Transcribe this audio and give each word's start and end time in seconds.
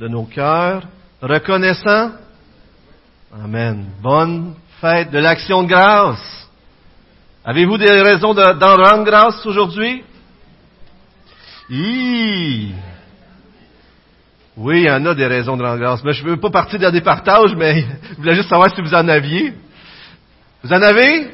de 0.00 0.08
nos 0.08 0.24
cœurs, 0.24 0.82
reconnaissants. 1.20 2.12
Amen. 3.44 3.84
Bonne 4.02 4.54
fête 4.80 5.10
de 5.10 5.18
l'action 5.18 5.62
de 5.62 5.68
grâce. 5.68 6.48
Avez-vous 7.44 7.76
des 7.76 8.00
raisons 8.00 8.32
d'en 8.32 8.76
rendre 8.76 9.04
grâce 9.04 9.44
aujourd'hui? 9.44 10.02
Oui, 14.56 14.80
il 14.80 14.84
y 14.84 14.90
en 14.90 15.04
a 15.04 15.14
des 15.14 15.26
raisons 15.26 15.58
de 15.58 15.62
rendre 15.62 15.80
grâce. 15.80 16.02
Mais 16.02 16.14
je 16.14 16.24
ne 16.24 16.30
veux 16.30 16.40
pas 16.40 16.50
partir 16.50 16.78
dans 16.78 16.90
des 16.90 17.02
partages, 17.02 17.54
mais 17.54 17.84
je 18.10 18.16
voulais 18.16 18.34
juste 18.34 18.48
savoir 18.48 18.74
si 18.74 18.80
vous 18.80 18.94
en 18.94 19.06
aviez. 19.06 19.52
Vous 20.64 20.72
en 20.72 20.80
avez? 20.80 21.30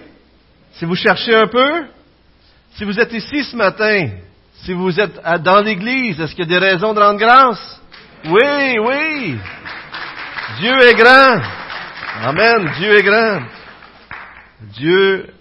Si 0.73 0.85
vous 0.85 0.96
cherchez 0.96 1.37
un 1.37 1.46
peu? 1.46 1.85
Si 2.75 2.85
vous 2.85 2.98
êtes 2.98 3.12
ici 3.12 3.45
ce 3.45 3.55
matin, 3.55 4.09
si 4.64 4.73
vous 4.73 4.98
êtes 4.98 5.21
dans 5.45 5.61
l'Église, 5.61 6.21
est-ce 6.21 6.35
qu'il 6.35 6.51
y 6.51 6.55
a 6.55 6.59
des 6.59 6.67
raisons 6.67 6.95
de 6.95 7.01
rendre 7.01 7.21
grâce? 7.21 7.80
Oui, 8.29 8.79
oui. 8.80 9.38
Dieu 10.58 10.82
est 10.82 10.94
grand. 10.94 11.40
Amen. 12.25 12.72
Dieu 12.76 12.98
est 12.98 13.03
grand. 13.04 13.40
Dieu, 14.75 15.32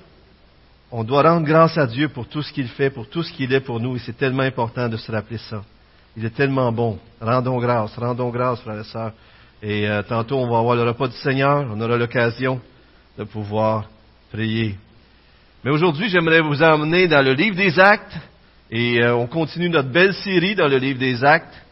on 0.92 1.04
doit 1.04 1.24
rendre 1.24 1.48
grâce 1.48 1.80
à 1.80 1.88
Dieu 1.88 2.10
pour 2.10 2.28
tout 2.28 2.44
ce 2.44 2.54
qu'il 2.54 2.68
fait, 2.68 2.92
pour 2.92 3.10
tout 3.10 3.24
ce 3.24 3.34
qu'il 3.34 3.52
est 3.54 3.62
pour 3.62 3.80
nous, 3.80 3.96
et 3.96 4.00
c'est 4.00 4.16
tellement 4.16 4.44
important 4.44 4.88
de 4.88 4.98
se 4.98 5.12
rappeler 5.12 5.40
ça. 5.40 5.64
Il 6.16 6.26
est 6.26 6.36
tellement 6.36 6.72
bon. 6.72 7.00
Rendons 7.20 7.58
grâce, 7.58 7.98
rendons 7.98 8.30
grâce, 8.30 8.62
frères 8.62 8.80
et 8.80 8.84
sœurs. 8.84 9.14
Et 9.64 9.90
euh, 9.90 10.04
tantôt, 10.04 10.38
on 10.38 10.50
va 10.52 10.60
avoir 10.60 10.76
le 10.76 10.84
repas 10.84 11.08
du 11.08 11.18
Seigneur. 11.18 11.66
On 11.72 11.82
aura 11.82 11.98
l'occasion 11.98 12.62
de 13.18 13.24
pouvoir 13.24 13.86
prier. 14.32 14.76
Mais 15.64 15.72
aujourd'hui, 15.72 16.08
j'aimerais 16.10 16.42
vous 16.42 16.62
emmener 16.62 17.08
dans 17.08 17.26
le 17.26 17.34
livre 17.34 17.56
des 17.56 17.80
Actes. 17.80 18.16
Et 18.70 19.02
euh, 19.02 19.16
on 19.16 19.26
continue 19.26 19.70
notre 19.70 19.90
belle 19.90 20.14
série 20.14 20.54
dans 20.54 20.68
le 20.68 20.78
livre 20.78 21.00
des 21.00 21.24
Actes 21.24 21.65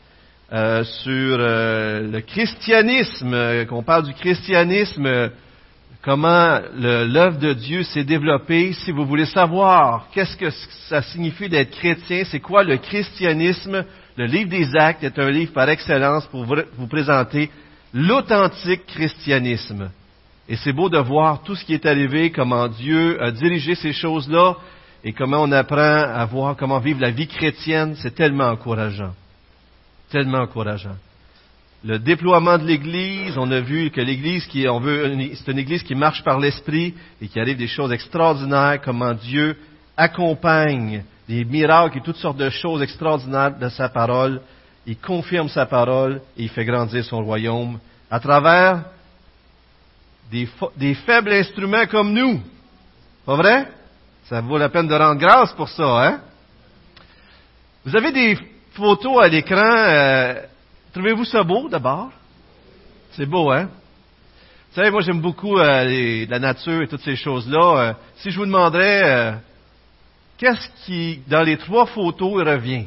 euh, 0.53 0.83
sur 0.83 1.37
le 1.39 2.19
christianisme, 2.21 3.65
qu'on 3.65 3.81
parle 3.81 4.03
du 4.03 4.13
christianisme, 4.13 5.31
comment 6.03 6.59
l'œuvre 6.77 7.39
de 7.39 7.53
Dieu 7.53 7.81
s'est 7.83 8.03
développée. 8.03 8.73
Si 8.73 8.91
vous 8.91 9.05
voulez 9.05 9.25
savoir 9.25 10.07
qu'est-ce 10.13 10.37
que 10.37 10.51
ça 10.89 11.01
signifie 11.01 11.49
d'être 11.49 11.71
chrétien, 11.71 12.23
c'est 12.25 12.39
quoi 12.39 12.63
le 12.63 12.77
christianisme, 12.77 13.83
le 14.15 14.25
livre 14.25 14.49
des 14.49 14.75
actes 14.75 15.03
est 15.03 15.17
un 15.17 15.31
livre 15.31 15.53
par 15.53 15.69
excellence 15.69 16.27
pour 16.27 16.45
vous 16.45 16.87
présenter 16.87 17.49
l'authentique 17.93 18.85
christianisme. 18.85 19.89
Et 20.47 20.57
c'est 20.57 20.73
beau 20.73 20.89
de 20.89 20.99
voir 20.99 21.41
tout 21.41 21.55
ce 21.55 21.63
qui 21.63 21.73
est 21.73 21.85
arrivé, 21.85 22.29
comment 22.31 22.67
Dieu 22.67 23.21
a 23.23 23.31
dirigé 23.31 23.75
ces 23.75 23.93
choses-là 23.93 24.57
et 25.03 25.13
comment 25.13 25.41
on 25.41 25.51
apprend 25.51 25.79
à 25.79 26.25
voir 26.25 26.55
comment 26.57 26.79
vivre 26.79 27.01
la 27.01 27.11
vie 27.11 27.27
chrétienne. 27.27 27.95
C'est 27.97 28.13
tellement 28.13 28.49
encourageant. 28.49 29.13
Tellement 30.13 30.41
encourageant. 30.41 30.95
Le 31.83 31.97
déploiement 31.97 32.59
de 32.59 32.65
l'Église, 32.65 33.35
on 33.35 33.49
a 33.49 33.61
vu 33.61 33.89
que 33.89 33.99
l'Église, 33.99 34.47
on 34.69 34.79
veut, 34.79 35.11
c'est 35.33 35.51
une 35.51 35.57
Église 35.57 35.81
qui 35.81 35.95
marche 35.95 36.23
par 36.23 36.39
l'Esprit 36.39 36.93
et 37.19 37.27
qui 37.27 37.39
arrive 37.39 37.57
des 37.57 37.65
choses 37.65 37.91
extraordinaires, 37.91 38.79
comment 38.85 39.15
Dieu 39.15 39.57
accompagne 39.97 41.03
des 41.27 41.43
miracles 41.43 41.97
et 41.97 42.01
toutes 42.01 42.17
sortes 42.17 42.37
de 42.37 42.51
choses 42.51 42.83
extraordinaires 42.83 43.57
de 43.57 43.69
sa 43.69 43.89
parole. 43.89 44.39
Il 44.85 44.97
confirme 44.97 45.49
sa 45.49 45.65
parole 45.65 46.21
et 46.37 46.43
il 46.43 46.49
fait 46.49 46.63
grandir 46.63 47.03
son 47.03 47.23
royaume 47.23 47.79
à 48.11 48.19
travers 48.19 48.83
des, 50.29 50.47
des 50.77 50.93
faibles 50.93 51.33
instruments 51.33 51.87
comme 51.87 52.13
nous. 52.13 52.39
Pas 53.25 53.35
vrai? 53.35 53.67
Ça 54.25 54.41
vaut 54.41 54.59
la 54.59 54.69
peine 54.69 54.87
de 54.87 54.93
rendre 54.93 55.19
grâce 55.19 55.53
pour 55.53 55.69
ça, 55.69 56.05
hein? 56.05 56.19
Vous 57.83 57.95
avez 57.95 58.11
des 58.11 58.52
photos 58.73 59.23
à 59.23 59.27
l'écran. 59.27 59.57
Euh, 59.57 60.41
trouvez-vous 60.93 61.25
ça 61.25 61.43
beau 61.43 61.69
d'abord? 61.69 62.09
C'est 63.11 63.25
beau, 63.25 63.51
hein? 63.51 63.69
Vous 64.69 64.75
savez, 64.75 64.89
moi 64.89 65.01
j'aime 65.01 65.21
beaucoup 65.21 65.57
euh, 65.57 66.25
la 66.27 66.39
nature 66.39 66.81
et 66.81 66.87
toutes 66.87 67.03
ces 67.03 67.15
choses-là. 67.15 67.77
Euh, 67.77 67.93
si 68.17 68.31
je 68.31 68.37
vous 68.37 68.45
demanderais 68.45 69.35
qu'est-ce 70.37 70.85
qui, 70.85 71.19
dans 71.27 71.43
les 71.43 71.57
trois 71.57 71.85
photos, 71.85 72.43
revient? 72.43 72.85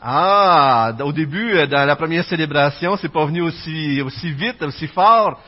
Ah, 0.00 0.92
au 1.00 1.12
début, 1.12 1.66
dans 1.68 1.84
la 1.84 1.94
première 1.94 2.24
célébration, 2.24 2.96
c'est 2.96 3.12
pas 3.12 3.24
venu 3.24 3.42
aussi, 3.42 4.00
aussi 4.02 4.32
vite, 4.32 4.60
aussi 4.62 4.88
fort. 4.88 5.40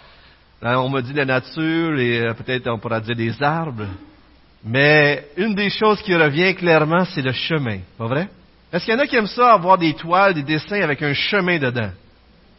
on 0.63 0.89
m'a 0.89 1.03
dit 1.03 1.13
la 1.13 1.25
nature 1.25 1.99
et 1.99 2.33
peut-être 2.35 2.69
on 2.69 2.79
pourra 2.79 3.01
dire 3.01 3.17
des 3.17 3.43
arbres. 3.43 3.87
Mais 4.65 5.27
une 5.37 5.55
des 5.55 5.69
choses 5.69 6.01
qui 6.01 6.15
revient 6.15 6.55
clairement, 6.55 7.05
c'est 7.05 7.21
le 7.21 7.33
chemin. 7.33 7.81
Pas 7.99 8.07
vrai? 8.07 8.29
Est-ce 8.73 8.85
qu'il 8.85 8.95
y 8.95 8.97
en 8.97 9.01
a 9.01 9.07
qui 9.07 9.17
aiment 9.17 9.27
ça, 9.27 9.53
avoir 9.53 9.77
des 9.77 9.93
toiles, 9.95 10.35
des 10.35 10.43
dessins 10.43 10.81
avec 10.81 11.03
un 11.03 11.13
chemin 11.13 11.59
dedans? 11.59 11.91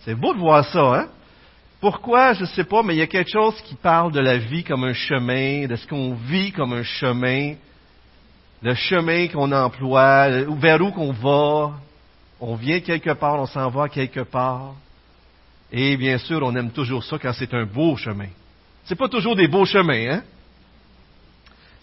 C'est 0.01 0.13
beau 0.13 0.33
de 0.33 0.39
voir 0.39 0.63
ça, 0.66 0.81
hein? 0.81 1.07
Pourquoi, 1.81 2.33
je 2.33 2.41
ne 2.41 2.45
sais 2.45 2.63
pas, 2.63 2.83
mais 2.83 2.95
il 2.95 2.99
y 2.99 3.01
a 3.01 3.07
quelque 3.07 3.31
chose 3.31 3.59
qui 3.61 3.75
parle 3.75 4.11
de 4.11 4.19
la 4.19 4.38
vie 4.38 4.63
comme 4.63 4.83
un 4.83 4.93
chemin, 4.93 5.67
de 5.67 5.75
ce 5.75 5.85
qu'on 5.88 6.13
vit 6.13 6.51
comme 6.51 6.73
un 6.73 6.83
chemin, 6.83 7.55
le 8.61 8.73
chemin 8.75 9.27
qu'on 9.27 9.51
emploie, 9.51 10.29
vers 10.29 10.81
où 10.81 10.91
qu'on 10.91 11.11
va. 11.11 11.73
On 12.39 12.55
vient 12.55 12.79
quelque 12.79 13.11
part, 13.11 13.39
on 13.39 13.45
s'en 13.45 13.69
va 13.69 13.89
quelque 13.89 14.22
part. 14.22 14.73
Et 15.72 15.97
bien 15.97 16.17
sûr, 16.17 16.41
on 16.43 16.55
aime 16.55 16.72
toujours 16.72 17.03
ça 17.03 17.17
quand 17.19 17.33
c'est 17.33 17.53
un 17.53 17.66
beau 17.66 17.97
chemin. 17.97 18.29
C'est 18.85 18.95
pas 18.95 19.09
toujours 19.09 19.35
des 19.35 19.47
beaux 19.47 19.66
chemins, 19.66 20.13
hein? 20.13 20.23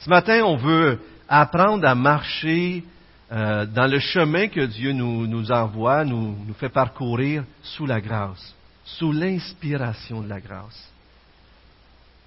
Ce 0.02 0.10
matin, 0.10 0.42
on 0.44 0.56
veut 0.56 1.00
apprendre 1.28 1.86
à 1.86 1.94
marcher 1.94 2.84
euh, 3.32 3.66
dans 3.66 3.86
le 3.86 3.98
chemin 3.98 4.48
que 4.48 4.66
Dieu 4.66 4.92
nous, 4.92 5.26
nous 5.26 5.50
envoie, 5.50 6.04
nous, 6.04 6.36
nous 6.46 6.54
fait 6.54 6.68
parcourir 6.68 7.44
sous 7.62 7.86
la 7.86 8.00
grâce 8.00 8.54
sous 8.84 9.12
l'inspiration 9.12 10.22
de 10.22 10.28
la 10.28 10.40
grâce. 10.40 10.90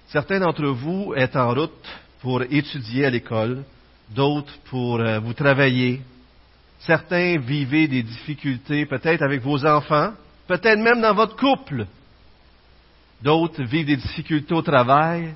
Certains 0.08 0.40
d'entre 0.40 0.66
vous 0.66 1.12
êtes 1.16 1.36
en 1.36 1.52
route 1.52 1.86
pour 2.20 2.42
étudier 2.42 3.06
à 3.06 3.10
l'école, 3.10 3.64
d'autres 4.10 4.56
pour 4.70 5.00
euh, 5.00 5.18
vous 5.18 5.34
travailler. 5.34 6.00
Certains 6.80 7.38
vivez 7.38 7.88
des 7.88 8.02
difficultés 8.02 8.86
peut-être 8.86 9.22
avec 9.22 9.42
vos 9.42 9.64
enfants, 9.66 10.12
peut-être 10.46 10.78
même 10.78 11.00
dans 11.00 11.14
votre 11.14 11.36
couple. 11.36 11.86
D'autres 13.22 13.62
vivent 13.62 13.86
des 13.86 13.96
difficultés 13.96 14.54
au 14.54 14.62
travail. 14.62 15.34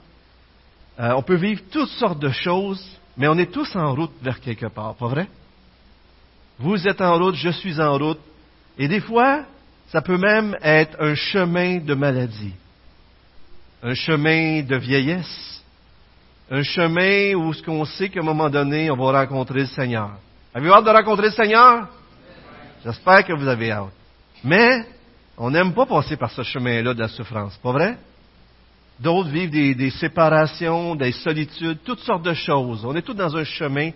Euh, 1.01 1.13
on 1.17 1.23
peut 1.23 1.37
vivre 1.37 1.63
toutes 1.71 1.89
sortes 1.89 2.19
de 2.19 2.29
choses, 2.29 2.85
mais 3.17 3.27
on 3.27 3.39
est 3.39 3.51
tous 3.51 3.75
en 3.75 3.95
route 3.95 4.13
vers 4.21 4.39
quelque 4.39 4.67
part, 4.67 4.95
pas 4.97 5.09
vrai? 5.09 5.29
Vous 6.59 6.87
êtes 6.87 7.01
en 7.01 7.17
route, 7.17 7.37
je 7.37 7.49
suis 7.49 7.81
en 7.81 7.97
route. 7.97 8.21
Et 8.77 8.87
des 8.87 9.01
fois, 9.01 9.45
ça 9.89 10.03
peut 10.03 10.19
même 10.19 10.57
être 10.63 11.01
un 11.01 11.15
chemin 11.15 11.79
de 11.79 11.95
maladie, 11.95 12.53
un 13.83 13.95
chemin 13.95 14.63
de 14.63 14.77
vieillesse, 14.77 15.65
un 16.51 16.63
chemin 16.63 17.35
où 17.35 17.55
ce 17.55 17.63
qu'on 17.63 17.87
sait 17.87 18.11
qu'à 18.11 18.21
un 18.21 18.25
moment 18.25 18.51
donné, 18.51 18.91
on 18.91 18.97
va 18.97 19.21
rencontrer 19.21 19.61
le 19.61 19.67
Seigneur. 19.67 20.11
Avez-vous 20.53 20.75
hâte 20.75 20.85
de 20.85 20.91
rencontrer 20.91 21.29
le 21.29 21.33
Seigneur? 21.33 21.89
J'espère 22.85 23.25
que 23.25 23.33
vous 23.33 23.49
avez 23.49 23.71
hâte. 23.71 23.93
Mais, 24.45 24.85
on 25.39 25.51
n'aime 25.51 25.73
pas 25.73 25.87
passer 25.87 26.19
par 26.19 26.31
ce 26.31 26.43
chemin-là 26.43 26.93
de 26.93 27.01
la 27.01 27.09
souffrance, 27.09 27.57
pas 27.57 27.73
vrai? 27.73 27.97
D'autres 29.01 29.31
vivent 29.31 29.51
des, 29.51 29.91
séparations, 29.91 30.95
des 30.95 31.13
solitudes, 31.13 31.79
toutes 31.85 32.01
sortes 32.01 32.23
de 32.23 32.35
choses. 32.35 32.85
On 32.85 32.95
est 32.95 33.03
tous 33.03 33.15
dans 33.15 33.35
un 33.35 33.45
chemin. 33.45 33.93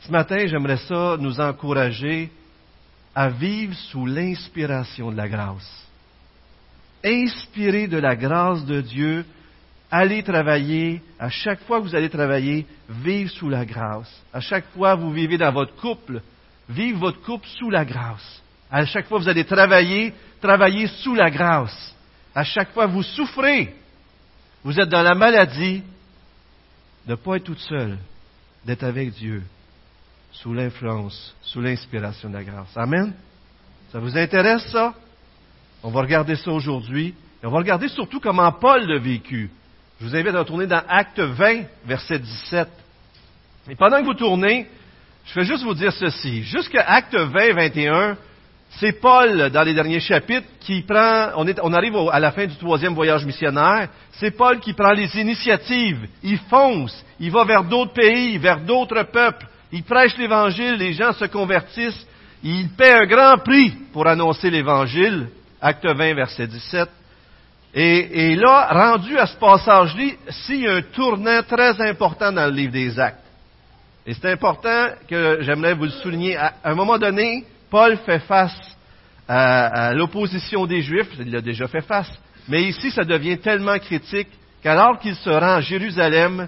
Ce 0.00 0.10
matin, 0.10 0.46
j'aimerais 0.46 0.76
ça 0.76 1.16
nous 1.20 1.38
encourager 1.38 2.32
à 3.14 3.28
vivre 3.28 3.74
sous 3.74 4.06
l'inspiration 4.06 5.12
de 5.12 5.16
la 5.16 5.28
grâce. 5.28 5.88
Inspiré 7.04 7.86
de 7.86 7.98
la 7.98 8.16
grâce 8.16 8.64
de 8.64 8.80
Dieu, 8.80 9.24
allez 9.88 10.24
travailler, 10.24 11.00
à 11.20 11.28
chaque 11.28 11.60
fois 11.60 11.78
que 11.78 11.84
vous 11.84 11.94
allez 11.94 12.10
travailler, 12.10 12.66
vivre 12.88 13.30
sous 13.30 13.48
la 13.48 13.64
grâce. 13.64 14.10
À 14.32 14.40
chaque 14.40 14.66
fois 14.74 14.96
que 14.96 15.02
vous 15.02 15.12
vivez 15.12 15.38
dans 15.38 15.52
votre 15.52 15.76
couple, 15.76 16.20
vivre 16.68 16.98
votre 16.98 17.20
couple 17.22 17.46
sous 17.46 17.70
la 17.70 17.84
grâce. 17.84 18.42
À 18.68 18.84
chaque 18.84 19.06
fois 19.06 19.18
que 19.18 19.24
vous 19.24 19.30
allez 19.30 19.44
travailler, 19.44 20.12
travailler 20.40 20.88
sous 20.88 21.14
la 21.14 21.30
grâce. 21.30 21.94
À 22.34 22.42
chaque 22.42 22.72
fois 22.72 22.86
que 22.86 22.92
vous 22.92 23.04
souffrez, 23.04 23.72
vous 24.64 24.80
êtes 24.80 24.88
dans 24.88 25.02
la 25.02 25.14
maladie, 25.14 25.82
de 27.06 27.10
ne 27.10 27.16
pas 27.16 27.36
être 27.36 27.44
tout 27.44 27.54
seul, 27.56 27.98
d'être 28.64 28.82
avec 28.82 29.12
Dieu, 29.12 29.42
sous 30.32 30.54
l'influence, 30.54 31.34
sous 31.42 31.60
l'inspiration 31.60 32.30
de 32.30 32.34
la 32.34 32.44
grâce. 32.44 32.74
Amen. 32.76 33.12
Ça 33.92 33.98
vous 34.00 34.16
intéresse 34.16 34.66
ça? 34.72 34.94
On 35.82 35.90
va 35.90 36.00
regarder 36.00 36.34
ça 36.34 36.50
aujourd'hui. 36.50 37.14
Et 37.42 37.46
on 37.46 37.50
va 37.50 37.58
regarder 37.58 37.88
surtout 37.88 38.20
comment 38.20 38.50
Paul 38.52 38.86
l'a 38.86 38.98
vécu. 38.98 39.50
Je 40.00 40.06
vous 40.06 40.16
invite 40.16 40.34
à 40.34 40.38
retourner 40.40 40.66
dans 40.66 40.82
Acte 40.88 41.20
20, 41.20 41.64
verset 41.84 42.18
17. 42.18 42.68
Et 43.68 43.76
pendant 43.76 44.00
que 44.00 44.06
vous 44.06 44.14
tournez, 44.14 44.66
je 45.26 45.34
vais 45.34 45.44
juste 45.44 45.62
vous 45.62 45.74
dire 45.74 45.92
ceci. 45.92 46.42
Jusqu'à 46.42 46.82
Acte 46.82 47.14
20, 47.14 47.52
21, 47.52 48.16
c'est 48.80 49.00
Paul, 49.00 49.50
dans 49.50 49.62
les 49.62 49.74
derniers 49.74 50.00
chapitres, 50.00 50.46
qui 50.60 50.82
prend, 50.82 51.30
on, 51.36 51.46
on 51.62 51.72
arrive 51.72 51.96
à 52.10 52.18
la 52.18 52.32
fin 52.32 52.46
du 52.46 52.56
troisième 52.56 52.94
voyage 52.94 53.24
missionnaire, 53.24 53.88
c'est 54.12 54.32
Paul 54.32 54.58
qui 54.58 54.72
prend 54.72 54.92
les 54.92 55.16
initiatives. 55.16 56.08
Il 56.22 56.38
fonce, 56.50 57.04
il 57.20 57.30
va 57.30 57.44
vers 57.44 57.64
d'autres 57.64 57.92
pays, 57.92 58.36
vers 58.38 58.60
d'autres 58.60 59.04
peuples, 59.04 59.46
il 59.70 59.84
prêche 59.84 60.16
l'Évangile, 60.16 60.74
les 60.74 60.92
gens 60.92 61.12
se 61.12 61.26
convertissent, 61.26 62.06
il 62.42 62.68
paie 62.70 62.92
un 62.92 63.06
grand 63.06 63.38
prix 63.38 63.72
pour 63.92 64.06
annoncer 64.06 64.50
l'Évangile, 64.50 65.28
acte 65.60 65.86
20, 65.86 66.14
verset 66.14 66.46
17. 66.46 66.88
Et, 67.76 68.32
et 68.32 68.36
là, 68.36 68.68
rendu 68.70 69.18
à 69.18 69.26
ce 69.26 69.36
passage-là, 69.36 70.12
il 70.48 70.60
y 70.60 70.68
a 70.68 70.74
un 70.74 70.82
tournant 70.82 71.42
très 71.42 71.80
important 71.80 72.30
dans 72.30 72.46
le 72.46 72.52
livre 72.52 72.72
des 72.72 72.98
actes. 72.98 73.20
Et 74.06 74.14
c'est 74.14 74.30
important 74.30 74.88
que 75.08 75.38
j'aimerais 75.40 75.74
vous 75.74 75.84
le 75.84 75.90
souligner. 75.90 76.36
À 76.36 76.52
un 76.64 76.74
moment 76.74 76.98
donné, 76.98 77.44
Paul 77.74 77.96
fait 78.06 78.20
face 78.20 78.56
à, 79.26 79.92
l'opposition 79.94 80.64
des 80.64 80.80
Juifs, 80.80 81.10
il 81.18 81.32
l'a 81.32 81.40
déjà 81.40 81.66
fait 81.66 81.80
face, 81.80 82.08
mais 82.46 82.62
ici 82.62 82.92
ça 82.92 83.02
devient 83.02 83.36
tellement 83.38 83.76
critique 83.80 84.28
qu'alors 84.62 85.00
qu'il 85.00 85.16
se 85.16 85.28
rend 85.28 85.56
à 85.56 85.60
Jérusalem, 85.60 86.46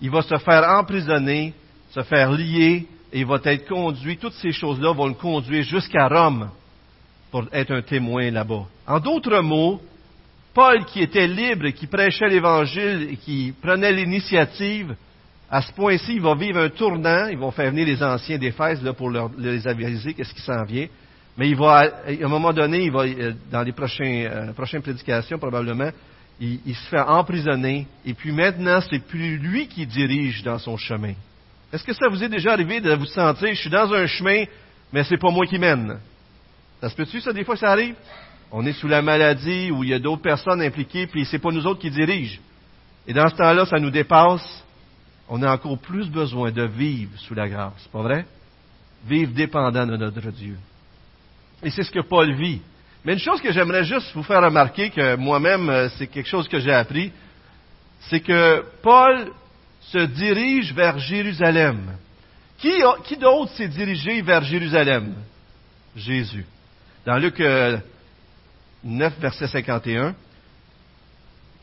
il 0.00 0.10
va 0.10 0.22
se 0.22 0.36
faire 0.36 0.68
emprisonner, 0.68 1.54
se 1.90 2.02
faire 2.02 2.32
lier, 2.32 2.88
et 3.12 3.20
il 3.20 3.24
va 3.24 3.38
être 3.44 3.68
conduit, 3.68 4.16
toutes 4.16 4.32
ces 4.32 4.50
choses-là 4.50 4.92
vont 4.92 5.06
le 5.06 5.14
conduire 5.14 5.62
jusqu'à 5.62 6.08
Rome 6.08 6.50
pour 7.30 7.44
être 7.52 7.70
un 7.70 7.82
témoin 7.82 8.32
là-bas. 8.32 8.64
En 8.84 8.98
d'autres 8.98 9.42
mots, 9.42 9.80
Paul 10.52 10.86
qui 10.86 11.02
était 11.02 11.28
libre 11.28 11.68
qui 11.68 11.86
prêchait 11.86 12.28
l'Évangile 12.28 13.10
et 13.12 13.16
qui 13.16 13.54
prenait 13.62 13.92
l'initiative, 13.92 14.96
à 15.54 15.62
ce 15.62 15.72
point-ci, 15.72 16.16
il 16.16 16.20
va 16.20 16.34
vivre 16.34 16.58
un 16.58 16.68
tournant, 16.68 17.28
ils 17.28 17.38
vont 17.38 17.52
faire 17.52 17.70
venir 17.70 17.86
les 17.86 18.02
anciens 18.02 18.38
d'Éphèse 18.38 18.82
là, 18.82 18.92
pour 18.92 19.08
leur, 19.08 19.30
les 19.38 19.68
aviser 19.68 20.12
qu'est-ce 20.12 20.34
qui 20.34 20.40
s'en 20.40 20.64
vient. 20.64 20.88
Mais 21.38 21.48
il 21.48 21.54
va, 21.54 21.78
à 21.78 22.10
un 22.10 22.28
moment 22.28 22.52
donné, 22.52 22.86
il 22.86 22.90
va, 22.90 23.04
euh, 23.04 23.34
dans 23.52 23.62
les 23.62 23.70
prochains, 23.70 24.04
euh, 24.04 24.52
prochaines 24.52 24.82
prédications 24.82 25.38
probablement, 25.38 25.90
il, 26.40 26.58
il, 26.66 26.74
se 26.74 26.88
fait 26.88 26.98
emprisonner. 26.98 27.86
Et 28.04 28.14
puis 28.14 28.32
maintenant, 28.32 28.80
c'est 28.90 28.98
plus 28.98 29.36
lui 29.36 29.68
qui 29.68 29.86
dirige 29.86 30.42
dans 30.42 30.58
son 30.58 30.76
chemin. 30.76 31.14
Est-ce 31.72 31.84
que 31.84 31.92
ça 31.92 32.08
vous 32.08 32.24
est 32.24 32.28
déjà 32.28 32.52
arrivé 32.52 32.80
de 32.80 32.92
vous 32.92 33.06
sentir, 33.06 33.54
je 33.54 33.60
suis 33.60 33.70
dans 33.70 33.92
un 33.92 34.06
chemin, 34.08 34.46
mais 34.92 35.04
c'est 35.04 35.20
pas 35.20 35.30
moi 35.30 35.46
qui 35.46 35.60
mène? 35.60 36.00
Ça 36.80 36.88
se 36.88 36.96
peut-tu, 36.96 37.20
ça, 37.20 37.32
des 37.32 37.44
fois, 37.44 37.56
ça 37.56 37.70
arrive? 37.70 37.94
On 38.50 38.66
est 38.66 38.72
sous 38.72 38.88
la 38.88 39.02
maladie 39.02 39.70
où 39.70 39.84
il 39.84 39.90
y 39.90 39.94
a 39.94 40.00
d'autres 40.00 40.22
personnes 40.22 40.62
impliquées, 40.62 41.06
puis 41.06 41.24
c'est 41.24 41.38
pas 41.38 41.52
nous 41.52 41.64
autres 41.64 41.80
qui 41.80 41.90
dirigent. 41.90 42.40
Et 43.06 43.12
dans 43.12 43.28
ce 43.28 43.36
temps-là, 43.36 43.66
ça 43.66 43.78
nous 43.78 43.90
dépasse. 43.90 44.63
On 45.28 45.42
a 45.42 45.52
encore 45.52 45.78
plus 45.78 46.08
besoin 46.08 46.50
de 46.50 46.64
vivre 46.64 47.18
sous 47.18 47.34
la 47.34 47.48
grâce, 47.48 47.88
pas 47.92 48.02
vrai? 48.02 48.26
Vivre 49.06 49.32
dépendant 49.32 49.86
de 49.86 49.96
notre 49.96 50.30
Dieu. 50.30 50.56
Et 51.62 51.70
c'est 51.70 51.82
ce 51.82 51.90
que 51.90 52.00
Paul 52.00 52.34
vit. 52.34 52.60
Mais 53.04 53.14
une 53.14 53.18
chose 53.18 53.40
que 53.40 53.52
j'aimerais 53.52 53.84
juste 53.84 54.12
vous 54.14 54.22
faire 54.22 54.42
remarquer, 54.42 54.90
que 54.90 55.16
moi-même, 55.16 55.68
euh, 55.68 55.88
c'est 55.96 56.06
quelque 56.06 56.28
chose 56.28 56.48
que 56.48 56.58
j'ai 56.58 56.72
appris, 56.72 57.12
c'est 58.08 58.20
que 58.20 58.64
Paul 58.82 59.30
se 59.80 59.98
dirige 59.98 60.72
vers 60.72 60.98
Jérusalem. 60.98 61.96
Qui, 62.58 62.72
qui 63.04 63.16
d'autre 63.16 63.52
s'est 63.52 63.68
dirigé 63.68 64.22
vers 64.22 64.42
Jérusalem? 64.42 65.14
Jésus. 65.96 66.46
Dans 67.04 67.18
Luc 67.18 67.38
9, 67.38 67.42
euh, 67.42 69.10
verset 69.20 69.48
51, 69.48 70.14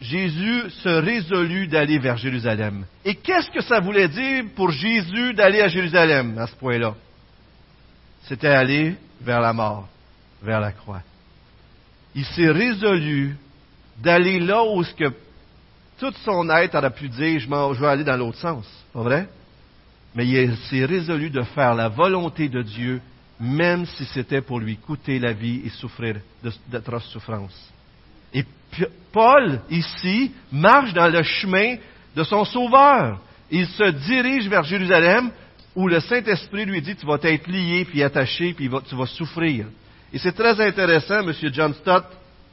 Jésus 0.01 0.69
se 0.83 0.89
résolut 0.89 1.67
d'aller 1.67 1.99
vers 1.99 2.17
Jérusalem. 2.17 2.85
Et 3.05 3.13
qu'est-ce 3.15 3.51
que 3.51 3.61
ça 3.61 3.79
voulait 3.79 4.07
dire 4.07 4.45
pour 4.55 4.71
Jésus 4.71 5.33
d'aller 5.33 5.61
à 5.61 5.67
Jérusalem 5.67 6.37
à 6.39 6.47
ce 6.47 6.55
point-là? 6.55 6.95
C'était 8.23 8.47
aller 8.47 8.95
vers 9.21 9.39
la 9.39 9.53
mort, 9.53 9.87
vers 10.41 10.59
la 10.59 10.71
croix. 10.71 11.01
Il 12.15 12.25
s'est 12.25 12.49
résolu 12.49 13.37
d'aller 13.99 14.39
là 14.39 14.63
où 14.63 14.83
ce 14.83 15.11
toute 15.99 16.17
son 16.17 16.49
être 16.49 16.75
aurait 16.75 16.89
pu 16.89 17.07
dire, 17.07 17.39
je, 17.39 17.45
je 17.45 17.79
vais 17.79 17.87
aller 17.87 18.03
dans 18.03 18.17
l'autre 18.17 18.39
sens. 18.39 18.65
Pas 18.91 19.03
vrai? 19.03 19.29
Mais 20.15 20.27
il 20.27 20.57
s'est 20.57 20.85
résolu 20.85 21.29
de 21.29 21.43
faire 21.43 21.75
la 21.75 21.89
volonté 21.89 22.49
de 22.49 22.63
Dieu, 22.63 23.01
même 23.39 23.85
si 23.85 24.05
c'était 24.05 24.41
pour 24.41 24.59
lui 24.59 24.77
coûter 24.77 25.19
la 25.19 25.33
vie 25.33 25.61
et 25.63 25.69
souffrir 25.69 26.17
d'atroces 26.67 27.07
souffrances. 27.09 27.71
Paul, 29.11 29.59
ici, 29.69 30.31
marche 30.51 30.93
dans 30.93 31.07
le 31.07 31.23
chemin 31.23 31.75
de 32.15 32.23
son 32.23 32.45
Sauveur. 32.45 33.19
Il 33.49 33.67
se 33.67 33.89
dirige 34.07 34.47
vers 34.47 34.63
Jérusalem 34.63 35.31
où 35.75 35.87
le 35.87 35.99
Saint-Esprit 35.99 36.65
lui 36.65 36.81
dit, 36.81 36.95
tu 36.95 37.05
vas 37.05 37.17
être 37.21 37.47
lié, 37.47 37.85
puis 37.85 38.03
attaché, 38.03 38.53
puis 38.53 38.69
tu 38.87 38.95
vas 38.95 39.05
souffrir. 39.05 39.65
Et 40.13 40.17
c'est 40.17 40.33
très 40.33 40.59
intéressant, 40.59 41.19
M. 41.19 41.33
John 41.53 41.73
Stott 41.73 42.05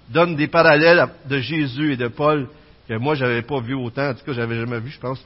donne 0.09 0.37
des 0.37 0.47
parallèles 0.47 1.07
de 1.29 1.39
Jésus 1.39 1.93
et 1.93 1.97
de 1.97 2.09
Paul 2.09 2.49
que 2.89 2.95
moi, 2.95 3.15
je 3.15 3.25
n'avais 3.25 3.43
pas 3.43 3.61
vu 3.61 3.75
autant, 3.75 4.11
en 4.11 4.15
tout 4.15 4.25
cas, 4.25 4.33
j'avais 4.33 4.57
jamais 4.57 4.81
vu, 4.81 4.91
je 4.91 4.99
pense, 4.99 5.23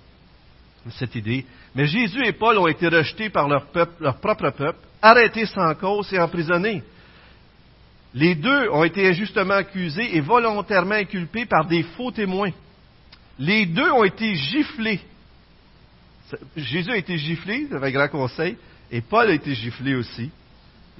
cette 0.91 1.15
idée. 1.15 1.45
Mais 1.75 1.87
Jésus 1.87 2.27
et 2.27 2.33
Paul 2.33 2.59
ont 2.59 2.67
été 2.67 2.89
rejetés 2.89 3.31
par 3.31 3.49
leur, 3.49 3.67
peuple, 3.67 3.93
leur 4.01 4.17
propre 4.17 4.51
peuple, 4.51 4.79
arrêtés 5.01 5.47
sans 5.47 5.75
cause 5.75 6.13
et 6.13 6.19
emprisonnés. 6.19 6.83
Les 8.15 8.35
deux 8.35 8.69
ont 8.71 8.85
été 8.85 9.09
injustement 9.09 9.55
accusés 9.55 10.17
et 10.17 10.21
volontairement 10.21 10.95
inculpés 10.95 11.47
par 11.47 11.67
des 11.67 11.83
faux 11.83 12.11
témoins. 12.11 12.51
Les 13.39 13.67
deux 13.67 13.91
ont 13.91 14.05
été 14.05 14.35
giflés 14.35 15.01
Jésus 16.57 16.91
a 16.91 16.97
été 16.97 17.19
giflé 17.19 17.67
devant 17.71 17.91
grand 17.91 18.09
conseil 18.09 18.57
et 18.91 19.01
Paul 19.01 19.29
a 19.29 19.35
été 19.35 19.55
giflé 19.55 19.95
aussi 19.95 20.31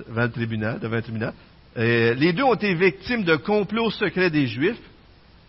devant 0.07 0.23
le 0.23 0.31
tribunal. 0.31 0.81
Devant 0.81 0.97
le 0.97 1.03
tribunal. 1.03 1.35
les 1.77 2.33
deux 2.33 2.43
ont 2.43 2.55
été 2.55 2.75
victimes 2.75 3.25
de 3.25 3.37
complots 3.37 3.91
secrets 3.91 4.31
des 4.31 4.47
Juifs. 4.47 4.81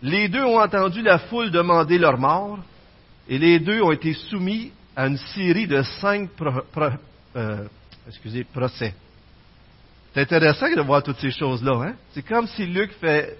Les 0.02 0.28
deux 0.28 0.44
ont 0.44 0.60
entendu 0.60 1.02
la 1.02 1.18
foule 1.18 1.50
demander 1.50 1.98
leur 1.98 2.18
mort. 2.18 2.58
Et 3.28 3.38
les 3.38 3.58
deux 3.58 3.80
ont 3.80 3.92
été 3.92 4.12
soumis 4.12 4.70
à 4.94 5.06
une 5.06 5.16
série 5.16 5.66
de 5.66 5.82
cinq 6.00 6.28
euh, 7.36 7.66
procès. 8.52 8.94
C'est 10.14 10.22
intéressant 10.22 10.70
de 10.70 10.80
voir 10.80 11.02
toutes 11.02 11.18
ces 11.18 11.32
choses-là. 11.32 11.88
Hein? 11.88 11.94
C'est 12.12 12.22
comme 12.22 12.46
si 12.46 12.66
Luc 12.66 12.92
fait, 13.00 13.36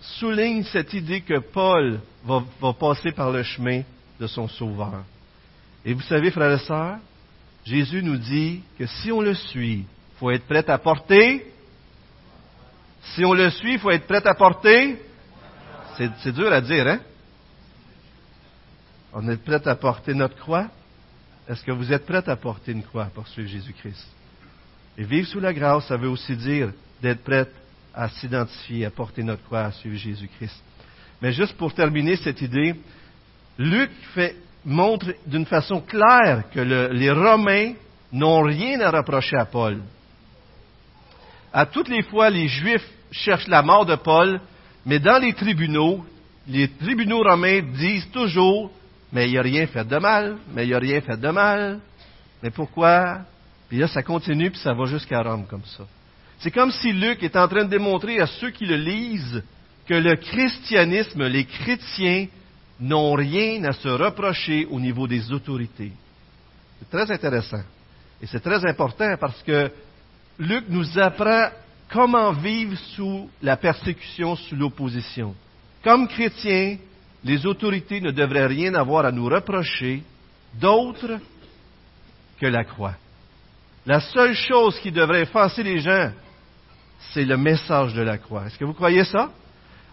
souligne 0.00 0.64
cette 0.64 0.92
idée 0.92 1.20
que 1.20 1.38
Paul 1.38 2.00
va 2.24 2.72
passer 2.72 3.12
par 3.12 3.30
le 3.30 3.44
chemin 3.44 3.82
de 4.18 4.26
son 4.26 4.48
Sauveur. 4.48 5.04
Et 5.84 5.94
vous 5.94 6.02
savez, 6.02 6.32
frères 6.32 6.52
et 6.52 6.64
sœurs, 6.64 6.98
Jésus 7.64 8.02
nous 8.02 8.16
dit 8.16 8.60
que 8.76 8.86
si 8.86 9.12
on 9.12 9.20
le 9.20 9.34
suit, 9.34 9.84
il 9.84 10.18
faut 10.18 10.30
être 10.30 10.46
prêt 10.46 10.68
à 10.68 10.78
porter. 10.78 11.46
Si 13.14 13.24
on 13.24 13.32
le 13.32 13.48
suit, 13.50 13.74
il 13.74 13.78
faut 13.78 13.90
être 13.90 14.06
prêt 14.06 14.26
à 14.26 14.34
porter. 14.34 15.00
C'est 15.96 16.32
dur 16.32 16.52
à 16.52 16.60
dire, 16.60 16.88
hein? 16.88 17.00
On 19.12 19.28
est 19.28 19.36
prêt 19.36 19.66
à 19.66 19.76
porter 19.76 20.12
notre 20.12 20.36
croix? 20.36 20.66
Est-ce 21.48 21.62
que 21.62 21.70
vous 21.70 21.92
êtes 21.92 22.04
prêt 22.04 22.28
à 22.28 22.36
porter 22.36 22.72
une 22.72 22.82
croix 22.82 23.06
pour 23.14 23.28
suivre 23.28 23.48
Jésus-Christ? 23.48 24.15
Et 24.98 25.04
vivre 25.04 25.28
sous 25.28 25.40
la 25.40 25.52
grâce, 25.52 25.86
ça 25.86 25.96
veut 25.96 26.08
aussi 26.08 26.36
dire 26.36 26.72
d'être 27.02 27.22
prêt 27.22 27.46
à 27.94 28.08
s'identifier, 28.08 28.86
à 28.86 28.90
porter 28.90 29.22
notre 29.22 29.42
croix, 29.44 29.64
à 29.64 29.72
suivre 29.72 29.96
Jésus-Christ. 29.96 30.62
Mais 31.20 31.32
juste 31.32 31.56
pour 31.56 31.74
terminer 31.74 32.16
cette 32.16 32.40
idée, 32.42 32.74
Luc 33.58 33.90
montre 34.64 35.06
d'une 35.26 35.46
façon 35.46 35.80
claire 35.80 36.44
que 36.52 36.60
les 36.60 37.10
Romains 37.10 37.72
n'ont 38.12 38.42
rien 38.42 38.80
à 38.80 38.90
reprocher 38.90 39.36
à 39.36 39.46
Paul. 39.46 39.80
À 41.52 41.64
toutes 41.64 41.88
les 41.88 42.02
fois, 42.02 42.28
les 42.28 42.48
Juifs 42.48 42.86
cherchent 43.10 43.48
la 43.48 43.62
mort 43.62 43.86
de 43.86 43.96
Paul, 43.96 44.40
mais 44.84 44.98
dans 44.98 45.18
les 45.22 45.32
tribunaux, 45.32 46.04
les 46.46 46.68
tribunaux 46.68 47.22
romains 47.22 47.60
disent 47.62 48.10
toujours, 48.10 48.70
mais 49.12 49.26
il 49.26 49.32
n'y 49.32 49.38
a 49.38 49.42
rien 49.42 49.66
fait 49.66 49.84
de 49.84 49.96
mal, 49.98 50.36
mais 50.52 50.64
il 50.64 50.68
n'y 50.68 50.74
a 50.74 50.78
rien 50.78 51.00
fait 51.00 51.16
de 51.16 51.28
mal. 51.28 51.80
Mais 52.42 52.50
pourquoi? 52.50 53.20
Puis 53.68 53.78
là, 53.78 53.88
ça 53.88 54.02
continue, 54.02 54.50
puis 54.50 54.60
ça 54.60 54.74
va 54.74 54.86
jusqu'à 54.86 55.22
Rome 55.22 55.46
comme 55.46 55.64
ça. 55.64 55.84
C'est 56.38 56.50
comme 56.50 56.70
si 56.70 56.92
Luc 56.92 57.22
est 57.22 57.36
en 57.36 57.48
train 57.48 57.64
de 57.64 57.70
démontrer 57.70 58.20
à 58.20 58.26
ceux 58.26 58.50
qui 58.50 58.66
le 58.66 58.76
lisent 58.76 59.42
que 59.86 59.94
le 59.94 60.16
christianisme, 60.16 61.26
les 61.26 61.44
chrétiens, 61.44 62.26
n'ont 62.78 63.14
rien 63.14 63.64
à 63.64 63.72
se 63.72 63.88
reprocher 63.88 64.66
au 64.70 64.78
niveau 64.78 65.06
des 65.06 65.32
autorités. 65.32 65.92
C'est 66.78 66.90
très 66.90 67.10
intéressant. 67.10 67.62
Et 68.20 68.26
c'est 68.26 68.40
très 68.40 68.64
important 68.68 69.16
parce 69.18 69.42
que 69.42 69.70
Luc 70.38 70.64
nous 70.68 70.98
apprend 70.98 71.48
comment 71.90 72.32
vivre 72.32 72.76
sous 72.94 73.30
la 73.42 73.56
persécution, 73.56 74.36
sous 74.36 74.56
l'opposition. 74.56 75.34
Comme 75.82 76.08
chrétiens, 76.08 76.76
les 77.24 77.46
autorités 77.46 78.00
ne 78.00 78.10
devraient 78.10 78.46
rien 78.46 78.74
avoir 78.74 79.06
à 79.06 79.12
nous 79.12 79.26
reprocher 79.26 80.02
d'autre 80.54 81.18
que 82.38 82.46
la 82.46 82.64
croix. 82.64 82.94
La 83.86 84.00
seule 84.00 84.34
chose 84.34 84.78
qui 84.80 84.90
devrait 84.90 85.22
effacer 85.22 85.62
les 85.62 85.78
gens, 85.78 86.10
c'est 87.12 87.24
le 87.24 87.36
message 87.36 87.94
de 87.94 88.02
la 88.02 88.18
croix. 88.18 88.46
Est-ce 88.46 88.58
que 88.58 88.64
vous 88.64 88.74
croyez 88.74 89.04
ça? 89.04 89.30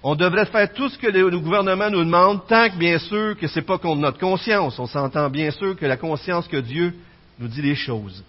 On 0.02 0.16
devrait 0.16 0.48
faire 0.48 0.74
tout 0.74 0.90
ce 0.90 0.98
que 0.98 1.08
le 1.08 1.40
gouvernement 1.40 1.92
nous 1.92 2.04
demande, 2.04 2.46
tant 2.48 2.70
que 2.70 2.76
bien 2.76 2.98
sûr 2.98 3.38
que 3.38 3.48
ce 3.48 3.60
n'est 3.60 3.66
pas 3.66 3.78
contre 3.78 4.02
notre 4.02 4.18
conscience. 4.18 4.80
On 4.80 4.88
s'entend 4.88 5.30
bien 5.30 5.52
sûr 5.52 5.78
que 5.78 5.86
la 5.86 5.96
conscience 5.96 6.48
que 6.48 6.58
Dieu 6.58 6.94
nous 7.40 7.48
dit 7.48 7.62
les 7.62 7.76
choses. 7.76 8.24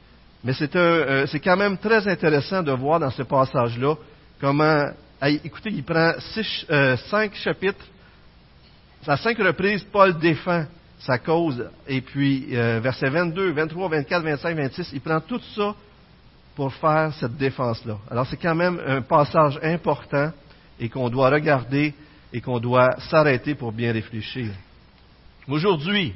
Mais 0.44 0.52
c'est, 0.52 0.76
euh, 0.76 1.26
quand 1.42 1.56
même 1.56 1.78
très 1.78 2.06
intéressant 2.06 2.62
de 2.62 2.70
voir 2.70 3.00
dans 3.00 3.10
ce 3.10 3.22
passage-là 3.22 3.94
comment, 4.40 4.84
écoutez, 5.22 5.70
il 5.70 5.82
prend 5.82 6.12
euh, 6.70 6.96
cinq 7.08 7.34
chapitres, 7.36 7.86
à 9.06 9.16
cinq 9.16 9.38
reprises, 9.38 9.84
Paul 9.90 10.18
défend 10.18 10.66
sa 11.04 11.18
cause, 11.18 11.68
et 11.86 12.00
puis 12.00 12.48
euh, 12.52 12.80
versets 12.80 13.10
22, 13.10 13.52
23, 13.52 13.88
24, 13.88 14.22
25, 14.22 14.56
26, 14.56 14.90
il 14.94 15.00
prend 15.00 15.20
tout 15.20 15.40
ça 15.54 15.74
pour 16.56 16.72
faire 16.72 17.12
cette 17.20 17.36
défense-là. 17.36 17.98
Alors 18.10 18.26
c'est 18.26 18.36
quand 18.36 18.54
même 18.54 18.80
un 18.86 19.02
passage 19.02 19.58
important 19.62 20.30
et 20.80 20.88
qu'on 20.88 21.10
doit 21.10 21.30
regarder 21.30 21.92
et 22.32 22.40
qu'on 22.40 22.58
doit 22.58 22.96
s'arrêter 23.10 23.54
pour 23.54 23.72
bien 23.72 23.92
réfléchir. 23.92 24.50
Aujourd'hui, 25.46 26.14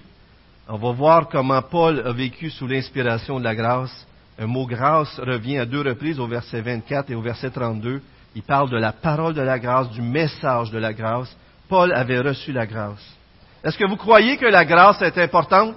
on 0.68 0.78
va 0.78 0.92
voir 0.92 1.28
comment 1.28 1.60
Paul 1.60 2.02
a 2.06 2.12
vécu 2.12 2.50
sous 2.50 2.66
l'inspiration 2.66 3.38
de 3.38 3.44
la 3.44 3.54
grâce. 3.54 4.06
Un 4.38 4.46
mot 4.46 4.66
grâce 4.66 5.18
revient 5.18 5.58
à 5.58 5.66
deux 5.66 5.82
reprises 5.82 6.18
au 6.18 6.26
verset 6.26 6.62
24 6.62 7.10
et 7.10 7.14
au 7.14 7.20
verset 7.20 7.50
32. 7.50 8.00
Il 8.34 8.42
parle 8.42 8.70
de 8.70 8.76
la 8.76 8.92
parole 8.92 9.34
de 9.34 9.42
la 9.42 9.58
grâce, 9.58 9.90
du 9.90 10.00
message 10.00 10.70
de 10.70 10.78
la 10.78 10.92
grâce. 10.94 11.34
Paul 11.68 11.92
avait 11.92 12.20
reçu 12.20 12.52
la 12.52 12.66
grâce. 12.66 13.17
Est-ce 13.64 13.76
que 13.76 13.86
vous 13.86 13.96
croyez 13.96 14.36
que 14.36 14.46
la 14.46 14.64
grâce 14.64 15.02
est 15.02 15.18
importante? 15.18 15.74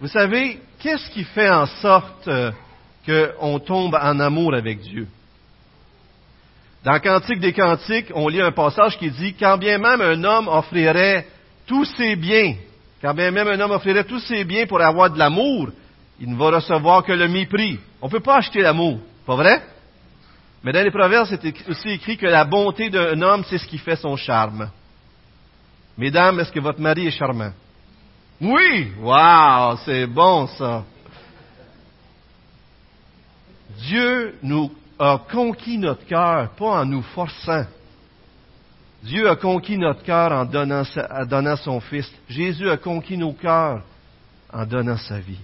Vous 0.00 0.08
savez, 0.08 0.60
qu'est-ce 0.78 1.10
qui 1.10 1.24
fait 1.24 1.50
en 1.50 1.66
sorte 1.66 2.28
euh, 2.28 2.52
qu'on 3.06 3.58
tombe 3.58 3.94
en 3.94 4.20
amour 4.20 4.54
avec 4.54 4.80
Dieu? 4.80 5.08
Dans 6.84 6.98
Cantique 6.98 7.40
des 7.40 7.52
Cantiques, 7.52 8.10
on 8.14 8.28
lit 8.28 8.40
un 8.40 8.50
passage 8.50 8.98
qui 8.98 9.10
dit, 9.10 9.34
quand 9.34 9.56
bien 9.58 9.78
même 9.78 10.00
un 10.00 10.24
homme 10.24 10.48
offrirait 10.48 11.26
tous 11.66 11.84
ses 11.96 12.16
biens, 12.16 12.54
quand 13.00 13.14
bien 13.14 13.30
même 13.30 13.48
un 13.48 13.60
homme 13.60 13.70
offrirait 13.70 14.04
tous 14.04 14.18
ses 14.20 14.44
biens 14.44 14.66
pour 14.66 14.80
avoir 14.80 15.10
de 15.10 15.18
l'amour, 15.18 15.70
il 16.20 16.28
ne 16.30 16.36
va 16.36 16.56
recevoir 16.56 17.04
que 17.04 17.12
le 17.12 17.28
mépris. 17.28 17.78
On 18.00 18.06
ne 18.06 18.10
peut 18.10 18.20
pas 18.20 18.38
acheter 18.38 18.62
l'amour, 18.62 18.98
pas 19.26 19.36
vrai? 19.36 19.62
Mais 20.64 20.72
dans 20.72 20.82
les 20.82 20.90
Proverbes, 20.90 21.26
c'est 21.28 21.68
aussi 21.68 21.90
écrit 21.90 22.16
que 22.16 22.26
la 22.26 22.44
bonté 22.44 22.90
d'un 22.90 23.20
homme, 23.22 23.44
c'est 23.48 23.58
ce 23.58 23.66
qui 23.66 23.78
fait 23.78 23.96
son 23.96 24.16
charme. 24.16 24.70
Mesdames, 25.96 26.40
est-ce 26.40 26.52
que 26.52 26.60
votre 26.60 26.80
mari 26.80 27.06
est 27.06 27.10
charmant? 27.10 27.52
Oui! 28.40 28.92
Wow! 29.00 29.76
C'est 29.84 30.06
bon, 30.06 30.46
ça! 30.46 30.84
Dieu 33.78 34.38
nous 34.42 34.70
a 34.98 35.20
conquis 35.30 35.78
notre 35.78 36.04
cœur, 36.06 36.50
pas 36.50 36.80
en 36.80 36.84
nous 36.84 37.02
forçant. 37.02 37.64
Dieu 39.02 39.28
a 39.28 39.36
conquis 39.36 39.76
notre 39.76 40.02
cœur 40.02 40.32
en 40.32 40.44
donnant, 40.44 40.84
en 41.10 41.26
donnant 41.26 41.56
son 41.56 41.80
Fils. 41.80 42.10
Jésus 42.28 42.70
a 42.70 42.76
conquis 42.76 43.16
nos 43.16 43.32
cœurs 43.32 43.82
en 44.52 44.64
donnant 44.64 44.96
sa 44.96 45.18
vie, 45.18 45.40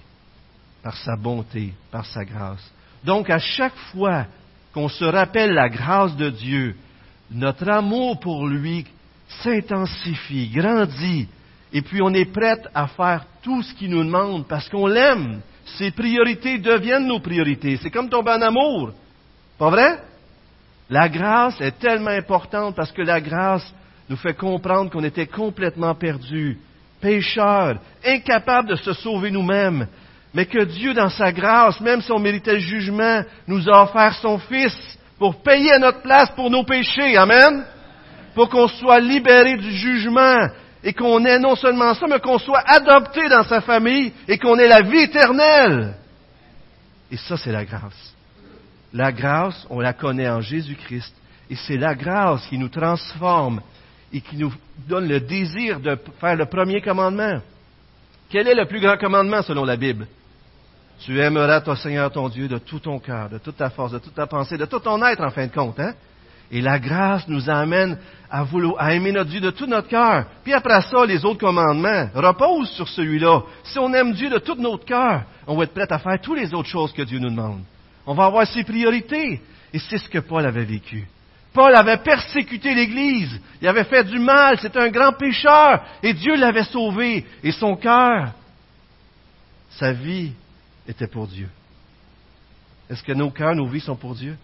par 0.82 0.96
sa 0.96 1.16
bonté, 1.16 1.72
par 1.90 2.06
sa 2.06 2.24
grâce. 2.24 2.72
Donc, 3.04 3.30
à 3.30 3.38
chaque 3.38 3.76
fois 3.92 4.26
qu'on 4.72 4.88
se 4.88 5.04
rappelle 5.04 5.54
la 5.54 5.68
grâce 5.68 6.14
de 6.16 6.30
Dieu, 6.30 6.76
notre 7.30 7.68
amour 7.68 8.20
pour 8.20 8.46
lui 8.46 8.86
s'intensifie, 9.28 10.48
grandit, 10.48 11.28
et 11.72 11.82
puis 11.82 12.00
on 12.02 12.12
est 12.14 12.32
prêt 12.32 12.60
à 12.74 12.86
faire 12.86 13.24
tout 13.42 13.62
ce 13.62 13.74
qu'il 13.74 13.90
nous 13.90 14.04
demande 14.04 14.46
parce 14.46 14.68
qu'on 14.68 14.86
l'aime. 14.86 15.40
Ses 15.76 15.90
priorités 15.90 16.58
deviennent 16.58 17.06
nos 17.06 17.20
priorités. 17.20 17.78
C'est 17.82 17.90
comme 17.90 18.08
tomber 18.08 18.32
en 18.32 18.42
amour. 18.42 18.92
Pas 19.58 19.70
vrai? 19.70 19.98
La 20.88 21.08
grâce 21.08 21.60
est 21.60 21.78
tellement 21.78 22.10
importante 22.10 22.74
parce 22.74 22.92
que 22.92 23.02
la 23.02 23.20
grâce 23.20 23.74
nous 24.08 24.16
fait 24.16 24.34
comprendre 24.34 24.90
qu'on 24.90 25.04
était 25.04 25.26
complètement 25.26 25.94
perdus, 25.94 26.58
pécheurs, 27.00 27.78
incapables 28.02 28.70
de 28.70 28.76
se 28.76 28.94
sauver 28.94 29.30
nous-mêmes, 29.30 29.86
mais 30.32 30.46
que 30.46 30.64
Dieu, 30.64 30.94
dans 30.94 31.10
sa 31.10 31.32
grâce, 31.32 31.80
même 31.80 32.00
si 32.00 32.10
on 32.10 32.18
méritait 32.18 32.54
le 32.54 32.60
jugement, 32.60 33.22
nous 33.46 33.68
a 33.68 33.82
offert 33.82 34.14
son 34.14 34.38
Fils 34.38 34.76
pour 35.18 35.42
payer 35.42 35.72
à 35.72 35.78
notre 35.78 36.00
place 36.00 36.30
pour 36.30 36.48
nos 36.50 36.64
péchés. 36.64 37.16
Amen? 37.18 37.64
Pour 38.34 38.48
qu'on 38.48 38.68
soit 38.68 39.00
libéré 39.00 39.56
du 39.56 39.70
jugement 39.72 40.48
et 40.82 40.92
qu'on 40.92 41.24
ait 41.24 41.38
non 41.38 41.56
seulement 41.56 41.94
ça, 41.94 42.06
mais 42.08 42.20
qu'on 42.20 42.38
soit 42.38 42.62
adopté 42.66 43.28
dans 43.28 43.42
sa 43.42 43.60
famille 43.60 44.12
et 44.26 44.38
qu'on 44.38 44.58
ait 44.58 44.68
la 44.68 44.82
vie 44.82 45.02
éternelle. 45.02 45.94
Et 47.10 47.16
ça, 47.16 47.36
c'est 47.36 47.52
la 47.52 47.64
grâce. 47.64 48.14
La 48.92 49.12
grâce, 49.12 49.66
on 49.70 49.80
la 49.80 49.92
connaît 49.92 50.28
en 50.28 50.40
Jésus-Christ. 50.40 51.14
Et 51.50 51.56
c'est 51.56 51.76
la 51.76 51.94
grâce 51.94 52.46
qui 52.46 52.58
nous 52.58 52.68
transforme 52.68 53.60
et 54.12 54.20
qui 54.20 54.36
nous 54.36 54.52
donne 54.86 55.08
le 55.08 55.20
désir 55.20 55.80
de 55.80 55.98
faire 56.20 56.36
le 56.36 56.46
premier 56.46 56.80
commandement. 56.80 57.40
Quel 58.30 58.48
est 58.48 58.54
le 58.54 58.66
plus 58.66 58.80
grand 58.80 58.96
commandement 58.96 59.42
selon 59.42 59.64
la 59.64 59.76
Bible? 59.76 60.06
Tu 61.00 61.18
aimeras 61.20 61.60
ton 61.60 61.76
Seigneur 61.76 62.10
ton 62.10 62.28
Dieu 62.28 62.48
de 62.48 62.58
tout 62.58 62.80
ton 62.80 62.98
cœur, 62.98 63.30
de 63.30 63.38
toute 63.38 63.56
ta 63.56 63.70
force, 63.70 63.92
de 63.92 63.98
toute 63.98 64.14
ta 64.14 64.26
pensée, 64.26 64.58
de 64.58 64.64
tout 64.64 64.80
ton 64.80 65.02
être 65.04 65.24
en 65.24 65.30
fin 65.30 65.46
de 65.46 65.52
compte. 65.52 65.78
Hein? 65.78 65.94
Et 66.50 66.60
la 66.60 66.78
grâce 66.78 67.28
nous 67.28 67.48
amène 67.48 67.98
à, 68.30 68.94
aimer 68.94 69.12
notre 69.12 69.30
Dieu 69.30 69.40
de 69.40 69.50
tout 69.50 69.66
notre 69.66 69.88
cœur. 69.88 70.26
Puis 70.44 70.52
après 70.52 70.82
ça, 70.82 71.06
les 71.06 71.24
autres 71.24 71.40
commandements 71.40 72.08
reposent 72.14 72.70
sur 72.70 72.88
celui-là. 72.88 73.42
Si 73.64 73.78
on 73.78 73.92
aime 73.94 74.12
Dieu 74.12 74.28
de 74.28 74.38
tout 74.38 74.54
notre 74.56 74.84
cœur, 74.84 75.22
on 75.46 75.56
va 75.56 75.64
être 75.64 75.74
prêt 75.74 75.90
à 75.90 75.98
faire 75.98 76.20
toutes 76.20 76.38
les 76.38 76.52
autres 76.52 76.68
choses 76.68 76.92
que 76.92 77.02
Dieu 77.02 77.18
nous 77.18 77.30
demande. 77.30 77.62
On 78.06 78.14
va 78.14 78.26
avoir 78.26 78.46
ses 78.46 78.64
priorités. 78.64 79.40
Et 79.72 79.78
c'est 79.78 79.98
ce 79.98 80.08
que 80.08 80.18
Paul 80.18 80.44
avait 80.46 80.64
vécu. 80.64 81.06
Paul 81.52 81.74
avait 81.74 81.98
persécuté 81.98 82.74
l'Église. 82.74 83.40
Il 83.60 83.68
avait 83.68 83.84
fait 83.84 84.04
du 84.04 84.18
mal. 84.18 84.58
C'était 84.58 84.80
un 84.80 84.90
grand 84.90 85.12
pécheur. 85.12 85.84
Et 86.02 86.14
Dieu 86.14 86.36
l'avait 86.36 86.64
sauvé. 86.64 87.26
Et 87.42 87.52
son 87.52 87.76
cœur, 87.76 88.32
sa 89.70 89.92
vie 89.92 90.32
était 90.86 91.06
pour 91.06 91.26
Dieu. 91.26 91.48
Est-ce 92.90 93.02
que 93.02 93.12
nos 93.12 93.30
cœurs, 93.30 93.54
nos 93.54 93.66
vies 93.66 93.80
sont 93.80 93.96
pour 93.96 94.14
Dieu? 94.14 94.36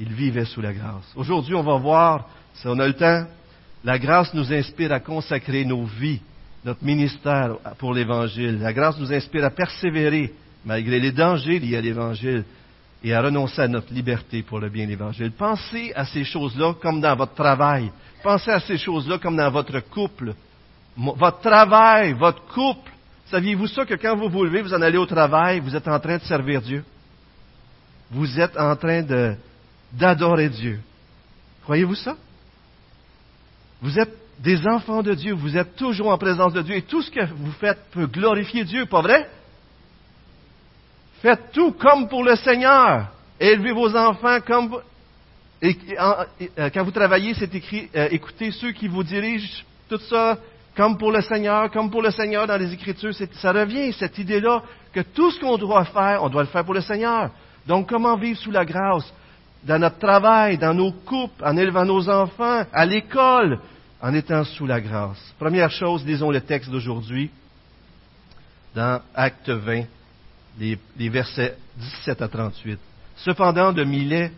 Il 0.00 0.12
vivait 0.14 0.46
sous 0.46 0.62
la 0.62 0.72
grâce. 0.72 1.12
Aujourd'hui, 1.14 1.54
on 1.54 1.62
va 1.62 1.76
voir, 1.76 2.26
si 2.54 2.66
on 2.66 2.78
a 2.78 2.86
le 2.86 2.94
temps, 2.94 3.26
la 3.84 3.98
grâce 3.98 4.32
nous 4.34 4.50
inspire 4.52 4.92
à 4.92 5.00
consacrer 5.00 5.64
nos 5.64 5.84
vies, 5.84 6.20
notre 6.64 6.82
ministère 6.82 7.56
pour 7.78 7.92
l'Évangile. 7.92 8.58
La 8.60 8.72
grâce 8.72 8.98
nous 8.98 9.12
inspire 9.12 9.44
à 9.44 9.50
persévérer 9.50 10.32
malgré 10.64 10.98
les 10.98 11.12
dangers 11.12 11.58
liés 11.58 11.76
à 11.76 11.80
l'Évangile, 11.82 12.44
et 13.02 13.14
à 13.14 13.22
renoncer 13.22 13.62
à 13.62 13.68
notre 13.68 13.92
liberté 13.92 14.42
pour 14.42 14.58
le 14.58 14.68
bien 14.68 14.84
de 14.84 14.90
l'Évangile. 14.90 15.32
Pensez 15.32 15.92
à 15.94 16.04
ces 16.04 16.24
choses-là 16.24 16.74
comme 16.80 17.00
dans 17.00 17.16
votre 17.16 17.34
travail. 17.34 17.90
Pensez 18.22 18.50
à 18.50 18.60
ces 18.60 18.76
choses-là 18.76 19.18
comme 19.18 19.36
dans 19.36 19.50
votre 19.50 19.80
couple. 19.80 20.34
Votre 20.96 21.40
travail, 21.40 22.12
votre 22.12 22.42
couple. 22.48 22.90
Saviez-vous 23.26 23.68
ça 23.68 23.86
que 23.86 23.94
quand 23.94 24.16
vous 24.16 24.28
vous 24.28 24.44
levez, 24.44 24.60
vous 24.62 24.74
en 24.74 24.82
allez 24.82 24.98
au 24.98 25.06
travail, 25.06 25.60
vous 25.60 25.74
êtes 25.74 25.88
en 25.88 25.98
train 25.98 26.18
de 26.18 26.22
servir 26.24 26.60
Dieu? 26.60 26.84
Vous 28.10 28.38
êtes 28.38 28.58
en 28.58 28.76
train 28.76 29.02
d'adorer 29.92 30.48
Dieu. 30.48 30.80
Croyez-vous 31.64 31.94
ça? 31.94 32.16
Vous 33.82 33.98
êtes 33.98 34.14
des 34.38 34.66
enfants 34.66 35.02
de 35.02 35.14
Dieu, 35.14 35.34
vous 35.34 35.56
êtes 35.56 35.76
toujours 35.76 36.10
en 36.10 36.18
présence 36.18 36.52
de 36.52 36.62
Dieu 36.62 36.76
et 36.76 36.82
tout 36.82 37.02
ce 37.02 37.10
que 37.10 37.24
vous 37.26 37.52
faites 37.52 37.78
peut 37.92 38.06
glorifier 38.06 38.64
Dieu, 38.64 38.86
pas 38.86 39.02
vrai? 39.02 39.28
Faites 41.20 41.52
tout 41.52 41.72
comme 41.72 42.08
pour 42.08 42.24
le 42.24 42.36
Seigneur. 42.36 43.08
Élevez 43.38 43.72
vos 43.72 43.94
enfants 43.94 44.40
comme... 44.40 44.78
Et, 45.62 45.76
euh, 45.98 46.70
quand 46.72 46.84
vous 46.84 46.90
travaillez, 46.90 47.34
c'est 47.34 47.54
écrit, 47.54 47.90
euh, 47.94 48.08
écoutez 48.10 48.50
ceux 48.50 48.72
qui 48.72 48.88
vous 48.88 49.02
dirigent, 49.02 49.62
tout 49.90 50.00
ça, 50.08 50.38
comme 50.74 50.96
pour 50.96 51.12
le 51.12 51.20
Seigneur, 51.20 51.70
comme 51.70 51.90
pour 51.90 52.00
le 52.00 52.10
Seigneur 52.10 52.46
dans 52.46 52.56
les 52.56 52.72
Écritures. 52.72 53.14
Ça 53.14 53.52
revient, 53.52 53.92
cette 53.92 54.16
idée-là, 54.16 54.62
que 54.94 55.00
tout 55.00 55.30
ce 55.30 55.38
qu'on 55.38 55.58
doit 55.58 55.84
faire, 55.84 56.22
on 56.22 56.30
doit 56.30 56.42
le 56.42 56.48
faire 56.48 56.64
pour 56.64 56.72
le 56.72 56.80
Seigneur. 56.80 57.30
Donc, 57.66 57.90
comment 57.90 58.16
vivre 58.16 58.38
sous 58.38 58.50
la 58.50 58.64
grâce? 58.64 59.12
Dans 59.64 59.78
notre 59.78 59.98
travail, 59.98 60.58
dans 60.58 60.74
nos 60.74 60.92
couples, 60.92 61.44
en 61.44 61.56
élevant 61.56 61.84
nos 61.84 62.08
enfants, 62.08 62.64
à 62.72 62.86
l'école, 62.86 63.58
en 64.00 64.14
étant 64.14 64.44
sous 64.44 64.66
la 64.66 64.80
grâce. 64.80 65.34
Première 65.38 65.70
chose, 65.70 66.04
lisons 66.06 66.30
le 66.30 66.40
texte 66.40 66.70
d'aujourd'hui, 66.70 67.30
dans 68.74 69.00
Acte 69.14 69.50
20 69.50 69.84
les, 70.58 71.08
versets 71.08 71.56
17 71.78 72.22
à 72.22 72.28
38. 72.28 72.78
Cependant, 73.16 73.72
de 73.72 73.84
Milet, 73.84 74.32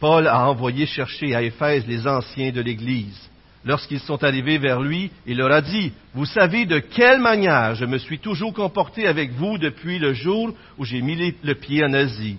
Paul 0.00 0.26
a 0.26 0.48
envoyé 0.48 0.86
chercher 0.86 1.34
à 1.34 1.42
Éphèse 1.42 1.86
les 1.86 2.06
anciens 2.06 2.52
de 2.52 2.60
l'Église. 2.60 3.18
Lorsqu'ils 3.64 4.00
sont 4.00 4.22
arrivés 4.22 4.58
vers 4.58 4.80
lui, 4.80 5.10
il 5.26 5.38
leur 5.38 5.50
a 5.50 5.60
dit, 5.60 5.92
Vous 6.14 6.26
savez 6.26 6.66
de 6.66 6.78
quelle 6.78 7.20
manière 7.20 7.74
je 7.74 7.84
me 7.84 7.98
suis 7.98 8.18
toujours 8.18 8.54
comporté 8.54 9.06
avec 9.06 9.32
vous 9.32 9.58
depuis 9.58 9.98
le 9.98 10.12
jour 10.12 10.54
où 10.78 10.84
j'ai 10.84 11.02
mis 11.02 11.34
le 11.42 11.54
pied 11.54 11.84
en 11.84 11.92
Asie. 11.92 12.38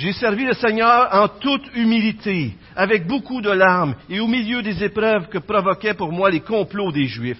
J'ai 0.00 0.14
servi 0.14 0.46
le 0.46 0.54
Seigneur 0.54 1.10
en 1.12 1.28
toute 1.28 1.76
humilité, 1.76 2.54
avec 2.74 3.06
beaucoup 3.06 3.42
de 3.42 3.50
larmes, 3.50 3.94
et 4.08 4.18
au 4.18 4.26
milieu 4.26 4.62
des 4.62 4.82
épreuves 4.82 5.28
que 5.28 5.36
provoquaient 5.36 5.92
pour 5.92 6.10
moi 6.10 6.30
les 6.30 6.40
complots 6.40 6.90
des 6.90 7.04
Juifs. 7.04 7.36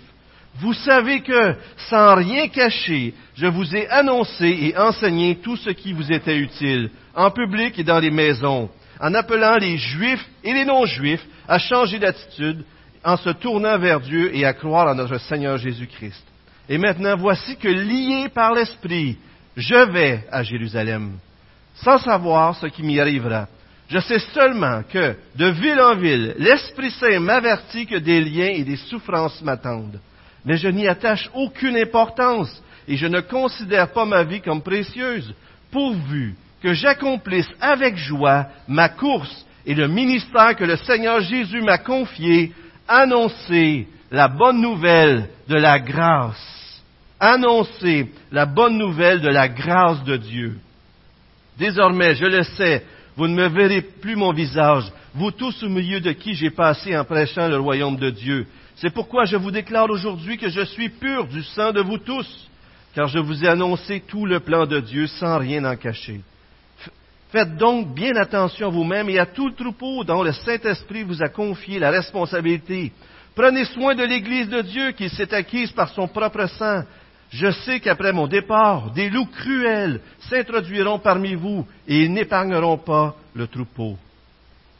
Vous 0.56 0.74
savez 0.74 1.22
que, 1.22 1.54
sans 1.88 2.16
rien 2.16 2.48
cacher, 2.48 3.14
je 3.34 3.46
vous 3.46 3.74
ai 3.74 3.88
annoncé 3.88 4.46
et 4.46 4.76
enseigné 4.76 5.36
tout 5.36 5.56
ce 5.56 5.70
qui 5.70 5.94
vous 5.94 6.12
était 6.12 6.36
utile, 6.36 6.90
en 7.14 7.30
public 7.30 7.78
et 7.78 7.82
dans 7.82 7.98
les 7.98 8.10
maisons, 8.10 8.68
en 9.00 9.14
appelant 9.14 9.56
les 9.56 9.78
Juifs 9.78 10.28
et 10.44 10.52
les 10.52 10.66
non-Juifs 10.66 11.24
à 11.48 11.58
changer 11.58 11.98
d'attitude, 11.98 12.62
en 13.02 13.16
se 13.16 13.30
tournant 13.30 13.78
vers 13.78 14.00
Dieu 14.00 14.36
et 14.36 14.44
à 14.44 14.52
croire 14.52 14.88
en 14.88 14.96
notre 14.96 15.18
Seigneur 15.18 15.56
Jésus-Christ. 15.56 16.26
Et 16.68 16.76
maintenant, 16.76 17.16
voici 17.16 17.56
que 17.56 17.68
lié 17.68 18.28
par 18.28 18.52
l'Esprit, 18.52 19.16
je 19.56 19.90
vais 19.92 20.26
à 20.30 20.42
Jérusalem, 20.42 21.12
sans 21.82 21.98
savoir 21.98 22.56
ce 22.56 22.66
qui 22.66 22.82
m'y 22.82 23.00
arrivera. 23.00 23.46
Je 23.88 23.98
sais 23.98 24.20
seulement 24.32 24.82
que, 24.88 25.16
de 25.34 25.46
ville 25.46 25.80
en 25.80 25.96
ville, 25.96 26.34
l'Esprit 26.38 26.90
Saint 26.92 27.18
m'avertit 27.20 27.86
que 27.86 27.96
des 27.96 28.20
liens 28.20 28.52
et 28.54 28.62
des 28.62 28.76
souffrances 28.76 29.42
m'attendent 29.42 30.00
mais 30.44 30.56
je 30.56 30.68
n'y 30.68 30.88
attache 30.88 31.28
aucune 31.34 31.76
importance, 31.76 32.62
et 32.88 32.96
je 32.96 33.06
ne 33.06 33.20
considère 33.20 33.92
pas 33.92 34.04
ma 34.04 34.22
vie 34.24 34.40
comme 34.40 34.62
précieuse, 34.62 35.34
pourvu 35.70 36.34
que 36.62 36.74
j'accomplisse 36.74 37.48
avec 37.60 37.96
joie 37.96 38.46
ma 38.68 38.88
course 38.88 39.46
et 39.66 39.74
le 39.74 39.88
ministère 39.88 40.56
que 40.56 40.64
le 40.64 40.76
Seigneur 40.76 41.20
Jésus 41.20 41.60
m'a 41.62 41.78
confié, 41.78 42.52
annoncer 42.88 43.86
la 44.10 44.28
bonne 44.28 44.60
nouvelle 44.60 45.28
de 45.48 45.56
la 45.56 45.78
grâce. 45.78 46.56
Annoncer 47.20 48.10
la 48.32 48.46
bonne 48.46 48.78
nouvelle 48.78 49.20
de 49.20 49.28
la 49.28 49.48
grâce 49.48 50.02
de 50.04 50.16
Dieu. 50.16 50.58
Désormais, 51.60 52.14
je 52.14 52.24
le 52.24 52.42
sais, 52.42 52.82
vous 53.16 53.28
ne 53.28 53.34
me 53.34 53.46
verrez 53.48 53.82
plus 53.82 54.16
mon 54.16 54.32
visage, 54.32 54.90
vous 55.12 55.30
tous 55.30 55.62
au 55.62 55.68
milieu 55.68 56.00
de 56.00 56.12
qui 56.12 56.32
j'ai 56.32 56.48
passé 56.48 56.96
en 56.96 57.04
prêchant 57.04 57.48
le 57.48 57.60
royaume 57.60 57.96
de 57.96 58.08
Dieu. 58.08 58.46
C'est 58.76 58.94
pourquoi 58.94 59.26
je 59.26 59.36
vous 59.36 59.50
déclare 59.50 59.90
aujourd'hui 59.90 60.38
que 60.38 60.48
je 60.48 60.64
suis 60.64 60.88
pur 60.88 61.26
du 61.26 61.42
sang 61.42 61.70
de 61.72 61.82
vous 61.82 61.98
tous, 61.98 62.48
car 62.94 63.08
je 63.08 63.18
vous 63.18 63.44
ai 63.44 63.48
annoncé 63.48 64.02
tout 64.08 64.24
le 64.24 64.40
plan 64.40 64.64
de 64.64 64.80
Dieu 64.80 65.06
sans 65.06 65.36
rien 65.36 65.62
en 65.66 65.76
cacher. 65.76 66.22
Faites 67.30 67.54
donc 67.58 67.94
bien 67.94 68.16
attention 68.16 68.68
à 68.68 68.70
vous-même 68.70 69.10
et 69.10 69.18
à 69.18 69.26
tout 69.26 69.48
le 69.48 69.54
troupeau 69.54 70.02
dont 70.02 70.22
le 70.22 70.32
Saint-Esprit 70.32 71.02
vous 71.02 71.22
a 71.22 71.28
confié 71.28 71.78
la 71.78 71.90
responsabilité. 71.90 72.90
Prenez 73.34 73.66
soin 73.66 73.94
de 73.94 74.02
l'Église 74.02 74.48
de 74.48 74.62
Dieu 74.62 74.92
qui 74.92 75.10
s'est 75.10 75.34
acquise 75.34 75.72
par 75.72 75.90
son 75.90 76.08
propre 76.08 76.46
sang. 76.46 76.84
Je 77.30 77.50
sais 77.50 77.78
qu'après 77.78 78.12
mon 78.12 78.26
départ, 78.26 78.90
des 78.90 79.08
loups 79.08 79.26
cruels 79.26 80.00
s'introduiront 80.28 80.98
parmi 80.98 81.34
vous 81.34 81.66
et 81.86 82.02
ils 82.02 82.12
n'épargneront 82.12 82.78
pas 82.78 83.14
le 83.34 83.46
troupeau. 83.46 83.96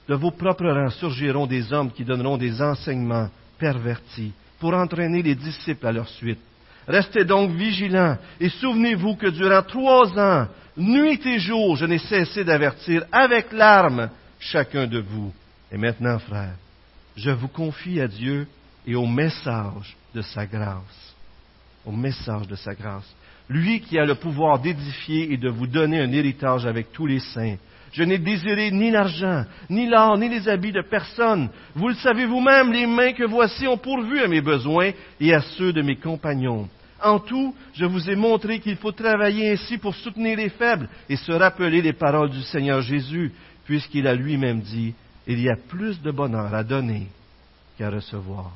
De 0.09 0.16
vos 0.16 0.33
propres 0.33 0.69
rangs 0.69 0.90
surgiront 0.90 1.47
des 1.47 1.73
hommes 1.73 1.92
qui 1.92 2.04
donneront 2.04 2.37
des 2.37 2.61
enseignements 2.61 3.28
pervertis 3.59 4.33
pour 4.59 4.75
entraîner 4.75 5.23
les 5.23 5.37
disciples 5.37 5.87
à 5.87 5.92
leur 5.92 6.09
suite. 6.09 6.40
Restez 6.88 7.25
donc 7.25 7.52
vigilants 7.52 8.16
et 8.40 8.49
souvenez-vous 8.49 9.14
que 9.14 9.28
durant 9.28 9.62
trois 9.62 10.19
ans, 10.19 10.49
nuit 10.76 11.25
et 11.25 11.38
jour, 11.38 11.76
je 11.76 11.87
n'ai 11.87 11.99
cessé 11.99 12.42
d'avertir 12.42 13.04
avec 13.12 13.52
larmes 13.52 14.11
chacun 14.40 14.88
de 14.88 14.99
vous. 14.99 15.33
Et 15.71 15.76
maintenant, 15.76 16.19
frères, 16.19 16.57
je 17.16 17.30
vous 17.30 17.49
confie 17.49 18.00
à 18.00 18.09
Dieu 18.09 18.49
et 18.85 18.97
au 18.97 19.07
message 19.07 19.97
de 20.12 20.23
sa 20.23 20.47
grâce. 20.47 21.10
Au 21.87 21.93
message 21.93 22.47
de 22.47 22.57
sa 22.57 22.75
grâce. 22.75 23.09
Lui 23.49 23.81
qui 23.81 23.99
a 23.99 24.05
le 24.05 24.15
pouvoir 24.15 24.59
d'édifier 24.61 25.33
et 25.33 25.37
de 25.37 25.49
vous 25.49 25.67
donner 25.67 26.01
un 26.01 26.13
héritage 26.13 26.67
avec 26.67 26.93
tous 26.93 27.07
les 27.07 27.21
saints. 27.21 27.57
Je 27.93 28.05
n'ai 28.05 28.19
désiré 28.19 28.71
ni 28.71 28.91
l'argent, 28.91 29.45
ni 29.69 29.89
l'or, 29.89 30.17
ni 30.17 30.29
les 30.29 30.49
habits 30.49 30.73
de 30.73 30.83
personne. 30.83 31.49
Vous 31.75 31.89
le 31.89 31.95
savez 31.95 32.27
vous-même, 32.27 32.73
les 32.73 32.87
mains 32.87 33.13
que 33.13 33.25
voici 33.25 33.67
ont 33.67 33.79
pourvu 33.79 34.21
à 34.21 34.29
mes 34.29 34.41
besoins 34.41 34.93
et 35.19 35.35
à 35.35 35.41
ceux 35.41 35.73
de 35.73 35.83
mes 35.83 35.97
compagnons. 35.97 36.69
En 37.03 37.19
tout, 37.19 37.55
je 37.75 37.87
vous 37.87 38.09
ai 38.11 38.15
montré 38.15 38.61
qu'il 38.61 38.77
faut 38.77 38.93
travailler 38.93 39.53
ainsi 39.53 39.79
pour 39.79 39.95
soutenir 39.95 40.37
les 40.37 40.51
faibles 40.51 40.89
et 41.09 41.17
se 41.17 41.33
rappeler 41.33 41.83
les 41.83 41.95
paroles 41.95 42.31
du 42.31 42.43
Seigneur 42.43 42.83
Jésus, 42.83 43.33
puisqu'il 43.65 44.07
a 44.07 44.15
lui-même 44.15 44.61
dit, 44.61 44.95
il 45.27 45.41
y 45.41 45.49
a 45.49 45.57
plus 45.57 46.01
de 46.03 46.11
bonheur 46.11 46.55
à 46.55 46.63
donner 46.63 47.09
qu'à 47.79 47.91
recevoir. 47.91 48.53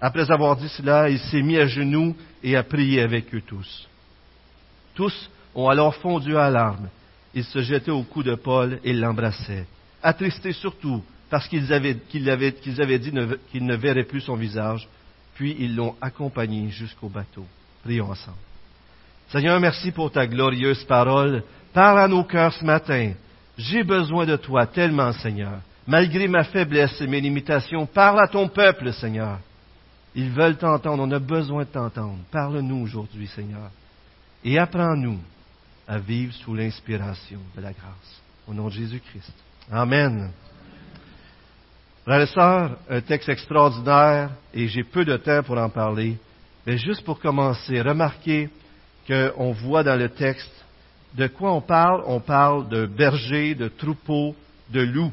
Après 0.00 0.30
avoir 0.30 0.56
dit 0.56 0.68
cela, 0.68 1.08
il 1.10 1.18
s'est 1.18 1.42
mis 1.42 1.58
à 1.58 1.66
genoux 1.66 2.14
et 2.42 2.56
a 2.56 2.62
prié 2.62 3.00
avec 3.00 3.34
eux 3.34 3.42
tous. 3.46 3.88
Tous 4.94 5.30
ont 5.54 5.68
alors 5.68 5.94
fondu 5.96 6.36
à 6.36 6.50
larmes. 6.50 6.88
Ils 7.34 7.44
se 7.44 7.62
jetaient 7.62 7.90
au 7.90 8.02
cou 8.02 8.22
de 8.22 8.34
Paul 8.34 8.80
et 8.84 8.92
l'embrassaient, 8.92 9.66
attristés 10.02 10.52
surtout 10.52 11.02
parce 11.30 11.46
qu'ils 11.48 11.72
avaient, 11.72 11.96
avaient, 12.28 12.98
dit 12.98 13.12
qu'ils 13.50 13.66
ne 13.66 13.76
verraient 13.76 14.04
plus 14.04 14.22
son 14.22 14.34
visage, 14.34 14.88
puis 15.34 15.56
ils 15.58 15.76
l'ont 15.76 15.94
accompagné 16.00 16.70
jusqu'au 16.70 17.08
bateau. 17.08 17.44
Prions 17.84 18.10
ensemble. 18.10 18.38
Seigneur, 19.30 19.60
merci 19.60 19.92
pour 19.92 20.10
ta 20.10 20.26
glorieuse 20.26 20.84
parole. 20.84 21.42
Parle 21.74 21.98
à 21.98 22.08
nos 22.08 22.24
cœurs 22.24 22.54
ce 22.54 22.64
matin. 22.64 23.12
J'ai 23.58 23.84
besoin 23.84 24.24
de 24.24 24.36
toi 24.36 24.66
tellement, 24.66 25.12
Seigneur. 25.12 25.60
Malgré 25.86 26.28
ma 26.28 26.44
faiblesse 26.44 27.00
et 27.00 27.06
mes 27.06 27.20
limitations, 27.20 27.86
parle 27.86 28.20
à 28.20 28.28
ton 28.28 28.48
peuple, 28.48 28.92
Seigneur. 28.94 29.38
Ils 30.14 30.30
veulent 30.30 30.56
t'entendre, 30.56 31.02
on 31.02 31.10
a 31.10 31.18
besoin 31.18 31.64
de 31.64 31.68
t'entendre. 31.68 32.18
Parle-nous 32.30 32.82
aujourd'hui, 32.82 33.26
Seigneur. 33.28 33.70
Et 34.44 34.58
apprends-nous 34.58 35.18
à 35.86 35.98
vivre 35.98 36.32
sous 36.34 36.54
l'inspiration 36.54 37.40
de 37.56 37.60
la 37.60 37.72
grâce. 37.72 38.22
Au 38.46 38.54
nom 38.54 38.66
de 38.66 38.72
Jésus-Christ. 38.72 39.32
Amen. 39.70 40.30
Frères 42.04 42.22
et 42.22 42.26
sœurs, 42.26 42.78
un 42.88 43.00
texte 43.02 43.28
extraordinaire 43.28 44.30
et 44.54 44.66
j'ai 44.68 44.84
peu 44.84 45.04
de 45.04 45.16
temps 45.18 45.42
pour 45.42 45.58
en 45.58 45.68
parler. 45.68 46.16
Mais 46.66 46.78
juste 46.78 47.04
pour 47.04 47.20
commencer, 47.20 47.80
remarquez 47.80 48.48
qu'on 49.06 49.52
voit 49.52 49.82
dans 49.82 49.96
le 49.96 50.08
texte 50.08 50.52
de 51.14 51.26
quoi 51.26 51.52
on 51.52 51.60
parle. 51.60 52.02
On 52.06 52.20
parle 52.20 52.68
de 52.68 52.86
berger, 52.86 53.54
de 53.54 53.68
troupeau, 53.68 54.34
de 54.70 54.80
loup. 54.80 55.12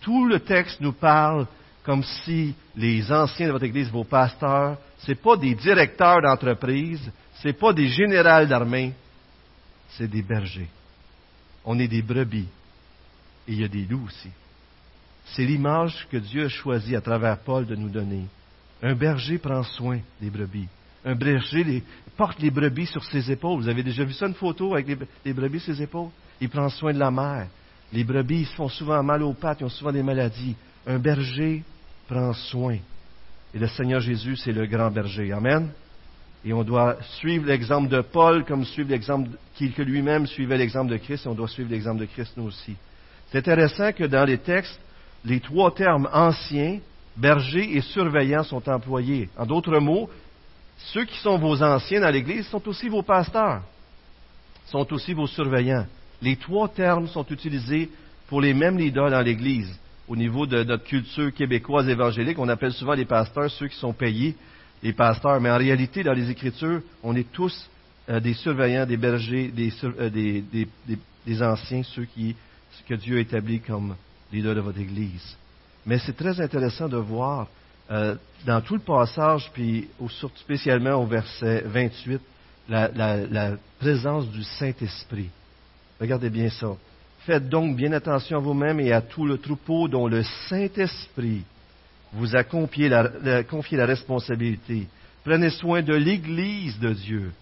Tout 0.00 0.26
le 0.26 0.40
texte 0.40 0.80
nous 0.80 0.92
parle 0.92 1.46
comme 1.84 2.02
si 2.24 2.54
les 2.76 3.10
anciens 3.10 3.46
de 3.46 3.52
votre 3.52 3.64
Église, 3.64 3.90
vos 3.90 4.04
pasteurs, 4.04 4.76
ce 4.98 5.12
pas 5.12 5.36
des 5.36 5.54
directeurs 5.54 6.20
d'entreprise, 6.20 7.10
ce 7.42 7.48
pas 7.50 7.72
des 7.72 7.88
généraux 7.88 8.46
d'armée, 8.46 8.92
c'est 9.90 10.08
des 10.08 10.22
bergers. 10.22 10.68
On 11.64 11.78
est 11.78 11.88
des 11.88 12.02
brebis. 12.02 12.48
Et 13.48 13.52
il 13.52 13.60
y 13.60 13.64
a 13.64 13.68
des 13.68 13.84
loups 13.84 14.06
aussi. 14.06 14.30
C'est 15.26 15.44
l'image 15.44 16.06
que 16.10 16.16
Dieu 16.18 16.44
a 16.44 16.48
choisi 16.48 16.94
à 16.94 17.00
travers 17.00 17.38
Paul 17.38 17.66
de 17.66 17.74
nous 17.74 17.88
donner. 17.88 18.24
Un 18.82 18.94
berger 18.94 19.38
prend 19.38 19.62
soin 19.62 19.98
des 20.20 20.30
brebis. 20.30 20.68
Un 21.04 21.14
berger 21.14 21.82
porte 22.16 22.40
les 22.40 22.50
brebis 22.50 22.86
sur 22.86 23.04
ses 23.04 23.30
épaules. 23.30 23.60
Vous 23.60 23.68
avez 23.68 23.82
déjà 23.82 24.04
vu 24.04 24.12
ça, 24.12 24.26
une 24.26 24.34
photo 24.34 24.74
avec 24.74 24.86
les, 25.24 25.32
brebis 25.32 25.60
sur 25.60 25.74
ses 25.74 25.82
épaules? 25.82 26.10
Il 26.40 26.48
prend 26.48 26.68
soin 26.68 26.92
de 26.92 26.98
la 26.98 27.10
mère. 27.10 27.48
Les 27.92 28.04
brebis 28.04 28.44
se 28.44 28.54
font 28.54 28.68
souvent 28.68 29.02
mal 29.02 29.22
aux 29.22 29.32
pattes, 29.32 29.60
ils 29.60 29.64
ont 29.64 29.70
souvent 29.70 29.92
des 29.92 30.02
maladies. 30.02 30.56
Un 30.86 30.98
berger 30.98 31.62
prend 32.08 32.32
soin. 32.32 32.78
Et 33.54 33.58
le 33.58 33.68
Seigneur 33.68 34.00
Jésus, 34.00 34.36
c'est 34.36 34.52
le 34.52 34.66
grand 34.66 34.90
berger. 34.90 35.32
Amen. 35.32 35.70
Et 36.44 36.52
on 36.52 36.62
doit 36.62 36.96
suivre 37.18 37.46
l'exemple 37.46 37.88
de 37.88 38.00
Paul 38.00 38.44
comme 38.44 38.64
suivre 38.64 38.90
l'exemple 38.90 39.30
que 39.58 39.82
lui-même 39.82 40.26
suivait 40.26 40.58
l'exemple 40.58 40.92
de 40.92 40.96
Christ, 40.98 41.26
et 41.26 41.28
on 41.28 41.34
doit 41.34 41.48
suivre 41.48 41.70
l'exemple 41.70 42.00
de 42.00 42.06
Christ 42.06 42.32
nous 42.36 42.44
aussi. 42.44 42.76
C'est 43.30 43.38
intéressant 43.38 43.92
que 43.92 44.04
dans 44.04 44.24
les 44.24 44.38
textes, 44.38 44.78
les 45.24 45.40
trois 45.40 45.74
termes 45.74 46.08
anciens, 46.12 46.78
berger 47.16 47.76
et 47.76 47.80
surveillant 47.80 48.44
sont 48.44 48.68
employés. 48.68 49.28
En 49.36 49.46
d'autres 49.46 49.78
mots, 49.78 50.08
ceux 50.76 51.04
qui 51.04 51.18
sont 51.18 51.38
vos 51.38 51.62
anciens 51.62 52.00
dans 52.00 52.10
l'Église 52.10 52.46
sont 52.46 52.66
aussi 52.68 52.88
vos 52.88 53.02
pasteurs, 53.02 53.62
sont 54.66 54.92
aussi 54.92 55.14
vos 55.14 55.26
surveillants. 55.26 55.86
Les 56.22 56.36
trois 56.36 56.68
termes 56.68 57.08
sont 57.08 57.26
utilisés 57.28 57.90
pour 58.28 58.40
les 58.40 58.54
mêmes 58.54 58.78
leaders 58.78 59.10
dans 59.10 59.22
l'Église. 59.22 59.76
Au 60.08 60.14
niveau 60.14 60.46
de 60.46 60.62
notre 60.62 60.84
culture 60.84 61.34
québécoise 61.34 61.88
évangélique, 61.88 62.38
on 62.38 62.48
appelle 62.48 62.72
souvent 62.72 62.94
les 62.94 63.04
pasteurs 63.04 63.50
ceux 63.50 63.66
qui 63.66 63.76
sont 63.76 63.92
payés, 63.92 64.36
les 64.82 64.92
pasteurs. 64.92 65.40
Mais 65.40 65.50
en 65.50 65.58
réalité, 65.58 66.04
dans 66.04 66.12
les 66.12 66.30
Écritures, 66.30 66.80
on 67.02 67.16
est 67.16 67.30
tous 67.32 67.68
euh, 68.08 68.20
des 68.20 68.34
surveillants, 68.34 68.86
des 68.86 68.96
bergers, 68.96 69.52
euh, 69.84 70.10
des, 70.10 70.44
des, 71.26 71.42
anciens, 71.42 71.82
ceux 71.82 72.04
qui, 72.04 72.36
que 72.88 72.94
Dieu 72.94 73.16
a 73.16 73.20
établis 73.20 73.60
comme 73.60 73.96
leaders 74.32 74.54
de 74.54 74.60
votre 74.60 74.78
Église. 74.78 75.36
Mais 75.84 75.98
c'est 75.98 76.16
très 76.16 76.40
intéressant 76.40 76.88
de 76.88 76.98
voir 76.98 77.48
euh, 77.90 78.14
dans 78.44 78.60
tout 78.60 78.74
le 78.74 78.80
passage, 78.80 79.50
puis 79.52 79.88
spécialement 80.36 81.02
au 81.02 81.06
verset 81.06 81.64
28, 81.66 82.20
la, 82.68 82.88
la 82.88 83.56
présence 83.80 84.28
du 84.28 84.44
Saint-Esprit. 84.44 85.30
Regardez 86.00 86.30
bien 86.30 86.50
ça. 86.50 86.76
Faites 87.26 87.48
donc 87.48 87.74
bien 87.74 87.90
attention 87.90 88.36
à 88.36 88.40
vous-même 88.40 88.78
et 88.78 88.92
à 88.92 89.00
tout 89.00 89.26
le 89.26 89.38
troupeau 89.38 89.88
dont 89.88 90.06
le 90.06 90.22
Saint-Esprit 90.48 91.42
vous 92.12 92.36
a 92.36 92.44
confié 92.44 92.88
la, 92.88 93.84
responsabilité. 93.84 94.86
Prenez 95.24 95.50
soin 95.50 95.82
de 95.82 95.92
l'Église 95.92 96.78
de 96.78 96.92
Dieu. 96.92 97.32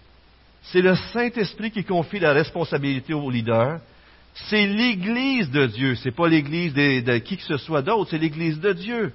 C'est 0.63 0.81
le 0.81 0.95
Saint-Esprit 1.13 1.69
qui 1.69 1.83
confie 1.83 2.17
la 2.17 2.33
responsabilité 2.33 3.13
aux 3.13 3.29
leaders. 3.29 3.79
C'est 4.49 4.65
l'Église 4.65 5.51
de 5.51 5.67
Dieu. 5.67 5.93
Ce 5.93 6.05
n'est 6.05 6.15
pas 6.15 6.27
l'Église 6.27 6.73
de, 6.73 7.17
qui 7.19 7.37
que 7.37 7.43
ce 7.43 7.57
soit 7.57 7.83
d'autre, 7.83 8.09
c'est 8.09 8.17
l'Église 8.17 8.59
de 8.59 8.73
Dieu 8.73 9.13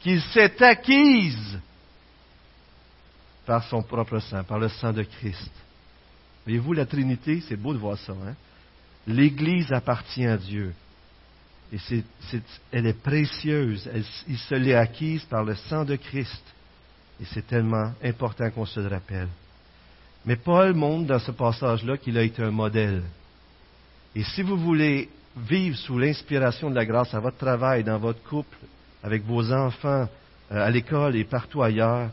qu'il 0.00 0.20
s'est 0.20 0.60
acquise 0.60 1.60
par 3.46 3.62
son 3.62 3.80
propre 3.84 4.18
sang, 4.18 4.42
par 4.42 4.58
le 4.58 4.68
sang 4.70 4.92
de 4.92 5.04
Christ. 5.04 5.52
Voyez-vous, 6.44 6.72
la 6.72 6.86
Trinité, 6.86 7.40
c'est 7.48 7.56
beau 7.56 7.72
de 7.72 7.78
voir 7.78 7.96
ça. 7.96 8.12
Hein? 8.12 8.34
L'Église 9.06 9.72
appartient 9.72 10.26
à 10.26 10.36
Dieu. 10.36 10.72
Et 11.72 12.02
elle 12.72 12.86
est 12.86 13.02
précieuse. 13.02 13.88
il 14.28 14.38
se 14.38 14.54
l'est 14.54 14.74
acquise 14.74 15.24
par 15.24 15.44
le 15.44 15.54
sang 15.54 15.84
de 15.84 15.96
Christ. 15.96 16.42
Et 17.20 17.24
c'est 17.26 17.46
tellement 17.46 17.92
important 18.02 18.50
qu'on 18.50 18.66
se 18.66 18.80
le 18.80 18.88
rappelle. 18.88 19.28
Mais 20.26 20.36
Paul 20.36 20.74
montre 20.74 21.06
dans 21.06 21.18
ce 21.18 21.30
passage-là 21.30 21.96
qu'il 21.96 22.18
a 22.18 22.22
été 22.22 22.42
un 22.42 22.50
modèle. 22.50 23.02
Et 24.14 24.24
si 24.24 24.42
vous 24.42 24.56
voulez 24.56 25.08
vivre 25.36 25.76
sous 25.76 25.98
l'inspiration 25.98 26.70
de 26.70 26.74
la 26.74 26.84
grâce 26.84 27.14
à 27.14 27.20
votre 27.20 27.38
travail, 27.38 27.84
dans 27.84 27.98
votre 27.98 28.22
couple, 28.24 28.56
avec 29.02 29.24
vos 29.24 29.52
enfants 29.52 30.08
euh, 30.52 30.66
à 30.66 30.70
l'école 30.70 31.16
et 31.16 31.24
partout 31.24 31.62
ailleurs, 31.62 32.10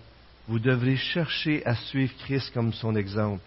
vous 0.48 0.60
devrez 0.60 0.96
chercher 0.96 1.66
à 1.66 1.76
suivre 1.76 2.14
Christ 2.20 2.54
comme 2.54 2.72
son 2.72 2.96
exemple. 2.96 3.42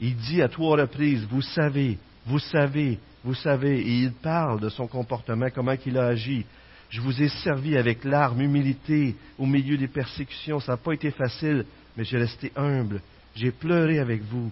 Il 0.00 0.16
dit 0.16 0.42
à 0.42 0.48
trois 0.48 0.76
reprises, 0.76 1.24
vous 1.30 1.40
savez, 1.40 1.98
vous 2.26 2.38
savez, 2.38 2.98
vous 3.22 3.34
savez, 3.34 3.80
et 3.80 3.98
il 4.00 4.12
parle 4.12 4.60
de 4.60 4.68
son 4.68 4.86
comportement, 4.86 5.46
comment 5.54 5.74
il 5.84 5.98
a 5.98 6.06
agi. 6.06 6.44
Je 6.90 7.00
vous 7.00 7.22
ai 7.22 7.28
servi 7.28 7.76
avec 7.76 8.04
larmes, 8.04 8.40
humilité, 8.40 9.16
au 9.38 9.46
milieu 9.46 9.76
des 9.76 9.88
persécutions. 9.88 10.60
Ça 10.60 10.72
n'a 10.72 10.76
pas 10.76 10.92
été 10.92 11.10
facile, 11.10 11.64
mais 11.96 12.04
j'ai 12.04 12.18
resté 12.18 12.52
humble. 12.56 13.00
J'ai 13.34 13.50
pleuré 13.50 13.98
avec 13.98 14.22
vous. 14.22 14.50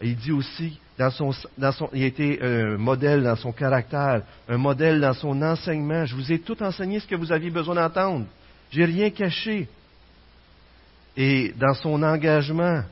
Et 0.00 0.08
il 0.08 0.16
dit 0.16 0.32
aussi, 0.32 0.78
dans 0.98 1.10
son, 1.10 1.32
dans 1.56 1.72
son, 1.72 1.88
il 1.92 2.02
a 2.02 2.06
été 2.06 2.42
un 2.42 2.76
modèle 2.76 3.22
dans 3.22 3.36
son 3.36 3.52
caractère, 3.52 4.22
un 4.48 4.58
modèle 4.58 5.00
dans 5.00 5.14
son 5.14 5.40
enseignement. 5.42 6.04
Je 6.04 6.14
vous 6.14 6.30
ai 6.30 6.40
tout 6.40 6.62
enseigné 6.62 7.00
ce 7.00 7.06
que 7.06 7.16
vous 7.16 7.32
aviez 7.32 7.50
besoin 7.50 7.76
d'entendre. 7.76 8.26
J'ai 8.70 8.84
rien 8.84 9.10
caché. 9.10 9.68
Et 11.16 11.52
dans 11.58 11.74
son 11.74 12.02
engagement, 12.02 12.82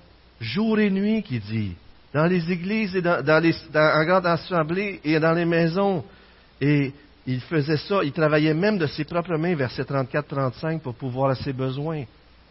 jour 0.41 0.79
et 0.81 0.91
nuit, 0.91 1.23
qui 1.23 1.39
dit, 1.39 1.75
dans 2.13 2.27
les 2.27 2.51
églises 2.51 2.97
et 2.97 3.03
dans, 3.03 3.43
les, 3.43 3.55
en 3.75 4.05
grande 4.05 4.27
assemblée 4.27 5.01
et 5.05 5.19
dans 5.21 5.33
les 5.33 5.45
maisons. 5.45 6.05
Et 6.61 6.93
il 7.27 7.41
faisait 7.41 7.77
ça, 7.77 8.03
il 8.05 8.13
travaillait 8.13 8.55
même 8.55 8.79
de 8.79 8.87
ses 8.87 9.05
propres 9.05 9.37
mains, 9.37 9.55
verset 9.55 9.83
34-35, 9.83 10.81
pour 10.81 10.95
pouvoir 10.95 11.31
à 11.31 11.35
ses 11.35 11.53
besoins. 11.53 12.05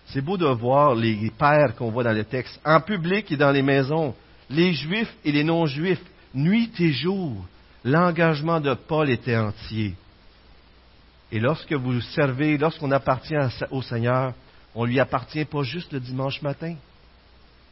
C'est 0.07 0.21
beau 0.21 0.37
de 0.37 0.45
voir 0.45 0.93
les 0.93 1.31
pères 1.37 1.75
qu'on 1.75 1.91
voit 1.91 2.03
dans 2.03 2.11
les 2.11 2.25
textes, 2.25 2.59
en 2.63 2.79
public 2.81 3.31
et 3.31 3.37
dans 3.37 3.51
les 3.51 3.63
maisons, 3.63 4.13
les 4.49 4.73
juifs 4.73 5.13
et 5.23 5.31
les 5.31 5.43
non-juifs, 5.43 6.03
nuit 6.33 6.71
et 6.79 6.91
jour. 6.91 7.45
L'engagement 7.83 8.59
de 8.59 8.73
Paul 8.73 9.09
était 9.09 9.37
entier. 9.37 9.95
Et 11.31 11.39
lorsque 11.39 11.73
vous 11.73 12.01
servez, 12.01 12.57
lorsqu'on 12.57 12.91
appartient 12.91 13.35
au 13.71 13.81
Seigneur, 13.81 14.33
on 14.75 14.85
lui 14.85 14.99
appartient 14.99 15.45
pas 15.45 15.63
juste 15.63 15.93
le 15.93 15.99
dimanche 15.99 16.41
matin. 16.41 16.75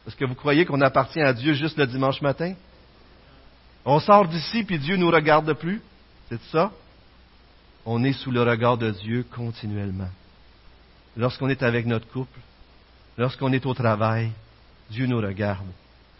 Est-ce 0.06 0.16
que 0.16 0.24
vous 0.24 0.34
croyez 0.34 0.66
qu'on 0.66 0.80
appartient 0.80 1.20
à 1.20 1.32
Dieu 1.32 1.54
juste 1.54 1.78
le 1.78 1.86
dimanche 1.86 2.20
matin? 2.20 2.54
On 3.84 4.00
sort 4.00 4.28
d'ici 4.28 4.64
puis 4.64 4.78
Dieu 4.78 4.96
nous 4.96 5.10
regarde 5.10 5.52
plus. 5.54 5.82
C'est 6.28 6.40
ça? 6.50 6.72
On 7.86 8.02
est 8.02 8.12
sous 8.12 8.30
le 8.30 8.42
regard 8.42 8.78
de 8.78 8.90
Dieu 8.90 9.26
continuellement. 9.34 10.08
Lorsqu'on 11.16 11.48
est 11.48 11.62
avec 11.62 11.86
notre 11.86 12.08
couple, 12.08 12.40
lorsqu'on 13.18 13.52
est 13.52 13.66
au 13.66 13.74
travail, 13.74 14.30
Dieu 14.90 15.06
nous 15.06 15.20
regarde. 15.20 15.66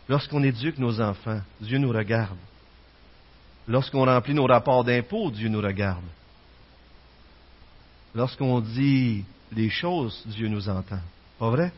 Lorsqu'on 0.09 0.43
éduque 0.43 0.79
nos 0.79 1.01
enfants, 1.01 1.41
Dieu 1.61 1.79
nous 1.79 1.91
regarde. 1.91 2.39
Lorsqu'on 3.67 4.05
remplit 4.05 4.35
nos 4.35 4.47
rapports 4.47 4.85
d'impôts, 4.85 5.31
Dieu 5.31 5.49
nous 5.49 5.63
regarde. 5.63 6.05
Lorsqu'on 8.15 8.61
dit 8.61 9.25
les 9.53 9.71
choses, 9.71 10.23
Dieu 10.27 10.49
nous 10.49 10.69
entend. 10.69 11.01
Pas 11.39 11.51
vrai? 11.51 11.73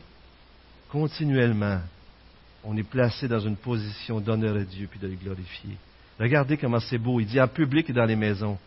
Continuellement, 0.89 1.79
on 2.67 2.75
est 2.75 2.83
placé 2.83 3.27
dans 3.27 3.39
une 3.39 3.55
position 3.55 4.19
d'honneur 4.19 4.55
à 4.57 4.63
Dieu 4.63 4.87
puis 4.91 4.99
de 4.99 5.07
le 5.07 5.15
glorifier. 5.15 5.77
Regardez 6.19 6.57
comment 6.57 6.79
c'est 6.79 6.97
beau. 6.97 7.19
Il 7.19 7.25
dit 7.25 7.39
en 7.39 7.47
public 7.47 7.89
et 7.89 7.93
dans 7.93 8.05
les 8.05 8.15
maisons. 8.15 8.57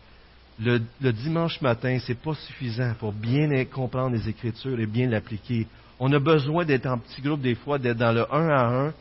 Le, 0.59 0.79
dimanche 1.11 1.61
matin, 1.61 1.97
c'est 2.05 2.19
pas 2.19 2.33
suffisant 2.33 2.93
pour 2.99 3.13
bien 3.13 3.63
comprendre 3.65 4.15
les 4.15 4.27
Écritures 4.27 4.79
et 4.79 4.85
bien 4.85 5.07
l'appliquer. 5.07 5.67
On 5.99 6.11
a 6.13 6.19
besoin 6.19 6.65
d'être 6.65 6.87
en 6.87 6.97
petit 6.97 7.21
groupe 7.21 7.41
des 7.41 7.55
fois, 7.55 7.77
d'être 7.77 7.97
dans 7.97 8.11
le 8.11 8.33
un 8.33 8.49
à 8.49 8.87
un 8.87 8.93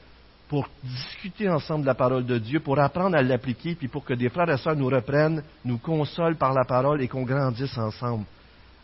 pour 0.49 0.69
discuter 0.83 1.49
ensemble 1.49 1.83
de 1.83 1.87
la 1.87 1.95
parole 1.95 2.27
de 2.27 2.39
Dieu, 2.39 2.61
pour 2.61 2.79
apprendre 2.79 3.17
à 3.17 3.23
l'appliquer, 3.23 3.77
puis 3.77 3.89
pour 3.89 4.05
que 4.05 4.15
des 4.15 4.29
frères 4.29 4.51
et 4.51 4.59
sœurs 4.59 4.77
nous 4.77 4.89
reprennent, 4.89 5.43
nous 5.65 5.79
consolent 5.79 6.37
par 6.37 6.53
la 6.53 6.65
parole 6.65 7.01
et 7.01 7.09
qu'on 7.09 7.23
grandisse 7.23 7.79
ensemble, 7.79 8.25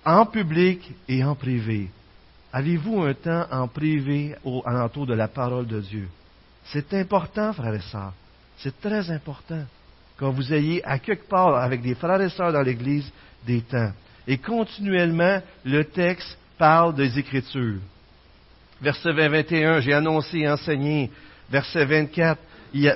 en 0.04 0.24
public 0.26 0.92
et 1.08 1.24
en 1.24 1.34
privé. 1.34 1.90
Avez-vous 2.56 3.02
un 3.02 3.12
temps 3.12 3.44
en 3.50 3.68
privé 3.68 4.34
au 4.42 4.62
alentour 4.64 5.06
de 5.06 5.12
la 5.12 5.28
parole 5.28 5.66
de 5.66 5.78
Dieu? 5.78 6.08
C'est 6.64 6.94
important, 6.94 7.52
frères 7.52 7.74
et 7.74 7.82
sœurs. 7.82 8.14
C'est 8.56 8.80
très 8.80 9.10
important 9.10 9.62
quand 10.16 10.30
vous 10.30 10.54
ayez 10.54 10.82
à 10.82 10.98
quelque 10.98 11.28
part 11.28 11.54
avec 11.56 11.82
des 11.82 11.94
frères 11.94 12.22
et 12.22 12.30
sœurs 12.30 12.54
dans 12.54 12.62
l'Église 12.62 13.12
des 13.46 13.60
temps. 13.60 13.92
Et 14.26 14.38
continuellement, 14.38 15.42
le 15.66 15.84
texte 15.84 16.38
parle 16.56 16.94
des 16.94 17.18
Écritures. 17.18 17.80
Verset 18.80 19.10
20-21, 19.10 19.80
j'ai 19.80 19.92
annoncé 19.92 20.38
et 20.38 20.48
enseigné. 20.48 21.10
Verset 21.50 21.84
24, 21.84 22.40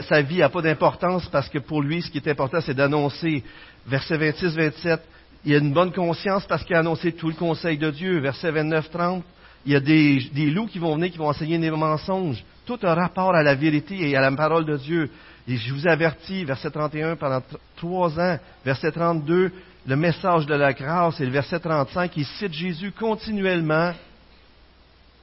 sa 0.08 0.22
vie 0.22 0.38
n'a 0.38 0.48
pas 0.48 0.62
d'importance 0.62 1.28
parce 1.28 1.50
que 1.50 1.58
pour 1.58 1.82
lui, 1.82 2.00
ce 2.00 2.10
qui 2.10 2.16
est 2.16 2.28
important, 2.28 2.62
c'est 2.62 2.72
d'annoncer. 2.72 3.44
Verset 3.86 4.16
26-27, 4.16 5.00
il 5.44 5.54
a 5.54 5.58
une 5.58 5.74
bonne 5.74 5.92
conscience 5.92 6.46
parce 6.46 6.64
qu'il 6.64 6.76
a 6.76 6.78
annoncé 6.78 7.12
tout 7.12 7.28
le 7.28 7.34
conseil 7.34 7.76
de 7.76 7.90
Dieu. 7.90 8.20
Verset 8.20 8.52
29-30, 8.52 9.20
il 9.66 9.72
y 9.72 9.76
a 9.76 9.80
des, 9.80 10.50
loups 10.50 10.66
qui 10.66 10.78
vont 10.78 10.94
venir, 10.94 11.10
qui 11.10 11.18
vont 11.18 11.28
enseigner 11.28 11.58
des 11.58 11.70
mensonges. 11.70 12.42
Tout 12.64 12.78
un 12.82 12.94
rapport 12.94 13.34
à 13.34 13.42
la 13.42 13.54
vérité 13.54 14.08
et 14.08 14.16
à 14.16 14.20
la 14.20 14.32
parole 14.32 14.64
de 14.64 14.76
Dieu. 14.76 15.10
Et 15.46 15.56
je 15.56 15.74
vous 15.74 15.86
avertis, 15.86 16.44
verset 16.44 16.70
31, 16.70 17.16
pendant 17.16 17.42
trois 17.76 18.18
ans, 18.18 18.38
verset 18.64 18.92
32, 18.92 19.52
le 19.86 19.96
message 19.96 20.46
de 20.46 20.54
la 20.54 20.72
grâce, 20.72 21.20
et 21.20 21.26
le 21.26 21.32
verset 21.32 21.58
35, 21.58 22.12
il 22.16 22.26
cite 22.26 22.52
Jésus 22.52 22.92
continuellement, 22.92 23.92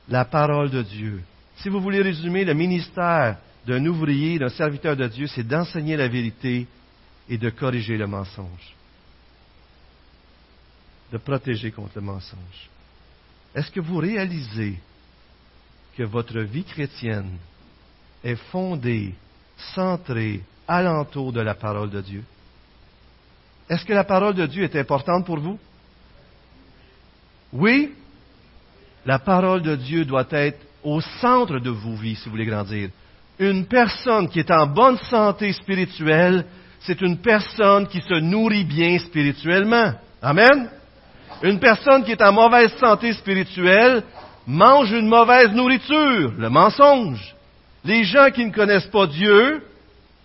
la 0.10 0.26
parole 0.26 0.70
de 0.70 0.82
Dieu. 0.82 1.22
Si 1.58 1.70
vous 1.70 1.80
voulez 1.80 2.02
résumer 2.02 2.46
le 2.46 2.54
ministère 2.54 3.38
d'un 3.66 3.86
ouvrier, 3.86 4.40
d'un 4.40 4.50
serviteur 4.50 4.96
de 4.96 5.08
Dieu, 5.08 5.28
c'est 5.28 5.48
d'enseigner 5.48 5.98
la 5.98 6.08
vérité 6.08 6.68
et 7.30 7.38
de 7.38 7.50
corriger 7.50 7.98
le 7.98 8.08
mensonge. 8.08 8.76
De 11.12 11.18
protéger 11.18 11.72
contre 11.72 11.94
le 11.96 12.02
mensonge. 12.02 12.70
Est-ce 13.58 13.72
que 13.72 13.80
vous 13.80 13.98
réalisez 13.98 14.78
que 15.98 16.04
votre 16.04 16.42
vie 16.42 16.64
chrétienne 16.64 17.32
est 18.24 18.36
fondée, 18.52 19.16
centrée, 19.74 20.42
alentour 20.68 21.34
de 21.34 21.42
la 21.42 21.56
parole 21.56 21.90
de 21.90 22.00
Dieu? 22.02 22.24
Est-ce 23.68 23.84
que 23.84 23.94
la 23.94 24.04
parole 24.04 24.36
de 24.36 24.46
Dieu 24.46 24.64
est 24.64 24.76
importante 24.76 25.26
pour 25.26 25.40
vous? 25.40 25.58
Oui? 27.52 27.96
La 29.08 29.18
parole 29.18 29.64
de 29.64 29.76
Dieu 29.76 30.06
doit 30.06 30.28
être 30.30 30.64
au 30.84 31.02
centre 31.02 31.58
de 31.58 31.72
vos 31.72 31.96
vies 31.96 32.16
si 32.16 32.26
vous 32.26 32.32
voulez 32.32 32.46
grandir. 32.46 32.92
Une 33.40 33.66
personne 33.66 34.30
qui 34.30 34.40
est 34.40 34.52
en 34.52 34.68
bonne 34.68 35.00
santé 35.00 35.52
spirituelle, 35.54 36.46
c'est 36.82 37.02
une 37.02 37.18
personne 37.18 37.88
qui 37.88 38.02
se 38.02 38.20
nourrit 38.20 38.66
bien 38.66 39.00
spirituellement. 39.00 39.94
Amen? 40.22 40.70
Une 41.44 41.60
personne 41.60 42.04
qui 42.04 42.12
est 42.12 42.22
en 42.22 42.32
mauvaise 42.32 42.76
santé 42.78 43.14
spirituelle 43.14 44.04
mange 44.48 44.92
une 44.92 45.08
mauvaise 45.08 45.52
nourriture, 45.52 46.34
le 46.38 46.50
mensonge. 46.50 47.36
Les 47.84 48.04
gens 48.04 48.32
qui 48.32 48.46
ne 48.46 48.52
connaissent 48.52 48.88
pas 48.88 49.08
Dieu 49.08 49.62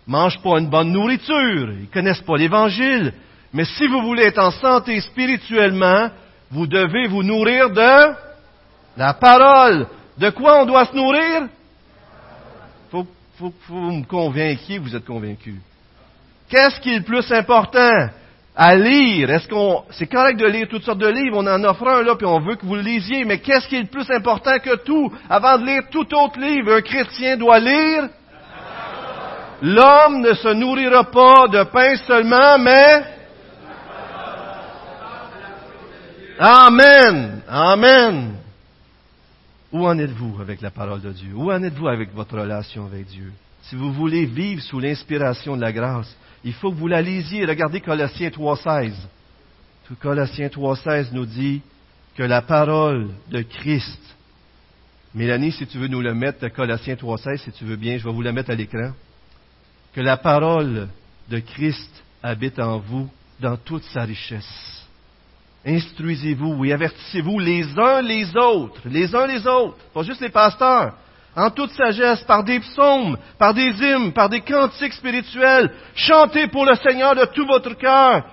mangent 0.07 0.41
pas 0.43 0.59
une 0.59 0.71
bonne 0.71 0.91
nourriture, 0.91 1.73
ils 1.73 1.83
ne 1.83 1.93
connaissent 1.93 2.23
pas 2.23 2.37
l'Évangile. 2.37 3.13
Mais 3.53 3.65
si 3.65 3.87
vous 3.87 4.01
voulez 4.03 4.25
être 4.25 4.39
en 4.39 4.51
santé 4.51 5.01
spirituellement, 5.01 6.09
vous 6.51 6.67
devez 6.67 7.09
vous 7.09 7.23
nourrir 7.23 7.71
de 7.71 8.15
la 8.97 9.15
parole. 9.15 9.87
De 10.17 10.31
quoi 10.31 10.63
on 10.63 10.67
doit 10.67 10.87
se 10.87 10.97
nourrir? 10.97 11.49
Faut, 12.91 13.07
faut, 13.39 13.53
faut 13.67 13.75
vous 13.75 13.93
me 13.93 14.05
convaincre, 14.05 14.63
vous 14.81 14.97
êtes 14.97 15.05
convaincu. 15.05 15.61
Qu'est-ce 16.49 16.81
qui 16.81 16.95
est 16.95 16.99
le 16.99 17.05
plus 17.05 17.31
important? 17.33 18.09
À 18.55 18.75
lire. 18.75 19.31
Est-ce 19.31 19.49
qu'on, 19.49 19.83
c'est 19.91 20.07
correct 20.07 20.39
de 20.39 20.47
lire 20.47 20.69
toutes 20.69 20.85
sortes 20.85 20.99
de 20.99 21.09
livres, 21.09 21.39
on 21.39 21.47
en 21.47 21.65
offre 21.65 21.89
un 21.89 22.03
là, 22.03 22.17
puis 22.17 22.27
on 22.27 22.41
veut 22.41 22.57
que 22.57 22.67
vous 22.67 22.75
le 22.75 22.83
lisiez, 22.83 23.25
mais 23.25 23.39
qu'est-ce 23.39 23.67
qui 23.69 23.77
est 23.77 23.83
le 23.83 23.87
plus 23.87 24.11
important 24.11 24.59
que 24.59 24.77
tout? 24.77 25.13
Avant 25.29 25.59
de 25.59 25.67
lire 25.67 25.83
tout 25.91 26.07
autre 26.15 26.39
livre, 26.39 26.75
un 26.75 26.83
chrétien 26.83 27.37
doit 27.37 27.59
lire? 27.59 28.09
L'homme 29.63 30.21
ne 30.21 30.35
se 30.35 30.49
nourrira 30.55 31.05
pas 31.05 31.47
de 31.49 31.63
pain 31.65 31.97
seulement, 32.07 32.59
mais 32.59 33.05
Amen. 36.39 37.43
Amen. 37.49 38.35
Où 39.71 39.87
en 39.87 39.97
êtes-vous 39.99 40.41
avec 40.41 40.61
la 40.61 40.71
parole 40.71 41.01
de 41.01 41.13
Dieu? 41.13 41.33
Où 41.35 41.53
en 41.53 41.63
êtes-vous 41.63 41.87
avec 41.87 42.13
votre 42.15 42.37
relation 42.37 42.87
avec 42.87 43.07
Dieu? 43.07 43.33
Si 43.63 43.77
vous 43.77 43.93
voulez 43.93 44.27
vivre 44.27 44.61
sous 44.61 44.81
l'inspiration 44.81 45.57
de 45.57 45.63
la 45.63 45.73
grâce, 45.73 46.15
il 46.45 46.53
faut 46.55 46.71
que 46.71 46.77
vous 46.77 46.89
la 46.89 47.03
lisiez. 47.03 47.45
Regardez 47.45 47.81
Colossiens 47.81 48.29
3.16. 48.29 48.93
Colossiens 50.01 50.49
3.16 50.49 51.13
nous 51.13 51.27
dit 51.27 51.61
que 52.17 52.23
la 52.23 52.43
parole 52.43 53.11
de 53.31 53.43
Christ, 53.43 54.01
Mélanie, 55.15 55.53
si 55.53 55.67
tu 55.67 55.79
veux 55.79 55.89
nous 55.89 56.01
le 56.01 56.15
mettre, 56.15 56.49
Colossiens 56.49 56.95
3.16, 56.95 57.39
si 57.39 57.53
tu 57.53 57.65
veux 57.65 57.77
bien, 57.77 57.99
je 57.99 58.05
vais 58.05 58.13
vous 58.13 58.23
la 58.23 58.33
mettre 58.33 58.51
à 58.51 58.55
l'écran, 58.55 58.93
que 59.93 60.01
la 60.01 60.17
parole 60.17 60.89
de 61.29 61.39
Christ 61.41 61.91
habite 62.23 62.59
en 62.59 62.79
vous 62.79 63.09
dans 63.41 63.57
toute 63.57 63.85
sa 63.85 64.05
richesse. 64.05 64.87
Instruisez-vous 65.65 66.65
et 66.65 66.73
avertissez-vous 66.73 67.39
les 67.39 67.79
uns 67.79 68.01
les 68.01 68.37
autres, 68.37 68.89
les 68.89 69.15
uns 69.15 69.27
les 69.27 69.47
autres, 69.47 69.77
pas 69.93 70.03
juste 70.03 70.21
les 70.21 70.31
pasteurs, 70.31 70.95
en 71.35 71.51
toute 71.51 71.71
sagesse, 71.73 72.23
par 72.25 72.45
des 72.45 72.61
psaumes, 72.61 73.17
par 73.39 73.55
des 73.55 73.71
hymnes, 73.71 74.13
par 74.13 74.29
des 74.29 74.41
cantiques 74.41 74.93
spirituels. 74.93 75.71
Chantez 75.95 76.49
pour 76.49 76.67
le 76.67 76.75
Seigneur 76.75 77.15
de 77.15 77.25
tout 77.27 77.47
votre 77.47 77.75
cœur, 77.75 78.25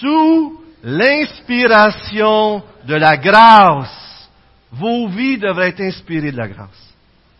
sous 0.00 0.60
l'inspiration 0.82 2.62
de 2.86 2.94
la 2.94 3.16
grâce. 3.16 4.28
Vos 4.70 5.08
vies 5.08 5.38
devraient 5.38 5.70
être 5.70 5.80
inspirées 5.80 6.30
de 6.30 6.36
la 6.36 6.48
grâce. 6.48 6.68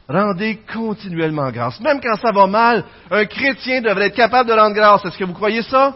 Rendez 0.09 0.61
continuellement 0.73 1.51
grâce. 1.51 1.79
Même 1.81 2.01
quand 2.01 2.17
ça 2.17 2.33
va 2.33 2.47
mal, 2.47 2.83
un 3.11 3.27
chrétien 3.27 3.83
devrait 3.83 4.07
être 4.07 4.17
capable 4.17 4.49
de 4.49 4.55
rendre 4.55 4.75
grâce. 4.75 5.05
Est-ce 5.05 5.19
que 5.19 5.25
vous 5.25 5.35
croyez 5.35 5.63
ça? 5.63 5.95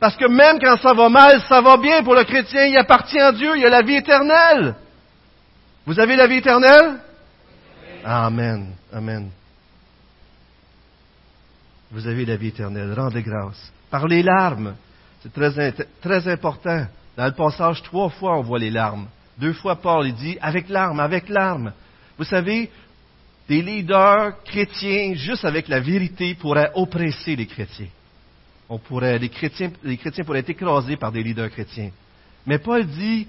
Parce 0.00 0.16
que 0.16 0.26
même 0.26 0.58
quand 0.60 0.76
ça 0.76 0.92
va 0.92 1.08
mal, 1.08 1.40
ça 1.48 1.60
va 1.60 1.76
bien 1.76 2.02
pour 2.02 2.14
le 2.14 2.24
chrétien. 2.24 2.66
Il 2.66 2.76
appartient 2.76 3.20
à 3.20 3.32
Dieu. 3.32 3.52
Il 3.54 3.62
y 3.62 3.66
a 3.66 3.70
la 3.70 3.82
vie 3.82 3.96
éternelle. 3.96 4.74
Vous 5.86 5.98
avez 5.98 6.16
la 6.16 6.26
vie 6.26 6.38
éternelle? 6.38 6.98
Amen. 8.10 8.72
Amen. 8.90 9.30
Vous 11.90 12.06
avez 12.06 12.24
la 12.24 12.36
vie 12.36 12.48
éternelle. 12.48 12.94
Rendez 12.94 13.22
grâce. 13.22 13.70
Par 13.90 14.08
les 14.08 14.22
larmes. 14.22 14.74
C'est 15.22 15.30
très, 16.00 16.28
important. 16.28 16.86
Dans 17.18 17.26
le 17.26 17.32
passage, 17.32 17.82
trois 17.82 18.08
fois, 18.08 18.38
on 18.38 18.42
voit 18.42 18.58
les 18.58 18.70
larmes. 18.70 19.08
Deux 19.36 19.52
fois, 19.52 19.76
Paul 19.76 20.10
dit 20.12 20.38
avec 20.40 20.70
larmes, 20.70 21.00
avec 21.00 21.28
larmes. 21.28 21.74
Vous 22.16 22.24
savez, 22.24 22.70
des 23.46 23.60
leaders 23.60 24.42
chrétiens, 24.42 25.12
juste 25.14 25.44
avec 25.44 25.68
la 25.68 25.80
vérité, 25.80 26.34
pourraient 26.34 26.70
oppresser 26.76 27.36
les 27.36 27.46
chrétiens. 27.46 27.88
On 28.70 28.78
pourrait, 28.78 29.18
les 29.18 29.28
chrétiens, 29.28 29.70
les 29.84 29.98
chrétiens 29.98 30.24
pourraient 30.24 30.40
être 30.40 30.50
écrasés 30.50 30.96
par 30.96 31.12
des 31.12 31.22
leaders 31.22 31.50
chrétiens. 31.50 31.90
Mais 32.46 32.58
Paul 32.58 32.86
dit, 32.86 33.28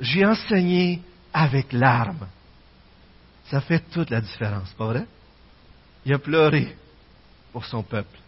j'ai 0.00 0.24
enseigné 0.24 1.02
avec 1.32 1.72
larmes. 1.72 2.28
Ça 3.50 3.60
fait 3.60 3.82
toute 3.92 4.10
la 4.10 4.20
différence, 4.20 4.70
pas 4.74 4.86
vrai? 4.86 5.06
Il 6.06 6.12
a 6.14 6.18
pleuré 6.18 6.76
pour 7.52 7.64
son 7.64 7.82
peuple. 7.82 8.18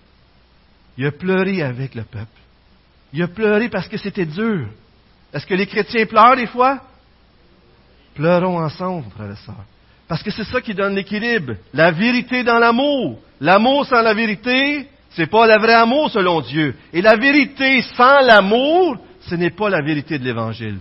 Il 0.99 1.07
a 1.07 1.13
pleuré 1.13 1.63
avec 1.63 1.95
le 1.95 2.03
peuple. 2.03 2.27
Il 3.13 3.23
a 3.23 3.29
pleuré 3.29 3.69
parce 3.69 3.89
que 3.89 3.97
c'était 3.97 4.27
dur. 4.27 4.67
Est-ce 5.33 5.47
que 5.47 5.55
les 5.55 5.67
chrétiens 5.67 6.07
pleurent 6.07 6.37
des 6.37 6.47
fois? 6.47 6.81
Pleurons 8.15 8.59
ensemble, 8.59 9.11
frères 9.11 9.31
et 9.31 9.37
sœurs. 9.37 9.65
Parce 10.09 10.23
que 10.23 10.31
c'est 10.31 10.45
ça 10.45 10.61
qui 10.61 10.75
donne 10.75 10.95
l'équilibre. 10.95 11.55
La 11.73 11.93
vérité 11.93 12.43
dans 12.43 12.59
l'amour. 12.59 13.21
L'amour 13.41 13.87
sans 13.87 14.03
la 14.03 14.13
vérité, 14.13 14.89
c'est 15.11 15.29
pas 15.29 15.47
le 15.47 15.59
vrai 15.63 15.75
amour 15.75 16.11
selon 16.11 16.41
Dieu. 16.41 16.75
Et 16.93 17.01
la 17.01 17.17
vérité 17.17 17.81
sans 17.97 18.21
l'amour, 18.21 18.99
ce 19.21 19.37
n'est 19.37 19.51
pas 19.51 19.71
la 19.71 19.83
vérité 19.83 20.19
de 20.19 20.25
l'Évangile. 20.25 20.79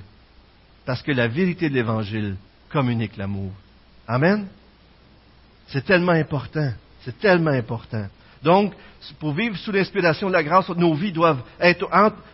Parce 0.86 1.02
que 1.04 1.12
la 1.12 1.28
vérité 1.28 1.70
de 1.70 1.76
l'Évangile 1.76 2.36
communique 2.70 3.16
l'amour. 3.18 3.52
Amen? 4.12 4.46
C'est 5.68 5.86
tellement 5.86 6.12
important. 6.12 6.70
C'est 7.06 7.18
tellement 7.18 7.52
important. 7.52 8.08
Donc, 8.44 8.74
pour 9.22 9.32
vivre 9.32 9.56
sous 9.56 9.72
l'inspiration 9.72 10.28
de 10.28 10.34
la 10.34 10.44
grâce, 10.44 10.68
nos 10.68 10.94
vies 10.94 11.14
doivent 11.14 11.42
être 11.62 11.88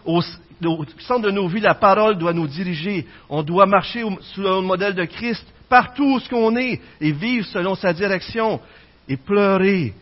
au, 0.03 0.21
centre 0.21 1.27
de 1.27 1.29
nos 1.29 1.47
vies, 1.47 1.59
la 1.59 1.75
parole 1.75 2.17
doit 2.17 2.33
nous 2.33 2.47
diriger. 2.47 3.05
On 3.29 3.43
doit 3.43 3.67
marcher 3.67 4.03
sous 4.33 4.41
le 4.41 4.61
modèle 4.61 4.95
de 4.95 5.05
Christ 5.05 5.45
partout 5.69 6.15
où 6.15 6.19
ce 6.19 6.27
qu'on 6.27 6.55
est 6.55 6.81
et 6.99 7.11
vivre 7.11 7.45
selon 7.45 7.75
sa 7.75 7.93
direction 7.93 8.59
et 9.07 9.17
pleurer. 9.17 9.93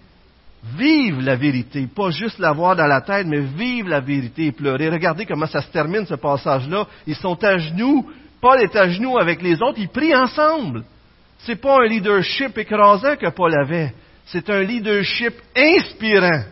Vive 0.77 1.19
la 1.19 1.35
vérité, 1.35 1.87
pas 1.93 2.09
juste 2.09 2.39
la 2.39 2.53
voir 2.53 2.77
dans 2.77 2.87
la 2.87 3.01
tête, 3.01 3.27
mais 3.27 3.41
vive 3.41 3.89
la 3.89 3.99
vérité 3.99 4.45
et 4.45 4.51
pleurer. 4.53 4.87
Regardez 4.87 5.25
comment 5.25 5.45
ça 5.45 5.61
se 5.61 5.71
termine 5.71 6.05
ce 6.05 6.15
passage-là. 6.15 6.87
Ils 7.05 7.15
sont 7.15 7.43
à 7.43 7.57
genoux. 7.57 8.09
Paul 8.39 8.61
est 8.61 8.75
à 8.77 8.87
genoux 8.87 9.17
avec 9.17 9.41
les 9.41 9.61
autres. 9.61 9.77
Ils 9.77 9.89
prient 9.89 10.15
ensemble. 10.15 10.85
C'est 11.45 11.57
pas 11.57 11.83
un 11.83 11.87
leadership 11.87 12.57
écrasant 12.57 13.15
que 13.15 13.29
Paul 13.29 13.53
avait. 13.53 13.93
C'est 14.25 14.49
un 14.49 14.61
leadership 14.61 15.33
inspirant. 15.55 16.43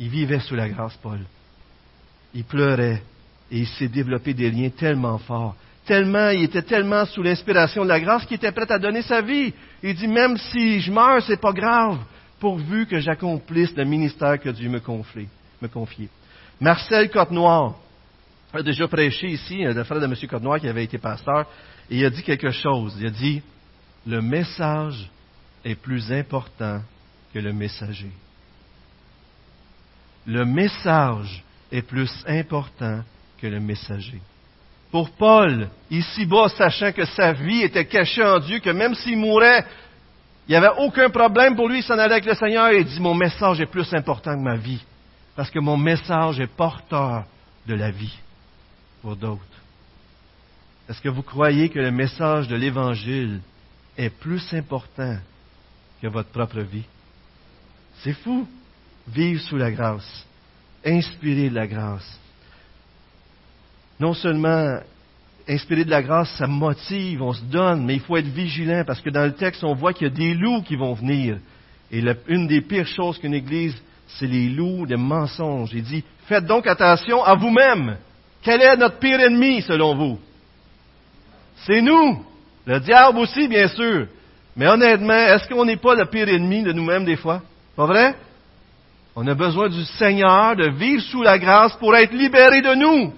Il 0.00 0.08
vivait 0.08 0.40
sous 0.40 0.56
la 0.56 0.68
grâce, 0.68 0.96
Paul. 0.96 1.20
Il 2.34 2.44
pleurait 2.44 3.02
et 3.50 3.58
il 3.58 3.66
s'est 3.66 3.88
développé 3.88 4.34
des 4.34 4.50
liens 4.50 4.70
tellement 4.70 5.18
forts. 5.18 5.54
Tellement, 5.86 6.30
il 6.30 6.44
était 6.44 6.62
tellement 6.62 7.06
sous 7.06 7.22
l'inspiration 7.22 7.84
de 7.84 7.88
la 7.88 8.00
grâce 8.00 8.26
qu'il 8.26 8.36
était 8.36 8.52
prêt 8.52 8.70
à 8.70 8.78
donner 8.78 9.02
sa 9.02 9.22
vie. 9.22 9.54
Il 9.82 9.94
dit, 9.94 10.08
même 10.08 10.36
si 10.36 10.80
je 10.80 10.90
meurs, 10.92 11.22
c'est 11.22 11.40
pas 11.40 11.52
grave, 11.52 11.98
pourvu 12.40 12.86
que 12.86 12.98
j'accomplisse 12.98 13.74
le 13.76 13.84
ministère 13.84 14.38
que 14.38 14.50
Dieu 14.50 14.68
me 14.68 14.80
confie. 14.80 16.08
Marcel 16.60 17.10
Côte-Noir 17.10 17.76
a 18.52 18.62
déjà 18.62 18.86
prêché 18.88 19.28
ici, 19.28 19.62
le 19.62 19.84
frère 19.84 20.00
de 20.00 20.04
M. 20.04 20.14
Côte-Noir 20.28 20.60
qui 20.60 20.68
avait 20.68 20.84
été 20.84 20.98
pasteur, 20.98 21.46
et 21.90 21.98
il 21.98 22.04
a 22.04 22.10
dit 22.10 22.22
quelque 22.22 22.50
chose. 22.50 22.96
Il 22.98 23.06
a 23.06 23.10
dit, 23.10 23.42
le 24.06 24.20
message 24.20 25.08
est 25.64 25.74
plus 25.74 26.12
important 26.12 26.82
que 27.32 27.38
le 27.38 27.52
messager. 27.52 28.10
Le 30.26 30.44
message 30.44 31.42
est 31.72 31.82
plus 31.82 32.10
important 32.26 33.02
que 33.40 33.46
le 33.46 33.60
messager. 33.60 34.20
Pour 34.90 35.10
Paul, 35.10 35.68
ici-bas, 35.90 36.48
sachant 36.48 36.92
que 36.92 37.04
sa 37.04 37.32
vie 37.32 37.62
était 37.62 37.84
cachée 37.84 38.24
en 38.24 38.38
Dieu, 38.38 38.58
que 38.58 38.70
même 38.70 38.94
s'il 38.94 39.18
mourait, 39.18 39.64
il 40.46 40.52
n'y 40.52 40.56
avait 40.56 40.78
aucun 40.78 41.10
problème 41.10 41.54
pour 41.54 41.68
lui, 41.68 41.78
il 41.78 41.82
s'en 41.82 41.98
allait 41.98 42.14
avec 42.14 42.24
le 42.24 42.34
Seigneur 42.34 42.68
et 42.68 42.78
il 42.78 42.84
dit, 42.84 43.00
mon 43.00 43.14
message 43.14 43.60
est 43.60 43.66
plus 43.66 43.92
important 43.92 44.34
que 44.34 44.42
ma 44.42 44.56
vie, 44.56 44.82
parce 45.36 45.50
que 45.50 45.58
mon 45.58 45.76
message 45.76 46.40
est 46.40 46.46
porteur 46.46 47.24
de 47.66 47.74
la 47.74 47.90
vie 47.90 48.16
pour 49.02 49.14
d'autres. 49.14 49.57
Est-ce 50.88 51.00
que 51.00 51.08
vous 51.08 51.22
croyez 51.22 51.68
que 51.68 51.78
le 51.78 51.90
message 51.90 52.48
de 52.48 52.56
l'Évangile 52.56 53.40
est 53.98 54.10
plus 54.10 54.54
important 54.54 55.18
que 56.00 56.06
votre 56.06 56.30
propre 56.30 56.60
vie. 56.60 56.86
C'est 58.02 58.14
fou. 58.14 58.46
Vivre 59.08 59.40
sous 59.42 59.56
la 59.56 59.70
grâce. 59.70 60.26
Inspirer 60.84 61.50
de 61.50 61.54
la 61.54 61.66
grâce. 61.66 62.20
Non 63.98 64.14
seulement 64.14 64.78
inspirer 65.48 65.84
de 65.84 65.90
la 65.90 66.02
grâce, 66.02 66.30
ça 66.36 66.46
motive, 66.46 67.22
on 67.22 67.32
se 67.32 67.42
donne, 67.42 67.84
mais 67.84 67.94
il 67.94 68.00
faut 68.00 68.16
être 68.16 68.28
vigilant 68.28 68.84
parce 68.86 69.00
que 69.00 69.10
dans 69.10 69.24
le 69.24 69.32
texte, 69.32 69.64
on 69.64 69.74
voit 69.74 69.94
qu'il 69.94 70.06
y 70.06 70.10
a 70.10 70.14
des 70.14 70.34
loups 70.34 70.62
qui 70.62 70.76
vont 70.76 70.92
venir. 70.92 71.38
Et 71.90 72.04
une 72.28 72.46
des 72.46 72.60
pires 72.60 72.86
choses 72.86 73.18
qu'une 73.18 73.34
Église, 73.34 73.74
c'est 74.06 74.26
les 74.26 74.50
loups 74.50 74.86
des 74.86 74.96
mensonges. 74.96 75.70
Il 75.72 75.82
dit, 75.82 76.04
faites 76.26 76.44
donc 76.44 76.66
attention 76.66 77.24
à 77.24 77.34
vous-même. 77.34 77.96
Quel 78.42 78.60
est 78.60 78.76
notre 78.76 78.98
pire 78.98 79.20
ennemi, 79.20 79.62
selon 79.62 79.96
vous? 79.96 80.18
C'est 81.66 81.80
nous. 81.80 82.24
Le 82.66 82.80
diable 82.80 83.18
aussi, 83.18 83.48
bien 83.48 83.68
sûr. 83.68 84.06
Mais 84.56 84.66
honnêtement, 84.66 85.14
est-ce 85.14 85.48
qu'on 85.48 85.64
n'est 85.64 85.76
pas 85.76 85.94
le 85.94 86.06
pire 86.06 86.28
ennemi 86.28 86.62
de 86.62 86.72
nous-mêmes 86.72 87.04
des 87.04 87.16
fois? 87.16 87.42
Pas 87.76 87.86
vrai? 87.86 88.14
On 89.14 89.26
a 89.26 89.34
besoin 89.34 89.68
du 89.68 89.84
Seigneur, 89.84 90.56
de 90.56 90.68
vivre 90.70 91.02
sous 91.02 91.22
la 91.22 91.38
grâce 91.38 91.76
pour 91.76 91.96
être 91.96 92.12
libéré 92.12 92.60
de 92.60 92.74
nous. 92.74 93.12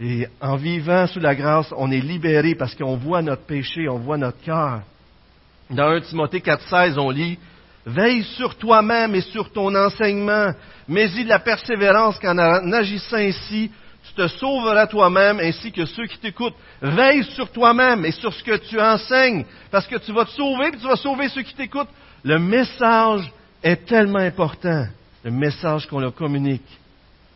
Et 0.00 0.26
en 0.40 0.56
vivant 0.56 1.06
sous 1.06 1.20
la 1.20 1.34
grâce, 1.34 1.72
on 1.76 1.90
est 1.90 2.00
libéré 2.00 2.54
parce 2.54 2.74
qu'on 2.74 2.96
voit 2.96 3.22
notre 3.22 3.46
péché, 3.46 3.88
on 3.88 3.98
voit 3.98 4.16
notre 4.16 4.40
cœur. 4.40 4.80
Dans 5.70 5.90
1 5.90 6.00
Timothée 6.00 6.40
4,16, 6.40 6.98
on 6.98 7.10
lit 7.10 7.38
Veille 7.86 8.22
sur 8.22 8.56
toi-même 8.56 9.14
et 9.14 9.20
sur 9.20 9.52
ton 9.52 9.74
enseignement, 9.74 10.52
mais 10.88 11.10
y 11.10 11.24
de 11.24 11.28
la 11.28 11.38
persévérance 11.38 12.18
qu'en 12.18 12.38
agissant 12.38 13.16
ainsi, 13.16 13.70
te 14.14 14.28
sauveras 14.28 14.86
toi-même 14.86 15.40
ainsi 15.40 15.72
que 15.72 15.84
ceux 15.84 16.06
qui 16.06 16.18
t'écoutent. 16.18 16.54
Veille 16.80 17.24
sur 17.24 17.50
toi-même 17.50 18.04
et 18.04 18.12
sur 18.12 18.32
ce 18.32 18.42
que 18.42 18.56
tu 18.56 18.80
enseignes, 18.80 19.44
parce 19.70 19.86
que 19.86 19.96
tu 19.96 20.12
vas 20.12 20.24
te 20.24 20.30
sauver 20.30 20.68
et 20.68 20.72
tu 20.72 20.86
vas 20.86 20.96
sauver 20.96 21.28
ceux 21.28 21.42
qui 21.42 21.54
t'écoutent. 21.54 21.88
Le 22.22 22.38
message 22.38 23.30
est 23.62 23.86
tellement 23.86 24.18
important, 24.18 24.86
le 25.22 25.30
message 25.30 25.86
qu'on 25.86 26.00
leur 26.00 26.14
communique. 26.14 26.62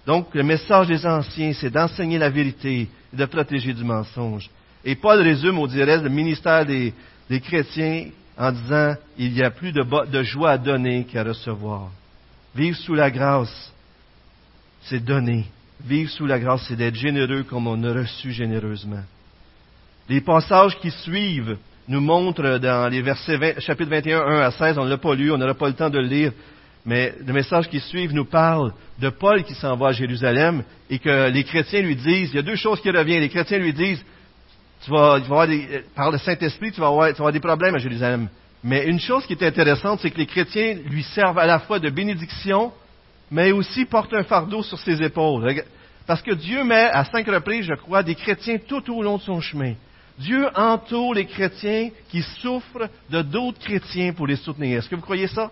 Donc, 0.06 0.34
le 0.34 0.42
message 0.42 0.86
des 0.86 1.04
anciens, 1.04 1.52
c'est 1.52 1.70
d'enseigner 1.70 2.18
la 2.18 2.30
vérité 2.30 2.88
et 3.12 3.16
de 3.16 3.24
protéger 3.26 3.74
du 3.74 3.84
mensonge. 3.84 4.48
Et 4.84 4.94
Paul 4.94 5.20
résume, 5.20 5.58
on 5.58 5.66
dirait, 5.66 5.98
le 5.98 6.08
ministère 6.08 6.64
des, 6.64 6.94
chrétiens 7.40 8.06
en 8.38 8.52
disant, 8.52 8.94
il 9.18 9.36
y 9.36 9.42
a 9.42 9.50
plus 9.50 9.72
de, 9.72 9.82
de 10.06 10.22
joie 10.22 10.52
à 10.52 10.58
donner 10.58 11.04
qu'à 11.04 11.24
recevoir. 11.24 11.90
Vivre 12.54 12.78
sous 12.78 12.94
la 12.94 13.10
grâce, 13.10 13.72
c'est 14.82 15.04
donner. 15.04 15.44
Vivre 15.84 16.10
sous 16.10 16.26
la 16.26 16.38
grâce, 16.38 16.64
c'est 16.68 16.76
d'être 16.76 16.96
généreux 16.96 17.44
comme 17.44 17.66
on 17.66 17.82
a 17.84 17.92
reçu 17.92 18.32
généreusement. 18.32 19.02
Les 20.08 20.20
passages 20.20 20.78
qui 20.80 20.90
suivent 20.90 21.56
nous 21.86 22.00
montrent 22.00 22.58
dans 22.58 22.90
les 22.90 23.00
versets 23.00 23.36
20, 23.36 23.60
chapitre 23.60 23.90
21, 23.90 24.20
1 24.20 24.40
à 24.40 24.50
16, 24.50 24.78
on 24.78 24.84
ne 24.84 24.90
l'a 24.90 24.98
pas 24.98 25.14
lu, 25.14 25.30
on 25.30 25.38
n'aura 25.38 25.54
pas 25.54 25.68
le 25.68 25.74
temps 25.74 25.90
de 25.90 25.98
le 25.98 26.06
lire, 26.06 26.32
mais 26.84 27.14
le 27.24 27.32
message 27.32 27.68
qui 27.68 27.80
suivent 27.80 28.12
nous 28.12 28.24
parle 28.24 28.72
de 28.98 29.08
Paul 29.10 29.44
qui 29.44 29.54
s'en 29.54 29.76
va 29.76 29.88
à 29.88 29.92
Jérusalem 29.92 30.64
et 30.90 30.98
que 30.98 31.30
les 31.30 31.44
chrétiens 31.44 31.82
lui 31.82 31.96
disent, 31.96 32.30
il 32.32 32.36
y 32.36 32.38
a 32.38 32.42
deux 32.42 32.56
choses 32.56 32.80
qui 32.80 32.90
reviennent. 32.90 33.20
Les 33.20 33.28
chrétiens 33.28 33.58
lui 33.58 33.72
disent, 33.72 34.02
tu 34.84 34.90
vas, 34.90 35.14
avoir 35.14 35.46
des, 35.46 35.84
par 35.94 36.10
le 36.10 36.18
Saint-Esprit, 36.18 36.72
tu 36.72 36.80
vas 36.80 36.86
avoir 36.88 37.32
des 37.32 37.40
problèmes 37.40 37.74
à 37.74 37.78
Jérusalem. 37.78 38.28
Mais 38.64 38.86
une 38.86 38.98
chose 38.98 39.24
qui 39.26 39.34
est 39.34 39.42
intéressante, 39.42 40.00
c'est 40.02 40.10
que 40.10 40.18
les 40.18 40.26
chrétiens 40.26 40.78
lui 40.88 41.02
servent 41.02 41.38
à 41.38 41.46
la 41.46 41.60
fois 41.60 41.78
de 41.78 41.90
bénédiction 41.90 42.72
mais 43.30 43.52
aussi 43.52 43.84
porte 43.84 44.12
un 44.14 44.24
fardeau 44.24 44.62
sur 44.62 44.78
ses 44.78 45.02
épaules. 45.02 45.62
Parce 46.06 46.22
que 46.22 46.32
Dieu 46.32 46.64
met 46.64 46.88
à 46.90 47.04
cinq 47.04 47.26
reprises, 47.26 47.66
je 47.66 47.74
crois, 47.74 48.02
des 48.02 48.14
chrétiens 48.14 48.58
tout 48.58 48.90
au 48.92 49.02
long 49.02 49.18
de 49.18 49.22
son 49.22 49.40
chemin. 49.40 49.74
Dieu 50.18 50.48
entoure 50.56 51.14
les 51.14 51.26
chrétiens 51.26 51.90
qui 52.08 52.22
souffrent 52.22 52.88
de 53.10 53.22
d'autres 53.22 53.60
chrétiens 53.60 54.12
pour 54.12 54.26
les 54.26 54.36
soutenir. 54.36 54.78
Est-ce 54.78 54.88
que 54.88 54.96
vous 54.96 55.02
croyez 55.02 55.28
ça? 55.28 55.50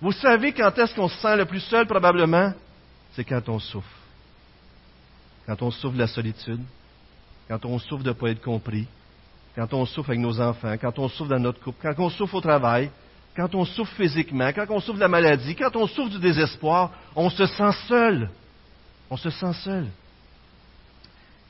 Vous 0.00 0.12
savez 0.12 0.52
quand 0.52 0.76
est-ce 0.78 0.94
qu'on 0.94 1.08
se 1.08 1.20
sent 1.20 1.36
le 1.36 1.44
plus 1.44 1.60
seul 1.60 1.86
probablement? 1.86 2.54
C'est 3.12 3.24
quand 3.24 3.46
on 3.48 3.58
souffre. 3.58 3.88
Quand 5.46 5.60
on 5.62 5.70
souffre 5.70 5.94
de 5.94 5.98
la 5.98 6.06
solitude, 6.06 6.60
quand 7.48 7.64
on 7.66 7.78
souffre 7.78 8.04
de 8.04 8.10
ne 8.10 8.14
pas 8.14 8.30
être 8.30 8.40
compris, 8.40 8.86
quand 9.56 9.74
on 9.74 9.84
souffre 9.84 10.10
avec 10.10 10.20
nos 10.20 10.40
enfants, 10.40 10.76
quand 10.80 10.98
on 10.98 11.08
souffre 11.08 11.30
dans 11.30 11.40
notre 11.40 11.60
couple, 11.60 11.78
quand 11.82 12.02
on 12.02 12.08
souffre 12.08 12.36
au 12.36 12.40
travail, 12.40 12.90
quand 13.40 13.54
on 13.54 13.64
souffre 13.64 13.94
physiquement, 13.94 14.52
quand 14.52 14.66
on 14.68 14.80
souffre 14.80 14.96
de 14.96 15.00
la 15.00 15.08
maladie, 15.08 15.54
quand 15.54 15.74
on 15.74 15.86
souffre 15.86 16.10
du 16.10 16.18
désespoir, 16.18 16.90
on 17.16 17.30
se 17.30 17.46
sent 17.46 17.72
seul. 17.88 18.28
On 19.08 19.16
se 19.16 19.30
sent 19.30 19.54
seul. 19.64 19.86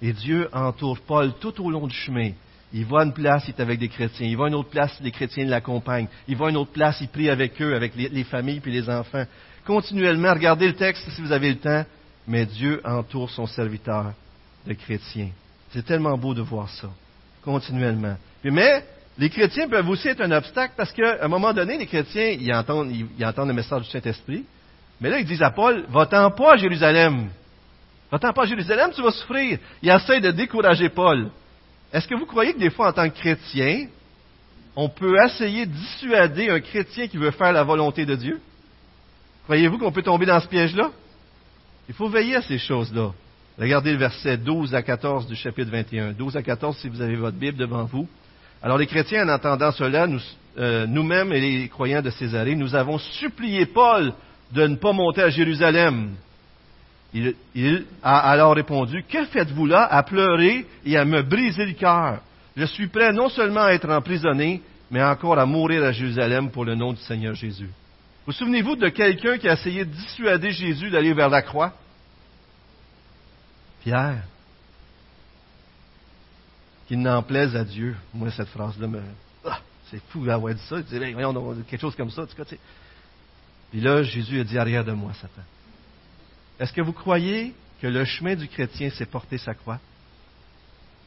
Et 0.01 0.13
Dieu 0.13 0.49
entoure 0.53 1.01
Paul 1.01 1.33
tout 1.41 1.61
au 1.61 1.69
long 1.69 1.89
du 1.89 1.95
chemin. 1.95 2.31
Il 2.73 2.85
va 2.85 3.01
à 3.01 3.05
une 3.05 3.13
place, 3.13 3.43
il 3.49 3.51
est 3.51 3.61
avec 3.61 3.81
des 3.81 3.89
chrétiens. 3.89 4.29
Il 4.29 4.37
va 4.37 4.45
à 4.45 4.49
une 4.49 4.55
autre 4.55 4.71
place, 4.71 5.01
les 5.01 5.11
chrétiens 5.11 5.47
l'accompagnent. 5.47 6.07
Il 6.29 6.37
va 6.37 6.47
à 6.47 6.51
une 6.51 6.59
autre 6.59 6.71
place, 6.71 7.01
il 7.01 7.09
prie 7.09 7.29
avec 7.29 7.61
eux, 7.61 7.75
avec 7.75 7.97
les, 7.97 8.23
familles 8.25 8.63
et 8.65 8.71
les 8.71 8.89
enfants. 8.89 9.25
Continuellement, 9.67 10.33
regardez 10.33 10.69
le 10.69 10.75
texte 10.75 11.11
si 11.11 11.21
vous 11.21 11.33
avez 11.33 11.51
le 11.51 11.59
temps. 11.59 11.85
Mais 12.29 12.47
Dieu 12.47 12.81
entoure 12.85 13.31
son 13.31 13.47
serviteur 13.47 14.13
de 14.65 14.75
chrétiens. 14.75 15.31
C'est 15.73 15.85
tellement 15.85 16.17
beau 16.17 16.35
de 16.35 16.43
voir 16.43 16.69
ça. 16.69 16.89
Continuellement. 17.43 18.17
Mais 18.45 18.85
les 19.19 19.29
chrétiens 19.29 19.69
peuvent 19.69 19.89
aussi 19.89 20.09
être 20.09 20.23
un 20.23 20.31
obstacle 20.31 20.75
parce 20.77 20.93
qu'à 20.93 21.25
un 21.25 21.29
moment 21.29 21.53
donné, 21.53 21.79
les 21.79 21.87
chrétiens, 21.87 22.31
ils 22.31 22.53
entendent, 22.55 22.91
le 22.91 23.53
message 23.53 23.83
du 23.83 23.91
Saint-Esprit. 23.91 24.45
Mais 25.01 25.11
là, 25.11 25.19
ils 25.19 25.27
disent 25.27 25.43
à 25.43 25.51
Paul, 25.51 25.85
va-t'en 25.89 26.31
pas 26.31 26.55
à 26.55 26.57
Jérusalem. 26.57 27.29
Va-t'en 28.11 28.33
pas 28.33 28.43
à 28.43 28.47
Jérusalem, 28.47 28.91
tu 28.95 29.03
vas 29.03 29.11
souffrir. 29.11 29.59
Ils 29.83 29.91
essayent 29.91 30.21
de 30.21 30.31
décourager 30.31 30.89
Paul. 30.89 31.31
Est-ce 31.93 32.07
que 32.07 32.15
vous 32.15 32.27
croyez 32.27 32.55
que 32.55 32.59
des 32.59 32.71
fois, 32.71 32.89
en 32.89 32.93
tant 32.93 33.09
que 33.09 33.17
chrétien, 33.17 33.89
on 34.77 34.89
peut 34.89 35.17
essayer 35.25 35.67
de 35.67 35.73
dissuader 35.73 36.51
un 36.51 36.61
chrétien 36.61 37.09
qui 37.09 37.17
veut 37.17 37.31
faire 37.33 37.53
la 37.53 37.65
volonté 37.65 38.07
de 38.07 38.15
Dieu? 38.15 38.41
Croyez-vous 39.45 39.79
qu'on 39.79 39.93
peut 39.93 40.03
tomber 40.03 40.27
dans 40.27 40.41
ce 40.41 40.47
piège-là? 40.47 40.91
Il 41.89 41.95
faut 41.95 42.09
veiller 42.09 42.37
à 42.37 42.43
ces 42.43 42.59
choses-là. 42.59 43.11
Regardez 43.59 43.93
le 43.93 43.99
verset 43.99 44.37
12 44.37 44.75
à 44.75 44.83
14 44.83 45.27
du 45.27 45.35
chapitre 45.35 45.71
21. 45.71 46.13
12 46.13 46.37
à 46.37 46.43
14 46.43 46.77
si 46.79 46.89
vous 46.89 47.03
avez 47.03 47.17
votre 47.17 47.37
Bible 47.37 47.59
devant 47.59 47.85
vous. 47.85 48.09
Alors 48.63 48.79
les 48.79 48.87
chrétiens, 48.87 49.27
en 49.27 49.33
entendant 49.33 49.73
cela, 49.73 50.07
euh, 50.59 50.87
nous-mêmes 50.87 51.33
et 51.33 51.41
les 51.41 51.69
croyants 51.69 52.03
de 52.03 52.11
Césarée, 52.11 52.55
nous 52.55 52.75
avons 52.75 52.99
supplié 52.99 53.67
Paul 53.67 54.13
de 54.53 54.67
ne 54.67 54.77
pas 54.77 54.93
monter 54.93 55.23
à 55.23 55.31
Jérusalem. 55.31 56.11
Il, 57.13 57.85
a 58.03 58.19
alors 58.31 58.55
répondu, 58.55 59.05
Que 59.09 59.25
faites-vous 59.27 59.67
là 59.67 59.85
à 59.85 60.03
pleurer 60.03 60.67
et 60.85 60.97
à 60.97 61.05
me 61.05 61.23
briser 61.23 61.67
le 61.67 61.73
cœur? 61.73 62.21
Je 62.57 62.65
suis 62.65 62.89
prêt 62.89 63.13
non 63.13 63.29
seulement 63.29 63.63
à 63.65 63.73
être 63.73 63.91
emprisonné, 63.91 64.61
mais 64.91 65.03
encore 65.03 65.39
à 65.39 65.47
mourir 65.47 65.83
à 65.85 65.93
Jérusalem 65.93 66.51
pour 66.51 66.65
le 66.65 66.75
nom 66.75 66.93
du 66.93 67.01
Seigneur 67.01 67.35
Jésus. 67.35 67.71
Vous 68.27 68.33
souvenez-vous 68.33 68.77
de 68.77 68.89
quelqu'un 68.91 69.39
qui 69.39 69.49
a 69.49 69.55
essayé 69.55 69.85
de 69.85 69.91
dissuader 69.91 70.51
Jésus 70.51 70.91
d'aller 70.91 71.15
vers 71.15 71.31
la 71.31 71.43
croix? 71.43 71.73
Pierre 73.83 74.23
qu'il 76.91 77.01
n'en 77.01 77.23
plaise 77.23 77.55
à 77.55 77.63
Dieu. 77.63 77.95
Moi, 78.13 78.33
cette 78.33 78.49
phrase-là, 78.49 78.89
me... 78.89 79.01
Ah, 79.45 79.61
c'est 79.89 80.03
fou 80.09 80.27
d'avoir 80.27 80.53
dit 80.53 80.61
ça. 80.69 80.79
Il 80.79 80.83
dit, 80.83 81.13
voyons, 81.13 81.63
quelque 81.69 81.81
chose 81.81 81.95
comme 81.95 82.11
ça. 82.11 82.27
Tu. 82.27 82.59
Puis 83.71 83.81
là, 83.81 84.03
Jésus 84.03 84.41
a 84.41 84.43
dit, 84.43 84.59
arrière 84.59 84.85
de 84.85 84.91
moi, 84.91 85.13
Satan. 85.15 85.43
Est-ce 86.59 86.73
que 86.73 86.81
vous 86.81 86.93
croyez 86.93 87.55
que 87.81 87.87
le 87.87 88.05
chemin 88.05 88.35
du 88.35 88.49
chrétien, 88.49 88.91
c'est 88.93 89.07
porter 89.07 89.39
sa 89.39 89.55
croix? 89.55 89.79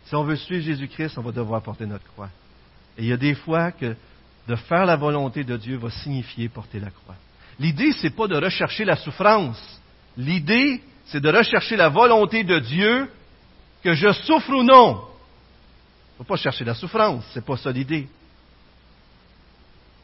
Si 0.06 0.16
on 0.16 0.24
veut 0.24 0.38
suivre 0.38 0.64
Jésus-Christ, 0.64 1.18
on 1.18 1.22
va 1.22 1.34
devoir 1.34 1.62
porter 1.62 1.86
notre 1.86 2.06
croix. 2.14 2.30
Et 2.98 3.02
il 3.04 3.10
y 3.10 3.14
a 3.14 3.18
des 3.18 3.36
fois 3.36 3.74
que 3.74 3.94
de 4.48 4.56
faire 4.56 4.86
la 4.86 4.96
volonté 4.96 5.44
de 5.44 5.58
Dieu 5.58 5.76
va 5.76 5.90
signifier 5.90 6.48
porter 6.48 6.80
la 6.80 6.92
croix. 6.92 7.16
L'idée, 7.60 7.92
c'est 7.92 8.16
pas 8.16 8.28
de 8.28 8.38
rechercher 8.38 8.86
la 8.86 8.96
souffrance. 8.96 9.82
L'idée, 10.16 10.82
c'est 11.08 11.20
de 11.20 11.30
rechercher 11.30 11.76
la 11.76 11.90
volonté 11.90 12.46
de 12.46 12.60
Dieu, 12.60 13.12
que 13.84 13.94
je 13.96 14.14
souffre 14.14 14.54
ou 14.54 14.64
non. 14.64 15.10
Il 16.14 16.22
ne 16.22 16.26
faut 16.26 16.34
pas 16.34 16.38
chercher 16.38 16.64
la 16.64 16.76
souffrance, 16.76 17.26
ce 17.34 17.40
n'est 17.40 17.46
pas 17.46 17.58
ça 17.58 17.72
l'idée. 17.72 18.08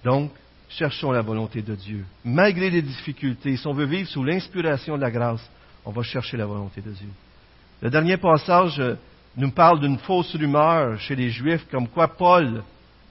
Donc, 0.03 0.31
cherchons 0.69 1.11
la 1.11 1.21
volonté 1.21 1.61
de 1.61 1.75
Dieu. 1.75 2.05
Malgré 2.23 2.69
les 2.69 2.81
difficultés, 2.81 3.57
si 3.57 3.67
on 3.67 3.73
veut 3.73 3.85
vivre 3.85 4.09
sous 4.09 4.23
l'inspiration 4.23 4.95
de 4.95 5.01
la 5.01 5.11
grâce, 5.11 5.47
on 5.85 5.91
va 5.91 6.03
chercher 6.03 6.37
la 6.37 6.45
volonté 6.45 6.81
de 6.81 6.91
Dieu. 6.91 7.09
Le 7.81 7.89
dernier 7.89 8.17
passage 8.17 8.79
euh, 8.79 8.95
nous 9.37 9.51
parle 9.51 9.79
d'une 9.79 9.97
fausse 9.99 10.35
rumeur 10.35 10.99
chez 10.99 11.15
les 11.15 11.29
Juifs, 11.29 11.65
comme 11.71 11.87
quoi 11.87 12.07
Paul 12.07 12.63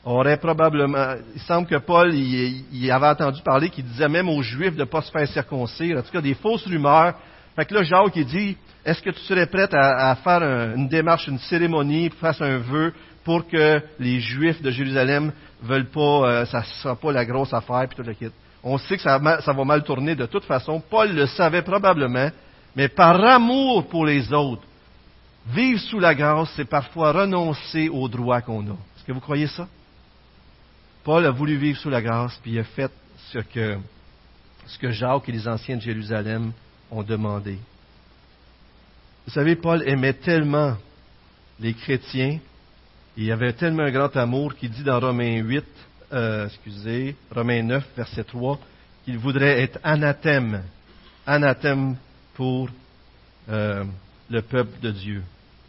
aurait 0.04 0.36
probablement. 0.38 1.14
Il 1.34 1.40
semble 1.42 1.66
que 1.66 1.76
Paul 1.76 2.10
avait 2.10 3.06
entendu 3.06 3.42
parler 3.42 3.70
qu'il 3.70 3.84
disait 3.84 4.08
même 4.08 4.28
aux 4.28 4.42
Juifs 4.42 4.74
de 4.74 4.80
ne 4.80 4.84
pas 4.84 5.02
se 5.02 5.10
faire 5.10 5.28
circoncire. 5.28 5.98
En 5.98 6.02
tout 6.02 6.12
cas, 6.12 6.20
des 6.20 6.34
fausses 6.34 6.66
rumeurs. 6.66 7.14
Fait 7.58 7.64
que 7.64 7.74
là, 7.74 7.82
Jacques, 7.82 8.14
il 8.14 8.24
dit 8.24 8.56
est-ce 8.84 9.02
que 9.02 9.10
tu 9.10 9.18
serais 9.22 9.46
prête 9.46 9.74
à, 9.74 10.14
faire 10.14 10.44
une 10.76 10.86
démarche, 10.86 11.26
une 11.26 11.40
cérémonie, 11.40 12.08
fasse 12.08 12.40
un 12.40 12.58
vœu 12.58 12.94
pour 13.24 13.48
que 13.48 13.82
les 13.98 14.20
Juifs 14.20 14.62
de 14.62 14.70
Jérusalem 14.70 15.32
veulent 15.60 15.90
pas, 15.90 16.00
euh, 16.00 16.44
ça 16.44 16.60
ne 16.60 16.64
sera 16.64 16.94
pas 16.94 17.10
la 17.10 17.24
grosse 17.24 17.52
affaire, 17.52 17.88
puis 17.88 17.96
tout 17.96 18.04
le 18.04 18.14
kit. 18.14 18.30
On 18.62 18.78
sait 18.78 18.96
que 18.96 19.02
ça, 19.02 19.18
ça, 19.40 19.52
va 19.52 19.64
mal 19.64 19.82
tourner 19.82 20.14
de 20.14 20.26
toute 20.26 20.44
façon. 20.44 20.80
Paul 20.88 21.12
le 21.12 21.26
savait 21.26 21.62
probablement, 21.62 22.30
mais 22.76 22.86
par 22.86 23.20
amour 23.24 23.88
pour 23.88 24.06
les 24.06 24.32
autres, 24.32 24.62
vivre 25.48 25.80
sous 25.80 25.98
la 25.98 26.14
grâce, 26.14 26.52
c'est 26.54 26.64
parfois 26.64 27.10
renoncer 27.10 27.88
aux 27.88 28.06
droits 28.06 28.40
qu'on 28.40 28.60
a. 28.68 28.74
Est-ce 28.96 29.04
que 29.04 29.10
vous 29.10 29.18
croyez 29.18 29.48
ça? 29.48 29.66
Paul 31.02 31.26
a 31.26 31.32
voulu 31.32 31.56
vivre 31.56 31.80
sous 31.80 31.90
la 31.90 32.02
grâce, 32.02 32.38
puis 32.40 32.52
il 32.52 32.60
a 32.60 32.64
fait 32.64 32.92
ce 33.32 33.40
que, 33.40 33.78
ce 34.64 34.78
que 34.78 34.92
Jacques 34.92 35.28
et 35.28 35.32
les 35.32 35.48
anciens 35.48 35.76
de 35.76 35.82
Jérusalem 35.82 36.52
ont 36.90 37.02
demandé. 37.02 37.58
Vous 39.26 39.32
savez, 39.32 39.56
Paul 39.56 39.82
aimait 39.86 40.14
tellement 40.14 40.76
les 41.60 41.74
chrétiens, 41.74 42.38
il 43.16 43.32
avait 43.32 43.52
tellement 43.52 43.82
un 43.82 43.90
grand 43.90 44.16
amour 44.16 44.54
qu'il 44.54 44.70
dit 44.70 44.84
dans 44.84 45.00
Romains 45.00 45.38
8, 45.38 45.64
euh, 46.12 46.46
excusez, 46.46 47.16
Romains 47.30 47.62
9, 47.62 47.84
verset 47.96 48.24
3, 48.24 48.58
qu'il 49.04 49.18
voudrait 49.18 49.60
être 49.60 49.78
anathème, 49.82 50.62
anathème 51.26 51.96
pour 52.34 52.70
euh, 53.48 53.84
le 54.30 54.42
peuple 54.42 54.78
de 54.80 54.92
Dieu. 54.92 55.22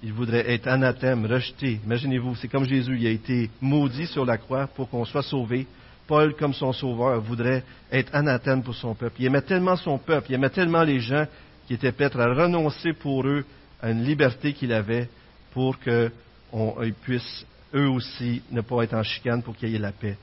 Il 0.03 0.13
voudrait 0.13 0.49
être 0.53 0.67
anathème, 0.67 1.25
rejeté. 1.25 1.79
Imaginez-vous, 1.83 2.35
c'est 2.35 2.47
comme 2.47 2.65
Jésus, 2.65 2.97
il 2.99 3.07
a 3.07 3.09
été 3.09 3.49
maudit 3.59 4.07
sur 4.07 4.25
la 4.25 4.37
croix 4.37 4.67
pour 4.67 4.89
qu'on 4.89 5.03
soit 5.03 5.23
sauvé. 5.23 5.67
Paul, 6.09 6.33
comme 6.33 6.55
son 6.55 6.73
sauveur, 6.73 7.21
voudrait 7.21 7.63
être 7.91 8.13
anathème 8.15 8.63
pour 8.63 8.73
son 8.73 8.95
peuple. 8.95 9.17
Il 9.19 9.27
aimait 9.27 9.43
tellement 9.43 9.75
son 9.75 9.99
peuple, 9.99 10.31
il 10.31 10.33
aimait 10.33 10.49
tellement 10.49 10.81
les 10.81 10.99
gens 10.99 11.27
qui 11.67 11.75
était 11.75 11.91
prêt 11.91 12.09
à 12.11 12.33
renoncer 12.33 12.93
pour 12.93 13.27
eux 13.27 13.45
à 13.79 13.91
une 13.91 14.03
liberté 14.03 14.53
qu'il 14.53 14.73
avait 14.73 15.07
pour 15.53 15.77
qu'ils 15.79 16.93
puissent 17.03 17.45
eux 17.75 17.87
aussi 17.87 18.41
ne 18.49 18.61
pas 18.61 18.83
être 18.83 18.95
en 18.95 19.03
chicane 19.03 19.43
pour 19.43 19.55
qu'il 19.55 19.69
y 19.69 19.75
ait 19.75 19.79
la 19.79 19.91
paix. 19.91 20.17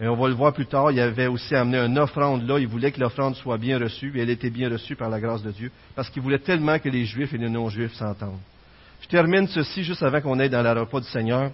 Et 0.00 0.08
on 0.08 0.16
va 0.16 0.26
le 0.26 0.34
voir 0.34 0.52
plus 0.52 0.66
tard, 0.66 0.90
il 0.90 0.98
avait 0.98 1.28
aussi 1.28 1.54
amené 1.54 1.78
une 1.78 1.98
offrande 1.98 2.44
là, 2.48 2.58
il 2.58 2.66
voulait 2.66 2.90
que 2.90 2.98
l'offrande 2.98 3.36
soit 3.36 3.56
bien 3.56 3.78
reçue, 3.78 4.12
et 4.16 4.22
elle 4.22 4.30
était 4.30 4.50
bien 4.50 4.68
reçue 4.68 4.96
par 4.96 5.10
la 5.10 5.20
grâce 5.20 5.44
de 5.44 5.52
Dieu, 5.52 5.70
parce 5.94 6.10
qu'il 6.10 6.22
voulait 6.22 6.40
tellement 6.40 6.80
que 6.80 6.88
les 6.88 7.04
Juifs 7.04 7.32
et 7.32 7.38
les 7.38 7.50
non-Juifs 7.50 7.94
s'entendent. 7.94 8.40
Je 9.00 9.06
termine 9.06 9.46
ceci 9.46 9.84
juste 9.84 10.02
avant 10.02 10.20
qu'on 10.20 10.40
aille 10.40 10.50
dans 10.50 10.62
la 10.62 10.74
repas 10.74 10.98
du 10.98 11.08
Seigneur. 11.08 11.52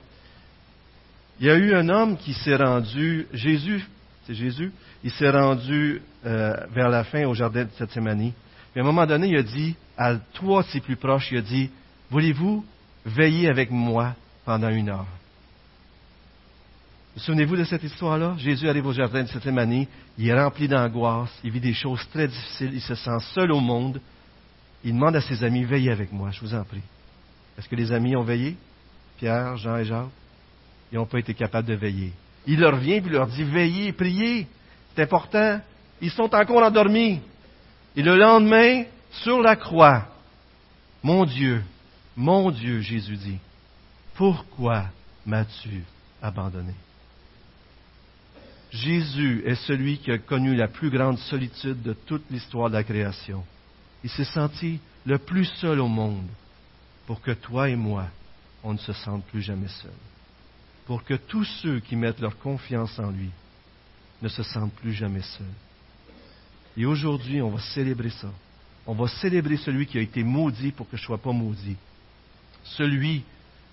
Il 1.41 1.47
y 1.47 1.51
a 1.51 1.57
eu 1.57 1.75
un 1.75 1.89
homme 1.89 2.17
qui 2.17 2.33
s'est 2.33 2.57
rendu, 2.57 3.27
Jésus, 3.33 3.87
c'est 4.27 4.35
Jésus, 4.35 4.73
il 5.05 5.11
s'est 5.11 5.31
rendu 5.31 6.01
euh, 6.25 6.55
vers 6.73 6.89
la 6.89 7.05
fin 7.05 7.25
au 7.27 7.35
jardin 7.35 7.65
de 7.65 7.71
Gethsemane 7.79 8.33
à 8.77 8.83
un 8.83 8.85
moment 8.85 9.07
donné, 9.07 9.29
il 9.29 9.37
a 9.37 9.43
dit 9.43 9.75
à 9.97 10.17
toi, 10.35 10.63
ses 10.65 10.81
plus 10.81 10.97
proches, 10.97 11.31
il 11.33 11.39
a 11.39 11.43
dit, 11.43 11.71
voulez-vous 12.11 12.65
veiller 13.07 13.49
avec 13.49 13.71
moi 13.71 14.15
pendant 14.45 14.69
une 14.69 14.91
heure? 14.91 15.07
Vous 17.15 17.23
souvenez-vous 17.23 17.57
de 17.57 17.65
cette 17.65 17.83
histoire-là? 17.83 18.35
Jésus 18.37 18.69
arrive 18.69 18.87
au 18.87 18.93
jardin 18.93 19.23
de 19.23 19.59
année, 19.59 19.89
il 20.19 20.29
est 20.29 20.39
rempli 20.39 20.69
d'angoisse, 20.69 21.31
il 21.43 21.51
vit 21.51 21.61
des 21.61 21.73
choses 21.73 22.07
très 22.13 22.29
difficiles, 22.29 22.73
il 22.75 22.83
se 22.83 22.95
sent 22.95 23.19
seul 23.33 23.53
au 23.53 23.61
monde. 23.61 24.01
Il 24.85 24.93
demande 24.93 25.17
à 25.17 25.23
ses 25.23 25.43
amis, 25.43 25.65
veillez 25.65 25.91
avec 25.91 26.13
moi, 26.13 26.31
je 26.31 26.41
vous 26.41 26.55
en 26.55 26.63
prie. 26.63 26.83
Est-ce 27.57 27.69
que 27.69 27.77
les 27.77 27.91
amis 27.91 28.15
ont 28.15 28.23
veillé? 28.23 28.57
Pierre, 29.17 29.57
Jean 29.57 29.79
et 29.79 29.87
Jacques? 29.87 30.11
Ils 30.93 30.97
n'ont 30.97 31.07
pas 31.07 31.19
été 31.19 31.35
capables 31.35 31.69
de 31.69 31.75
veiller. 31.75 32.13
Il 32.47 32.61
leur 32.61 32.77
vient 32.77 32.97
et 32.97 33.01
leur 33.01 33.27
dit, 33.27 33.43
veillez, 33.43 33.93
priez. 33.93 34.47
C'est 34.95 35.03
important. 35.03 35.61
Ils 36.01 36.11
sont 36.11 36.35
encore 36.35 36.63
endormis. 36.63 37.21
Et 37.97 38.03
le 38.03 38.17
lendemain, 38.17 38.85
sur 39.11 39.41
la 39.41 39.57
croix, 39.57 40.07
mon 41.03 41.25
Dieu, 41.25 41.63
mon 42.17 42.51
Dieu, 42.51 42.81
Jésus 42.81 43.17
dit, 43.17 43.39
pourquoi 44.15 44.87
m'as-tu 45.25 45.83
abandonné? 46.23 46.75
Jésus 48.71 49.43
est 49.47 49.55
celui 49.67 49.99
qui 49.99 50.11
a 50.11 50.19
connu 50.19 50.55
la 50.55 50.69
plus 50.69 50.91
grande 50.91 51.19
solitude 51.19 51.83
de 51.83 51.93
toute 51.93 52.25
l'histoire 52.31 52.69
de 52.69 52.75
la 52.75 52.85
création. 52.85 53.45
Il 54.05 54.11
s'est 54.11 54.25
senti 54.25 54.81
le 55.05 55.19
plus 55.19 55.47
seul 55.61 55.81
au 55.81 55.89
monde 55.89 56.27
pour 57.07 57.21
que 57.21 57.31
toi 57.31 57.69
et 57.69 57.77
moi, 57.77 58.07
on 58.63 58.73
ne 58.73 58.79
se 58.79 58.93
sente 58.93 59.25
plus 59.27 59.43
jamais 59.43 59.69
seul. 59.69 59.93
Pour 60.87 61.05
que 61.05 61.15
tous 61.15 61.45
ceux 61.63 61.81
qui 61.81 61.97
mettent 61.97 62.21
leur 62.21 62.39
confiance 62.39 62.99
en 62.99 63.11
lui 63.11 63.31
ne 64.23 64.29
se 64.29 64.43
sentent 64.43 64.75
plus 64.75 64.93
jamais 64.93 65.23
seuls. 65.23 65.47
Et 66.77 66.87
aujourd'hui, 66.87 67.43
on 67.43 67.51
va 67.51 67.61
célébrer 67.61 68.11
ça. 68.11 68.31
On 68.87 68.95
va 68.95 69.09
célébrer 69.09 69.57
celui 69.57 69.87
qui 69.87 69.99
a 69.99 70.03
été 70.03 70.23
maudit 70.23 70.73
pour 70.73 70.89
que 70.89 70.97
je 70.97 71.03
ne 71.03 71.07
sois 71.07 71.19
pas 71.19 71.33
maudit. 71.33 71.77
Celui 72.65 73.25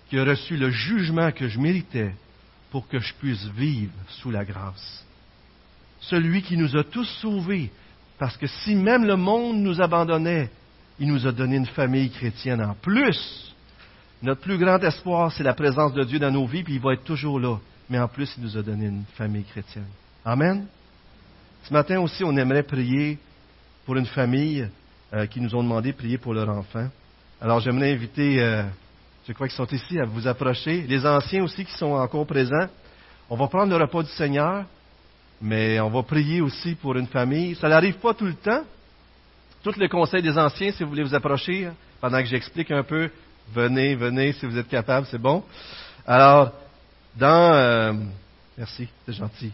qui 0.09 0.17
a 0.17 0.23
reçu 0.23 0.57
le 0.57 0.69
jugement 0.69 1.31
que 1.31 1.47
je 1.47 1.59
méritais 1.59 2.13
pour 2.71 2.87
que 2.87 2.99
je 2.99 3.13
puisse 3.13 3.45
vivre 3.55 3.93
sous 4.07 4.31
la 4.31 4.43
grâce. 4.43 5.05
Celui 6.01 6.41
qui 6.41 6.57
nous 6.57 6.75
a 6.75 6.83
tous 6.83 7.07
sauvés, 7.21 7.71
parce 8.17 8.35
que 8.37 8.47
si 8.47 8.75
même 8.75 9.05
le 9.05 9.15
monde 9.15 9.57
nous 9.57 9.81
abandonnait, 9.81 10.49
il 10.99 11.07
nous 11.07 11.27
a 11.27 11.31
donné 11.31 11.57
une 11.57 11.67
famille 11.67 12.09
chrétienne 12.09 12.61
en 12.61 12.73
plus. 12.73 13.52
Notre 14.23 14.39
plus 14.39 14.57
grand 14.57 14.81
espoir, 14.81 15.33
c'est 15.33 15.43
la 15.43 15.53
présence 15.53 15.91
de 15.91 16.01
Dieu 16.05 16.17
dans 16.17 16.31
nos 16.31 16.45
vies, 16.45 16.63
puis 16.63 16.75
il 16.75 16.79
va 16.79 16.93
être 16.93 17.03
toujours 17.03 17.41
là. 17.41 17.57
Mais 17.89 17.99
en 17.99 18.07
plus, 18.07 18.33
il 18.37 18.43
nous 18.45 18.57
a 18.57 18.61
donné 18.61 18.85
une 18.85 19.03
famille 19.17 19.43
chrétienne. 19.43 19.89
Amen. 20.23 20.65
Ce 21.63 21.73
matin 21.73 21.99
aussi, 21.99 22.23
on 22.23 22.35
aimerait 22.37 22.63
prier 22.63 23.19
pour 23.85 23.97
une 23.97 24.05
famille 24.05 24.65
euh, 25.13 25.25
qui 25.25 25.41
nous 25.41 25.53
ont 25.53 25.61
demandé 25.61 25.91
de 25.91 25.97
prier 25.97 26.17
pour 26.17 26.33
leur 26.33 26.47
enfant. 26.47 26.87
Alors, 27.41 27.59
j'aimerais 27.59 27.91
inviter, 27.91 28.41
euh, 28.41 28.63
je 29.27 29.33
crois 29.33 29.49
qu'ils 29.49 29.57
sont 29.57 29.67
ici, 29.67 29.99
à 29.99 30.05
vous 30.05 30.25
approcher. 30.25 30.85
Les 30.87 31.05
anciens 31.05 31.43
aussi 31.43 31.65
qui 31.65 31.73
sont 31.73 31.91
encore 31.91 32.25
présents. 32.25 32.69
On 33.29 33.35
va 33.35 33.47
prendre 33.47 33.77
le 33.77 33.83
repas 33.83 34.03
du 34.03 34.11
Seigneur, 34.11 34.63
mais 35.41 35.81
on 35.81 35.89
va 35.89 36.01
prier 36.01 36.39
aussi 36.39 36.75
pour 36.75 36.95
une 36.95 37.07
famille. 37.07 37.55
Ça 37.55 37.67
n'arrive 37.67 37.95
pas 37.95 38.13
tout 38.13 38.25
le 38.25 38.35
temps. 38.35 38.63
Tous 39.63 39.77
les 39.77 39.89
conseils 39.89 40.21
des 40.21 40.37
anciens, 40.37 40.71
si 40.71 40.81
vous 40.81 40.89
voulez 40.91 41.03
vous 41.03 41.13
approcher, 41.13 41.65
hein, 41.65 41.73
pendant 41.99 42.19
que 42.19 42.27
j'explique 42.27 42.71
un 42.71 42.83
peu, 42.83 43.09
venez, 43.53 43.95
venez, 43.95 44.33
si 44.33 44.45
vous 44.45 44.57
êtes 44.57 44.67
capable, 44.67 45.07
c'est 45.09 45.21
bon. 45.21 45.43
Alors, 46.05 46.51
dans... 47.15 47.53
Euh, 47.53 47.93
merci, 48.57 48.87
c'est 49.05 49.13
gentil. 49.13 49.51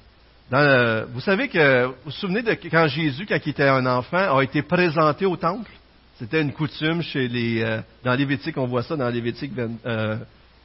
Dans 0.52 1.06
vous 1.14 1.22
savez 1.22 1.48
que, 1.48 1.86
vous 1.86 1.94
vous 2.06 2.12
souvenez 2.12 2.42
de 2.42 2.54
quand 2.54 2.88
Jésus, 2.88 3.26
quand 3.28 3.38
il 3.46 3.50
était 3.50 3.68
un 3.68 3.86
enfant, 3.86 4.38
a 4.38 4.44
été 4.44 4.62
présenté 4.62 5.26
au 5.26 5.38
temple? 5.38 5.72
C'était 6.18 6.42
une 6.42 6.52
coutume 6.52 7.02
chez 7.02 7.28
les, 7.28 7.62
euh, 7.62 7.82
dans 8.04 8.14
Lévitique, 8.14 8.58
on 8.58 8.68
voit 8.68 8.84
ça 8.84 8.96
dans 8.96 9.10
Lévitique, 9.10 9.54
euh, 9.86 10.18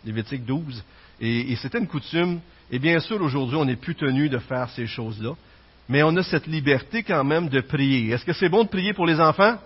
Lévitique 0.04 0.44
12. 0.44 0.82
Et, 1.20 1.52
et 1.52 1.56
c'était 1.56 1.78
une 1.78 1.86
coutume. 1.86 2.40
Et 2.70 2.78
bien 2.78 2.98
sûr, 2.98 3.20
aujourd'hui, 3.20 3.56
on 3.56 3.64
n'est 3.64 3.76
plus 3.76 3.94
tenu 3.94 4.28
de 4.28 4.38
faire 4.38 4.68
ces 4.70 4.86
choses-là 4.86 5.34
mais 5.88 6.02
on 6.02 6.16
a 6.16 6.22
cette 6.22 6.46
liberté 6.46 7.02
quand 7.02 7.24
même 7.24 7.48
de 7.48 7.60
prier. 7.60 8.10
Est-ce 8.10 8.24
que 8.24 8.32
c'est 8.32 8.48
bon 8.48 8.64
de 8.64 8.68
prier 8.68 8.92
pour 8.92 9.06
les 9.06 9.20
enfants? 9.20 9.58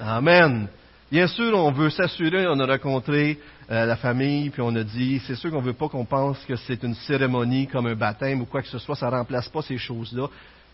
Amen. 0.00 0.68
Bien 1.10 1.26
sûr, 1.26 1.56
on 1.56 1.70
veut 1.70 1.90
s'assurer, 1.90 2.46
on 2.48 2.58
a 2.58 2.66
rencontré 2.66 3.38
euh, 3.70 3.84
la 3.84 3.96
famille, 3.96 4.50
puis 4.50 4.62
on 4.62 4.74
a 4.74 4.82
dit, 4.82 5.20
c'est 5.26 5.34
sûr 5.34 5.50
qu'on 5.50 5.60
ne 5.60 5.66
veut 5.66 5.74
pas 5.74 5.88
qu'on 5.88 6.06
pense 6.06 6.38
que 6.46 6.56
c'est 6.56 6.82
une 6.82 6.94
cérémonie 6.94 7.66
comme 7.66 7.86
un 7.86 7.94
baptême 7.94 8.40
ou 8.40 8.46
quoi 8.46 8.62
que 8.62 8.68
ce 8.68 8.78
soit, 8.78 8.96
ça 8.96 9.06
ne 9.06 9.16
remplace 9.16 9.48
pas 9.48 9.62
ces 9.62 9.76
choses-là. 9.76 10.28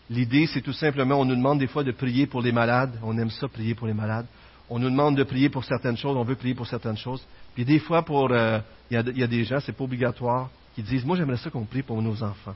L'idée, 0.09 0.47
c'est 0.47 0.61
tout 0.61 0.73
simplement, 0.73 1.15
on 1.15 1.25
nous 1.25 1.35
demande 1.35 1.59
des 1.59 1.67
fois 1.67 1.83
de 1.83 1.91
prier 1.91 2.27
pour 2.27 2.41
les 2.41 2.51
malades, 2.51 2.97
on 3.03 3.17
aime 3.17 3.29
ça, 3.29 3.47
prier 3.47 3.75
pour 3.75 3.87
les 3.87 3.93
malades. 3.93 4.25
On 4.69 4.79
nous 4.79 4.89
demande 4.89 5.17
de 5.17 5.23
prier 5.23 5.49
pour 5.49 5.65
certaines 5.65 5.97
choses, 5.97 6.15
on 6.15 6.23
veut 6.23 6.35
prier 6.35 6.55
pour 6.55 6.67
certaines 6.67 6.97
choses. 6.97 7.23
Puis 7.53 7.65
des 7.65 7.79
fois, 7.79 8.03
pour, 8.03 8.29
euh, 8.31 8.59
il 8.89 8.99
y, 8.99 9.19
y, 9.19 9.23
a 9.23 9.27
des 9.27 9.43
gens, 9.43 9.59
c'est 9.59 9.73
pas 9.73 9.83
obligatoire, 9.83 10.49
qui 10.75 10.81
disent, 10.81 11.05
moi 11.05 11.17
j'aimerais 11.17 11.37
ça 11.37 11.49
qu'on 11.49 11.65
prie 11.65 11.83
pour 11.83 12.01
nos 12.01 12.23
enfants. 12.23 12.55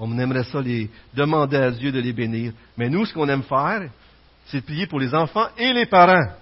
On 0.00 0.18
aimerait 0.18 0.44
ça 0.44 0.60
les 0.60 0.90
demander 1.14 1.56
à 1.56 1.70
Dieu 1.70 1.92
de 1.92 2.00
les 2.00 2.12
bénir. 2.12 2.52
Mais 2.76 2.88
nous, 2.88 3.06
ce 3.06 3.14
qu'on 3.14 3.28
aime 3.28 3.42
faire, 3.44 3.88
c'est 4.46 4.60
de 4.60 4.64
prier 4.64 4.86
pour 4.86 5.00
les 5.00 5.14
enfants 5.14 5.46
et 5.56 5.72
les 5.72 5.86
parents. 5.86 6.32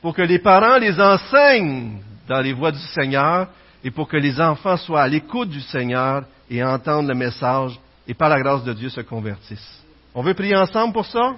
Pour 0.00 0.14
que 0.14 0.22
les 0.22 0.38
parents 0.38 0.78
les 0.78 0.98
enseignent 1.00 1.98
dans 2.28 2.40
les 2.40 2.52
voies 2.52 2.72
du 2.72 2.78
Seigneur 2.78 3.48
et 3.82 3.90
pour 3.90 4.08
que 4.08 4.16
les 4.16 4.40
enfants 4.40 4.76
soient 4.76 5.02
à 5.02 5.08
l'écoute 5.08 5.48
du 5.48 5.60
Seigneur 5.60 6.24
et 6.50 6.62
entendent 6.62 7.08
le 7.08 7.14
message 7.14 7.78
et 8.06 8.14
par 8.14 8.28
la 8.28 8.40
grâce 8.40 8.64
de 8.64 8.72
Dieu 8.72 8.88
se 8.88 9.00
convertissent. 9.00 9.82
On 10.14 10.22
veut 10.22 10.34
prier 10.34 10.56
ensemble 10.56 10.92
pour 10.92 11.06
ça? 11.06 11.34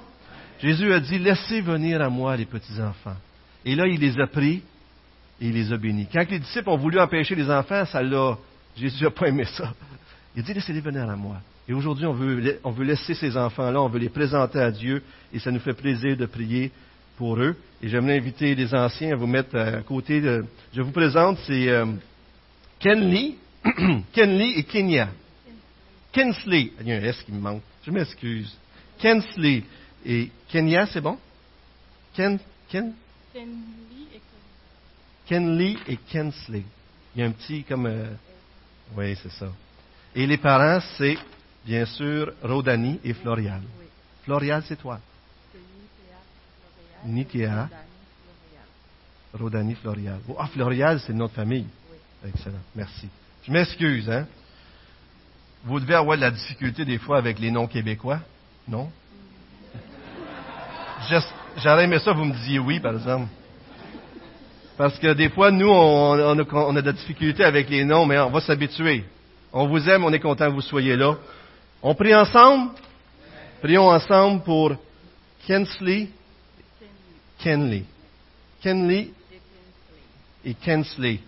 Jésus 0.60 0.92
a 0.92 1.00
dit, 1.00 1.18
laissez 1.18 1.60
venir 1.60 2.02
à 2.02 2.10
moi 2.10 2.36
les 2.36 2.44
petits-enfants. 2.44 3.16
Et 3.64 3.74
là, 3.74 3.86
il 3.86 3.98
les 3.98 4.18
a 4.20 4.26
pris 4.26 4.62
et 5.40 5.46
il 5.46 5.54
les 5.54 5.72
a 5.72 5.76
bénis. 5.76 6.06
Quand 6.12 6.28
les 6.28 6.38
disciples 6.38 6.68
ont 6.68 6.76
voulu 6.76 7.00
empêcher 7.00 7.34
les 7.34 7.50
enfants, 7.50 7.84
ça 7.86 8.02
l'a, 8.02 8.36
Jésus 8.76 9.04
n'a 9.04 9.10
pas 9.10 9.28
aimé 9.28 9.44
ça. 9.44 9.72
Il 10.36 10.42
dit, 10.42 10.52
laissez-les 10.52 10.80
venir 10.80 11.08
à 11.08 11.16
moi. 11.16 11.36
Et 11.66 11.72
aujourd'hui, 11.72 12.06
on 12.06 12.12
veut, 12.12 12.58
on 12.62 12.70
veut 12.70 12.84
laisser 12.84 13.14
ces 13.14 13.36
enfants-là, 13.36 13.80
on 13.80 13.88
veut 13.88 13.98
les 13.98 14.08
présenter 14.08 14.60
à 14.60 14.70
Dieu, 14.70 15.02
et 15.32 15.38
ça 15.38 15.50
nous 15.50 15.60
fait 15.60 15.72
plaisir 15.72 16.16
de 16.16 16.26
prier 16.26 16.70
pour 17.20 17.38
eux. 17.38 17.54
Et 17.82 17.88
j'aimerais 17.90 18.16
inviter 18.16 18.54
les 18.54 18.74
anciens 18.74 19.12
à 19.12 19.16
vous 19.16 19.26
mettre 19.26 19.54
à 19.54 19.82
côté 19.82 20.22
de... 20.22 20.42
Je 20.72 20.80
vous 20.80 20.90
présente, 20.90 21.38
c'est 21.46 21.68
euh, 21.68 21.84
Kenley, 22.78 23.34
Kenley 24.14 24.58
et 24.58 24.64
Kenya. 24.64 25.10
Kensley. 26.12 26.72
Il 26.80 26.88
y 26.88 26.92
a 26.92 26.96
un 26.96 27.02
S 27.02 27.22
qui 27.22 27.32
me 27.32 27.38
manque. 27.38 27.60
Je 27.84 27.90
m'excuse. 27.90 28.56
Kensley 28.98 29.64
et 30.06 30.30
Kenya, 30.48 30.86
c'est 30.86 31.02
bon? 31.02 31.18
Ken, 32.14 32.38
Ken? 32.70 32.94
Kenley 35.26 35.76
et 35.88 35.98
Kensley. 36.10 36.64
Il 37.14 37.20
y 37.20 37.22
a 37.22 37.26
un 37.26 37.32
petit 37.32 37.64
comme... 37.64 37.84
Euh, 37.84 38.14
oui, 38.96 39.14
c'est 39.22 39.32
ça. 39.32 39.52
Et 40.14 40.26
les 40.26 40.38
parents, 40.38 40.80
c'est 40.96 41.18
bien 41.66 41.84
sûr 41.84 42.32
Rodani 42.42 42.98
et 43.04 43.12
Florial. 43.12 43.60
Florial, 44.24 44.62
c'est 44.66 44.76
toi. 44.76 44.98
Nikia. 47.04 47.68
Rodani, 49.32 49.74
Florial. 49.76 50.18
ah, 50.38 50.46
Florial, 50.46 51.00
c'est 51.00 51.12
notre 51.12 51.34
famille. 51.34 51.66
Excellent. 52.26 52.58
Merci. 52.74 53.08
Je 53.46 53.52
m'excuse, 53.52 54.10
hein. 54.10 54.26
Vous 55.64 55.78
devez 55.78 55.94
avoir 55.94 56.16
de 56.16 56.22
la 56.22 56.30
difficulté 56.30 56.84
des 56.84 56.98
fois 56.98 57.18
avec 57.18 57.38
les 57.38 57.50
noms 57.50 57.66
québécois, 57.66 58.20
non? 58.66 58.90
J'aurais 61.56 61.84
aimé 61.84 61.98
ça, 61.98 62.12
vous 62.12 62.24
me 62.24 62.32
disiez 62.32 62.58
oui, 62.58 62.80
par 62.80 62.94
exemple. 62.94 63.28
Parce 64.76 64.98
que 64.98 65.12
des 65.12 65.28
fois, 65.28 65.50
nous, 65.50 65.68
on, 65.68 66.18
on 66.18 66.76
a 66.76 66.80
de 66.80 66.86
la 66.86 66.92
difficulté 66.92 67.44
avec 67.44 67.68
les 67.68 67.84
noms, 67.84 68.06
mais 68.06 68.18
on 68.18 68.30
va 68.30 68.40
s'habituer. 68.40 69.04
On 69.52 69.66
vous 69.66 69.88
aime, 69.88 70.04
on 70.04 70.12
est 70.12 70.20
content 70.20 70.46
que 70.46 70.54
vous 70.54 70.60
soyez 70.60 70.96
là. 70.96 71.16
On 71.82 71.94
prie 71.94 72.14
ensemble? 72.14 72.72
Prions 73.60 73.88
ensemble 73.88 74.42
pour 74.42 74.74
Kensley, 75.46 76.08
Kenley. 77.42 77.84
Kenley 78.62 79.10
et 80.44 80.54
Kensley. 80.54 81.20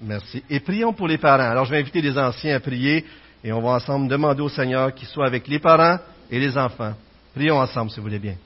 Merci. 0.00 0.42
Et 0.50 0.60
prions 0.60 0.92
pour 0.92 1.06
les 1.06 1.18
parents. 1.18 1.50
Alors, 1.50 1.64
je 1.64 1.70
vais 1.70 1.78
inviter 1.78 2.00
les 2.00 2.18
anciens 2.18 2.56
à 2.56 2.60
prier 2.60 3.04
et 3.44 3.52
on 3.52 3.60
va 3.60 3.70
ensemble 3.70 4.08
demander 4.08 4.40
au 4.40 4.48
Seigneur 4.48 4.94
qu'il 4.94 5.08
soit 5.08 5.26
avec 5.26 5.46
les 5.48 5.58
parents 5.58 5.98
et 6.30 6.38
les 6.38 6.56
enfants. 6.56 6.94
Prions 7.34 7.58
ensemble, 7.58 7.90
si 7.90 7.96
vous 7.96 8.02
voulez 8.02 8.18
bien. 8.18 8.36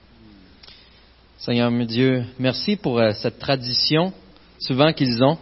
Seigneur 1.39 1.71
mon 1.71 1.85
Dieu, 1.85 2.25
merci 2.39 2.77
pour 2.77 2.99
euh, 2.99 3.13
cette 3.13 3.39
tradition, 3.39 4.13
souvent 4.59 4.93
qu'ils 4.93 5.23
ont. 5.23 5.37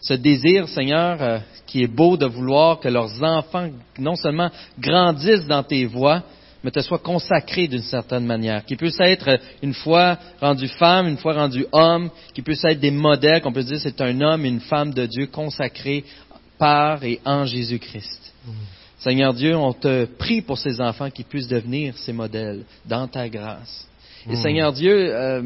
Ce 0.00 0.14
désir, 0.14 0.68
Seigneur, 0.68 1.20
euh, 1.20 1.38
qui 1.66 1.82
est 1.82 1.88
beau 1.88 2.16
de 2.16 2.26
vouloir 2.26 2.78
que 2.78 2.88
leurs 2.88 3.22
enfants 3.22 3.68
non 3.98 4.14
seulement 4.14 4.50
grandissent 4.78 5.46
dans 5.46 5.62
tes 5.64 5.86
voies, 5.86 6.22
mais 6.62 6.70
te 6.70 6.80
soient 6.80 6.98
consacrés 6.98 7.68
d'une 7.68 7.82
certaine 7.82 8.26
manière, 8.26 8.64
qu'ils 8.64 8.76
puissent 8.76 9.00
être 9.00 9.38
une 9.62 9.74
fois 9.74 10.18
rendus 10.40 10.68
femmes, 10.68 11.08
une 11.08 11.16
fois 11.16 11.34
rendus 11.34 11.66
hommes, 11.72 12.10
qu'ils 12.34 12.44
puissent 12.44 12.64
être 12.64 12.80
des 12.80 12.90
modèles, 12.90 13.40
qu'on 13.40 13.52
peut 13.52 13.62
dire 13.62 13.78
c'est 13.80 14.00
un 14.00 14.20
homme 14.20 14.44
et 14.44 14.48
une 14.48 14.60
femme 14.60 14.92
de 14.92 15.06
Dieu 15.06 15.26
consacrés 15.26 16.04
par 16.58 17.04
et 17.04 17.20
en 17.24 17.44
Jésus-Christ. 17.44 18.32
Mm. 18.44 18.50
Seigneur 18.98 19.32
Dieu, 19.32 19.56
on 19.56 19.72
te 19.72 20.06
prie 20.06 20.42
pour 20.42 20.58
ces 20.58 20.80
enfants 20.80 21.10
qui 21.10 21.22
puissent 21.22 21.48
devenir 21.48 21.96
ces 21.98 22.12
modèles 22.12 22.64
dans 22.84 23.06
ta 23.06 23.28
grâce. 23.28 23.86
Et 24.28 24.32
mm. 24.32 24.42
Seigneur 24.42 24.72
Dieu, 24.72 25.14
euh, 25.14 25.42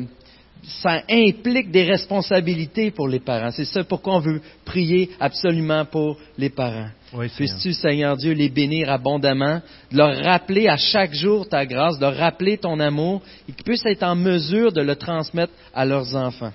ça 0.64 1.02
implique 1.08 1.70
des 1.70 1.84
responsabilités 1.84 2.90
pour 2.90 3.08
les 3.08 3.18
parents. 3.18 3.50
C'est 3.50 3.64
ça 3.64 3.82
pourquoi 3.82 4.16
on 4.16 4.20
veut 4.20 4.40
prier 4.64 5.10
absolument 5.18 5.84
pour 5.84 6.18
les 6.38 6.50
parents. 6.50 6.88
Oui, 7.12 7.28
Puisses-tu, 7.28 7.72
Seigneur 7.72 8.16
Dieu, 8.16 8.32
les 8.32 8.48
bénir 8.48 8.88
abondamment, 8.90 9.60
de 9.90 9.96
leur 9.96 10.16
rappeler 10.16 10.68
à 10.68 10.76
chaque 10.76 11.12
jour 11.12 11.48
ta 11.48 11.66
grâce, 11.66 11.98
de 11.98 12.02
leur 12.02 12.16
rappeler 12.16 12.58
ton 12.58 12.78
amour, 12.80 13.22
et 13.48 13.52
qu'ils 13.52 13.64
puissent 13.64 13.86
être 13.86 14.04
en 14.04 14.14
mesure 14.14 14.72
de 14.72 14.80
le 14.80 14.96
transmettre 14.96 15.52
à 15.74 15.84
leurs 15.84 16.14
enfants. 16.14 16.52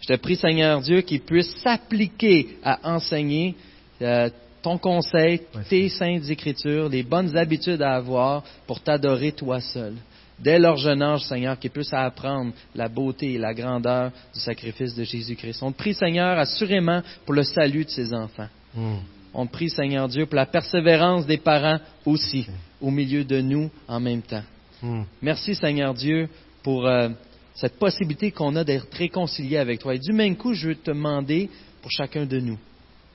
Je 0.00 0.08
te 0.08 0.18
prie, 0.18 0.36
Seigneur 0.36 0.80
Dieu, 0.80 1.02
qu'ils 1.02 1.20
puissent 1.20 1.54
s'appliquer 1.58 2.56
à 2.64 2.94
enseigner 2.94 3.54
euh, 4.00 4.30
ton 4.62 4.78
conseil, 4.78 5.42
tes 5.68 5.88
saintes 5.88 6.28
écritures, 6.28 6.88
les 6.88 7.02
bonnes 7.02 7.36
habitudes 7.36 7.82
à 7.82 7.94
avoir 7.94 8.42
pour 8.66 8.80
t'adorer 8.80 9.32
toi 9.32 9.60
seul 9.60 9.94
dès 10.42 10.58
leur 10.58 10.76
jeune 10.76 11.02
âge, 11.02 11.22
Seigneur, 11.22 11.58
qu'ils 11.58 11.70
puissent 11.70 11.92
apprendre 11.92 12.52
la 12.74 12.88
beauté 12.88 13.34
et 13.34 13.38
la 13.38 13.54
grandeur 13.54 14.10
du 14.34 14.40
sacrifice 14.40 14.94
de 14.94 15.04
Jésus-Christ. 15.04 15.62
On 15.62 15.72
te 15.72 15.78
prie, 15.78 15.94
Seigneur, 15.94 16.38
assurément 16.38 17.00
pour 17.24 17.34
le 17.34 17.44
salut 17.44 17.84
de 17.84 17.90
ces 17.90 18.12
enfants. 18.12 18.48
Hmm. 18.74 18.96
On 19.32 19.46
te 19.46 19.52
prie, 19.52 19.70
Seigneur 19.70 20.08
Dieu, 20.08 20.26
pour 20.26 20.36
la 20.36 20.46
persévérance 20.46 21.26
des 21.26 21.38
parents 21.38 21.78
aussi, 22.04 22.46
au 22.80 22.90
milieu 22.90 23.24
de 23.24 23.40
nous 23.40 23.70
en 23.86 24.00
même 24.00 24.22
temps. 24.22 24.42
Hmm. 24.82 25.04
Merci, 25.22 25.54
Seigneur 25.54 25.94
Dieu, 25.94 26.28
pour 26.62 26.86
euh, 26.86 27.08
cette 27.54 27.78
possibilité 27.78 28.32
qu'on 28.32 28.56
a 28.56 28.64
d'être 28.64 28.92
réconciliés 28.92 29.58
avec 29.58 29.80
toi. 29.80 29.94
Et 29.94 29.98
du 29.98 30.12
même 30.12 30.36
coup, 30.36 30.54
je 30.54 30.68
veux 30.68 30.74
te 30.74 30.90
demander 30.90 31.48
pour 31.80 31.90
chacun 31.90 32.26
de 32.26 32.40
nous. 32.40 32.58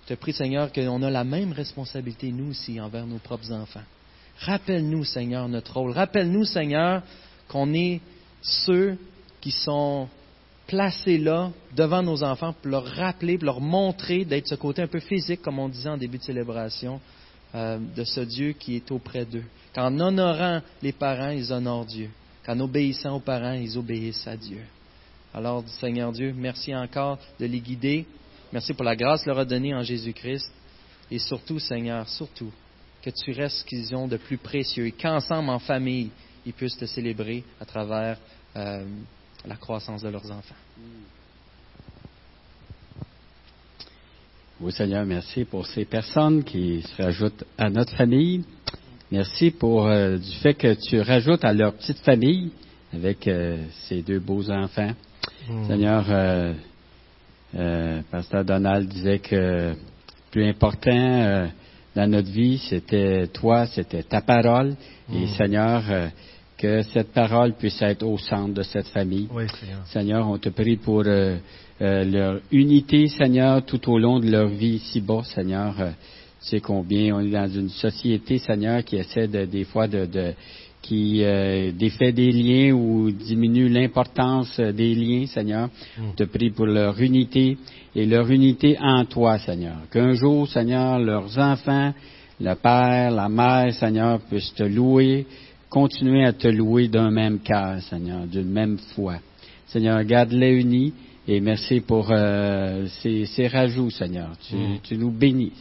Je 0.04 0.14
te 0.14 0.20
prie, 0.20 0.32
Seigneur, 0.32 0.72
qu'on 0.72 1.04
a 1.04 1.10
la 1.10 1.26
même 1.26 1.52
responsabilité, 1.52 2.32
nous 2.32 2.52
aussi, 2.52 2.80
envers 2.80 3.06
nos 3.06 3.18
propres 3.18 3.52
enfants. 3.52 3.84
Rappelle-nous, 4.40 5.04
Seigneur, 5.04 5.48
notre 5.50 5.74
rôle. 5.74 5.92
Rappelle-nous, 5.92 6.46
Seigneur, 6.46 7.02
qu'on 7.48 7.74
est 7.74 8.02
ceux 8.42 8.98
qui 9.42 9.52
sont 9.52 10.08
placer 10.68 11.18
là, 11.18 11.52
devant 11.76 12.04
nos 12.04 12.24
enfants, 12.24 12.54
pour 12.54 12.70
leur 12.70 12.86
rappeler, 12.86 13.38
pour 13.38 13.46
leur 13.46 13.62
montrer 13.62 14.26
d'être 14.26 14.48
ce 14.48 14.56
côté 14.56 14.82
un 14.82 14.88
peu 14.88 15.00
physique, 15.00 15.42
comme 15.42 15.60
on 15.60 15.70
disait 15.70 15.90
en 15.90 15.98
début 15.98 16.18
de 16.18 16.24
célébration, 16.24 17.00
euh, 17.56 17.80
de 17.96 18.04
ce 18.04 18.22
Dieu 18.22 18.52
qui 18.52 18.76
est 18.76 18.92
auprès 18.92 19.26
d'eux. 19.26 19.46
Qu'en 19.74 19.98
honorant 20.00 20.62
les 20.82 20.92
parents, 20.92 21.30
ils 21.30 21.52
honorent 21.52 21.86
Dieu. 21.86 22.10
Qu'en 22.46 22.60
obéissant 22.60 23.16
aux 23.16 23.22
parents, 23.22 23.54
ils 23.54 23.78
obéissent 23.78 24.28
à 24.28 24.36
Dieu. 24.36 24.60
Alors, 25.34 25.64
Seigneur 25.80 26.12
Dieu, 26.12 26.34
merci 26.36 26.76
encore 26.76 27.18
de 27.40 27.46
les 27.46 27.60
guider. 27.60 28.06
Merci 28.52 28.74
pour 28.74 28.84
la 28.84 28.96
grâce 28.96 29.26
leur 29.26 29.40
a 29.40 29.46
donnée 29.46 29.74
en 29.74 29.84
Jésus-Christ. 29.84 30.52
Et 31.10 31.20
surtout, 31.20 31.60
Seigneur, 31.60 32.08
surtout, 32.10 32.52
que 33.02 33.10
tu 33.10 33.32
restes 33.32 33.58
ce 33.58 33.66
qu'ils 33.66 33.96
ont 33.96 34.08
de 34.08 34.18
plus 34.18 34.38
précieux 34.38 34.88
et 34.88 34.92
qu'ensemble, 34.92 35.50
en 35.50 35.60
famille, 35.60 36.10
ils 36.46 36.54
puissent 36.54 36.78
te 36.78 36.86
célébrer 36.86 37.44
à 37.60 37.66
travers 37.66 38.18
euh, 38.56 38.86
la 39.46 39.56
croissance 39.56 40.02
de 40.02 40.10
leurs 40.10 40.30
enfants. 40.32 40.56
Oui, 44.60 44.72
Seigneur, 44.72 45.06
merci 45.06 45.46
pour 45.46 45.68
ces 45.68 45.86
personnes 45.86 46.44
qui 46.44 46.82
se 46.82 47.02
rajoutent 47.02 47.44
à 47.58 47.70
notre 47.70 47.96
famille. 47.96 48.44
Merci 49.12 49.52
pour 49.52 49.88
euh, 49.88 50.18
du 50.18 50.32
fait 50.38 50.56
que 50.56 50.74
tu 50.74 51.00
rajoutes 51.00 51.46
à 51.46 51.54
leur 51.54 51.74
petite 51.74 52.00
famille 52.00 52.52
avec 52.92 53.28
euh, 53.28 53.64
ces 53.88 54.02
deux 54.02 54.20
beaux 54.20 54.50
enfants. 54.50 54.92
Mm. 55.48 55.68
Seigneur, 55.68 56.06
euh, 56.10 56.54
euh, 57.56 58.02
Pasteur 58.12 58.44
Donald 58.44 58.90
disait 58.90 59.20
que 59.20 59.74
plus 60.32 60.46
important 60.46 60.92
euh, 60.92 61.48
dans 61.98 62.08
notre 62.16 62.30
vie, 62.32 62.58
c'était 62.70 63.28
toi, 63.28 63.66
c'était 63.66 64.04
ta 64.04 64.22
parole. 64.22 64.76
Et 65.12 65.24
Mm. 65.26 65.28
Seigneur, 65.40 65.84
euh, 65.90 66.08
que 66.58 66.82
cette 66.94 67.12
parole 67.14 67.54
puisse 67.54 67.82
être 67.82 68.04
au 68.04 68.18
centre 68.18 68.54
de 68.54 68.64
cette 68.64 68.88
famille. 68.98 69.28
Oui, 69.34 69.44
Seigneur. 69.60 69.82
Seigneur, 69.88 70.28
on 70.30 70.38
te 70.38 70.50
prie 70.50 70.78
pour 70.78 71.04
euh, 71.06 71.38
euh, 71.82 72.04
leur 72.04 72.40
unité, 72.52 73.08
Seigneur, 73.08 73.64
tout 73.66 73.84
au 73.92 73.98
long 74.00 74.20
de 74.20 74.30
leur 74.30 74.48
vie 74.48 74.76
ici-bas, 74.82 75.24
Seigneur. 75.24 75.74
Tu 76.42 76.50
sais 76.50 76.60
combien 76.60 77.16
on 77.16 77.20
est 77.22 77.32
dans 77.32 77.50
une 77.62 77.70
société, 77.70 78.38
Seigneur, 78.40 78.84
qui 78.84 78.96
essaie 78.98 79.28
de, 79.28 79.46
des 79.46 79.64
fois 79.66 79.88
de, 79.88 80.06
de- 80.06 80.34
qui 80.88 81.22
euh, 81.22 81.72
défait 81.74 82.14
des 82.14 82.32
liens 82.32 82.72
ou 82.72 83.12
diminue 83.12 83.68
l'importance 83.68 84.58
euh, 84.60 84.72
des 84.72 84.96
liens, 84.96 85.26
Seigneur. 85.28 85.68
Mm. 85.98 86.10
On 86.10 86.12
te 86.14 86.24
prie 86.24 86.50
pour 86.52 86.66
leur 86.66 86.98
unité 87.02 87.58
et 87.94 88.06
leur 88.06 88.30
unité 88.32 88.78
en 88.80 89.04
toi, 89.06 89.38
Seigneur. 89.40 89.76
Qu'un 89.92 90.14
jour, 90.14 90.48
Seigneur, 90.48 90.98
leurs 91.00 91.38
enfants, 91.38 91.94
le 92.40 92.54
père, 92.56 93.12
la 93.12 93.28
mère, 93.28 93.74
Seigneur, 93.74 94.22
puissent 94.22 94.54
te 94.56 94.64
louer, 94.64 95.26
continuer 95.70 96.24
à 96.26 96.32
te 96.32 96.48
louer 96.48 96.88
d'un 96.88 97.12
même 97.12 97.40
cœur, 97.40 97.82
Seigneur, 97.82 98.26
d'une 98.26 98.50
même 98.50 98.78
foi. 98.96 99.16
Seigneur, 99.68 100.02
garde-les 100.06 100.54
unis 100.62 100.94
et 101.28 101.42
merci 101.42 101.82
pour 101.82 102.08
euh, 102.12 102.88
ces, 103.02 103.26
ces 103.26 103.48
rajouts, 103.48 103.90
Seigneur. 103.90 104.30
Tu, 104.50 104.56
Mm. 104.56 104.78
tu 104.84 104.98
nous 104.98 105.12
bénis. 105.12 105.52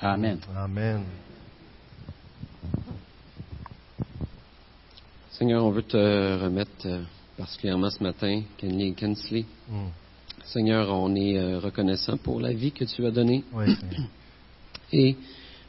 Amen. 0.00 0.38
Amen. 0.56 1.02
Seigneur, 5.32 5.64
on 5.64 5.70
veut 5.70 5.82
te 5.82 5.96
remettre 6.42 6.70
euh, 6.86 7.02
particulièrement 7.36 7.90
ce 7.90 8.02
matin, 8.02 8.42
Kenley 8.58 8.88
et 8.88 8.92
Kensley. 8.92 9.44
Mm. 9.68 9.86
Seigneur, 10.44 10.90
on 10.90 11.14
est 11.14 11.38
euh, 11.38 11.58
reconnaissant 11.58 12.16
pour 12.16 12.40
la 12.40 12.52
vie 12.52 12.72
que 12.72 12.84
tu 12.84 13.04
as 13.06 13.10
donnée. 13.10 13.44
Oui. 13.52 13.66
Et 14.94 15.16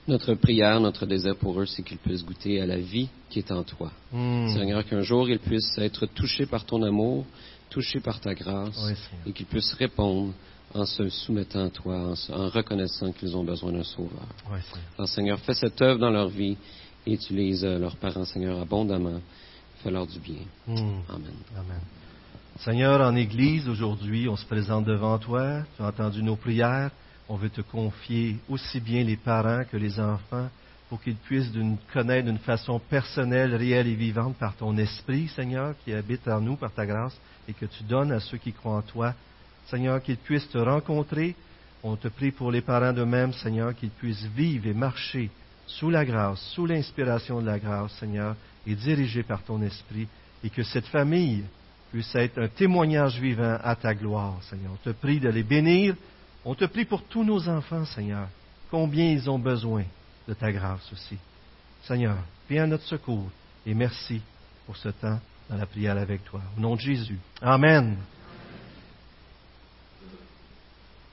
notre 0.05 0.33
prière, 0.33 0.81
notre 0.81 1.05
désir 1.05 1.37
pour 1.37 1.61
eux, 1.61 1.65
c'est 1.65 1.81
qu'ils 1.81 1.97
puissent 1.97 2.25
goûter 2.25 2.59
à 2.59 2.65
la 2.65 2.77
vie 2.77 3.07
qui 3.29 3.39
est 3.39 3.51
en 3.53 3.63
toi. 3.63 3.89
Mm. 4.11 4.49
Seigneur, 4.49 4.85
qu'un 4.85 5.01
jour 5.01 5.29
ils 5.29 5.39
puissent 5.39 5.77
être 5.77 6.05
touchés 6.07 6.45
par 6.45 6.65
ton 6.65 6.83
amour, 6.83 7.25
touchés 7.69 8.01
par 8.01 8.19
ta 8.19 8.33
grâce, 8.33 8.77
Oui, 8.85 8.93
et 9.27 9.31
qu'ils 9.31 9.45
puissent 9.45 9.73
répondre 9.75 10.33
en 10.73 10.85
se 10.85 11.07
soumettant 11.07 11.65
à 11.65 11.69
toi, 11.69 11.95
en, 12.09 12.15
se- 12.15 12.31
en 12.33 12.49
reconnaissant 12.49 13.11
qu'ils 13.13 13.37
ont 13.37 13.43
besoin 13.45 13.71
d'un 13.71 13.83
sauveur. 13.83 14.27
Oui, 14.51 14.59
Seigneur. 14.69 14.85
Alors, 14.97 15.07
Seigneur, 15.09 15.39
fais 15.39 15.53
cette 15.53 15.81
œuvre 15.81 15.99
dans 15.99 16.09
leur 16.09 16.27
vie 16.27 16.57
et 17.05 17.13
utilise 17.13 17.63
euh, 17.63 17.77
leurs 17.79 17.95
parents, 17.95 18.25
Seigneur, 18.25 18.59
abondamment. 18.59 19.21
Fais-leur 19.83 20.07
du 20.07 20.19
bien. 20.19 20.41
Mm. 20.67 20.77
Amen. 21.09 21.33
Amen. 21.57 21.81
Seigneur, 22.59 23.01
en 23.01 23.15
Église, 23.15 23.67
aujourd'hui, 23.67 24.29
on 24.29 24.37
se 24.37 24.45
présente 24.45 24.85
devant 24.85 25.17
toi. 25.17 25.63
Tu 25.75 25.83
as 25.83 25.87
entendu 25.87 26.23
nos 26.23 26.35
prières. 26.37 26.91
On 27.27 27.35
veut 27.35 27.49
te 27.49 27.61
confier 27.61 28.37
aussi 28.49 28.79
bien 28.79 29.03
les 29.03 29.17
parents 29.17 29.63
que 29.69 29.75
les 29.77 29.99
enfants 29.99 30.47
pour 30.89 31.01
qu'ils 31.01 31.15
puissent 31.15 31.51
d'une- 31.51 31.77
connaître 31.91 32.27
d'une 32.27 32.37
façon 32.37 32.79
personnelle, 32.79 33.55
réelle 33.55 33.87
et 33.87 33.95
vivante 33.95 34.35
par 34.37 34.55
ton 34.55 34.77
esprit, 34.77 35.27
Seigneur, 35.29 35.73
qui 35.83 35.93
habite 35.93 36.27
en 36.27 36.39
nous 36.39 36.55
par 36.55 36.71
ta 36.71 36.85
grâce 36.85 37.17
et 37.47 37.53
que 37.53 37.65
tu 37.65 37.83
donnes 37.83 38.11
à 38.11 38.19
ceux 38.19 38.37
qui 38.37 38.53
croient 38.53 38.77
en 38.77 38.81
toi. 38.81 39.13
Seigneur, 39.67 40.01
qu'ils 40.01 40.17
puissent 40.17 40.49
te 40.49 40.57
rencontrer. 40.57 41.35
On 41.81 41.95
te 41.97 42.07
prie 42.07 42.31
pour 42.31 42.51
les 42.51 42.61
parents 42.61 42.93
d'eux-mêmes, 42.93 43.33
Seigneur, 43.33 43.73
qu'ils 43.75 43.89
puissent 43.89 44.27
vivre 44.35 44.67
et 44.67 44.73
marcher 44.73 45.29
sous 45.65 45.89
la 45.89 46.05
grâce, 46.05 46.39
sous 46.53 46.65
l'inspiration 46.65 47.41
de 47.41 47.47
la 47.47 47.59
grâce, 47.59 47.91
Seigneur, 47.99 48.35
et 48.65 48.75
dirigés 48.75 49.23
par 49.23 49.43
ton 49.43 49.61
esprit, 49.61 50.07
et 50.43 50.49
que 50.49 50.63
cette 50.63 50.87
famille 50.87 51.43
puisse 51.91 52.15
être 52.15 52.39
un 52.39 52.47
témoignage 52.47 53.19
vivant 53.19 53.57
à 53.63 53.75
ta 53.75 53.93
gloire, 53.93 54.41
Seigneur. 54.49 54.71
On 54.73 54.89
te 54.89 54.89
prie 54.95 55.19
de 55.19 55.29
les 55.29 55.43
bénir. 55.43 55.95
On 56.45 56.55
te 56.55 56.65
prie 56.65 56.85
pour 56.85 57.03
tous 57.03 57.23
nos 57.23 57.47
enfants, 57.47 57.85
Seigneur, 57.85 58.27
combien 58.69 59.11
ils 59.11 59.29
ont 59.29 59.39
besoin 59.39 59.83
de 60.27 60.33
ta 60.33 60.51
grâce 60.51 60.91
aussi. 60.91 61.17
Seigneur, 61.83 62.17
viens 62.49 62.63
à 62.63 62.67
notre 62.67 62.85
secours 62.85 63.29
et 63.65 63.73
merci 63.73 64.21
pour 64.65 64.75
ce 64.75 64.89
temps 64.89 65.19
dans 65.49 65.57
la 65.57 65.65
prière 65.65 65.97
avec 65.97 66.23
toi. 66.25 66.41
Au 66.57 66.61
nom 66.61 66.75
de 66.75 66.81
Jésus. 66.81 67.19
Amen. 67.41 67.97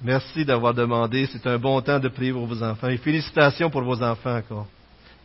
Merci 0.00 0.44
d'avoir 0.44 0.72
demandé. 0.72 1.28
C'est 1.30 1.46
un 1.46 1.58
bon 1.58 1.80
temps 1.82 1.98
de 1.98 2.08
prier 2.08 2.32
pour 2.32 2.46
vos 2.46 2.62
enfants. 2.62 2.88
Et 2.88 2.96
félicitations 2.96 3.68
pour 3.68 3.82
vos 3.82 4.02
enfants 4.02 4.36
encore. 4.36 4.66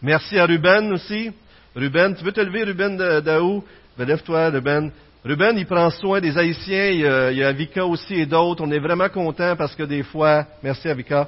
Merci 0.02 0.38
à 0.38 0.46
Ruben 0.46 0.92
aussi. 0.92 1.32
Ruben, 1.76 2.16
tu 2.16 2.24
veux 2.24 2.32
te 2.32 2.40
lever, 2.42 2.64
Ruben 2.64 2.98
Daou? 3.22 3.64
Ben, 3.98 4.08
Lève-toi, 4.08 4.50
Ruben. 4.50 4.92
Ruben, 5.26 5.58
il 5.58 5.66
prend 5.66 5.90
soin 5.90 6.22
des 6.22 6.38
Haïtiens. 6.38 6.90
Il 6.90 7.00
y 7.00 7.08
a, 7.08 7.32
il 7.32 7.44
Avika 7.44 7.86
aussi 7.86 8.14
et 8.14 8.26
d'autres. 8.26 8.64
On 8.64 8.72
est 8.72 8.80
vraiment 8.80 9.10
contents 9.10 9.56
parce 9.58 9.76
que 9.76 9.84
des 9.84 10.04
fois, 10.04 10.46
merci 10.64 10.88
Avika, 10.88 11.28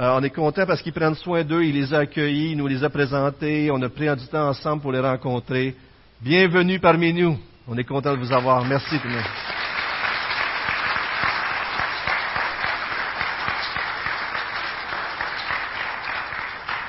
Euh, 0.00 0.16
on 0.18 0.22
est 0.22 0.30
contents 0.30 0.64
parce 0.64 0.80
qu'ils 0.80 0.94
prennent 0.94 1.14
soin 1.14 1.44
d'eux. 1.44 1.62
Il 1.62 1.74
les 1.74 1.92
a 1.92 1.98
accueillis, 1.98 2.52
il 2.52 2.56
nous 2.56 2.66
les 2.66 2.82
a 2.82 2.88
présentés. 2.88 3.70
On 3.70 3.80
a 3.82 3.90
pris 3.90 4.08
du 4.16 4.26
temps 4.26 4.48
ensemble 4.48 4.80
pour 4.80 4.90
les 4.90 5.00
rencontrer. 5.00 5.74
Bienvenue 6.18 6.78
parmi 6.80 7.12
nous. 7.12 7.38
On 7.68 7.76
est 7.76 7.84
content 7.84 8.14
de 8.14 8.18
vous 8.18 8.32
avoir. 8.32 8.64
Merci 8.64 8.98
tout 8.98 9.08
le 9.08 9.14
monde. 9.14 9.61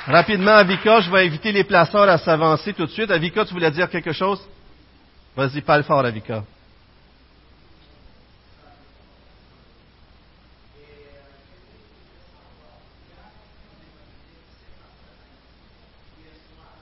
Rapidement, 0.06 0.52
Avika, 0.52 1.00
je 1.00 1.10
vais 1.10 1.26
inviter 1.26 1.52
les 1.54 1.64
placeurs 1.64 2.10
à 2.10 2.18
s'avancer 2.18 2.74
tout 2.74 2.86
de 2.86 2.92
suite. 2.92 3.10
Avika, 3.10 3.46
tu 3.46 3.54
voulais 3.54 3.72
dire 3.72 3.90
quelque 3.90 4.12
chose? 4.12 4.42
Vas-y, 5.36 5.62
parle 5.62 5.84
fort, 5.84 6.06
Avika. 6.06 6.44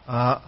Ah. 0.08 0.42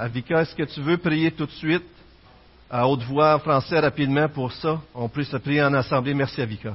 Avika, 0.00 0.42
est-ce 0.42 0.54
que 0.54 0.62
tu 0.62 0.80
veux 0.80 0.96
prier 0.96 1.30
tout 1.32 1.46
de 1.46 1.50
suite 1.52 1.84
à 2.70 2.86
haute 2.86 3.02
voix 3.02 3.34
en 3.34 3.38
français 3.38 3.78
rapidement 3.80 4.28
pour 4.28 4.52
ça? 4.52 4.80
On 4.94 5.08
peut 5.08 5.24
se 5.24 5.36
prier 5.36 5.62
en 5.62 5.74
assemblée. 5.74 6.14
Merci, 6.14 6.40
Avika. 6.40 6.74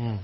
Hmm. 0.00 0.16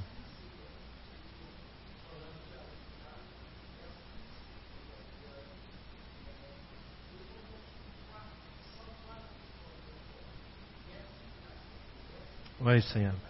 Oui, 12.60 12.82
Seigneur. 12.82 13.25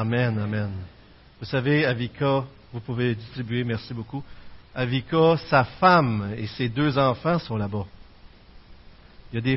Amen, 0.00 0.38
amen. 0.38 0.70
Vous 1.38 1.44
savez, 1.44 1.84
Avika, 1.84 2.46
vous 2.72 2.80
pouvez 2.80 3.14
distribuer, 3.14 3.64
merci 3.64 3.92
beaucoup. 3.92 4.24
Avika, 4.74 5.36
sa 5.50 5.64
femme 5.64 6.32
et 6.38 6.46
ses 6.46 6.70
deux 6.70 6.96
enfants 6.96 7.38
sont 7.38 7.58
là-bas. 7.58 7.84
Il 9.30 9.36
y 9.36 9.38
a 9.38 9.40
des 9.42 9.48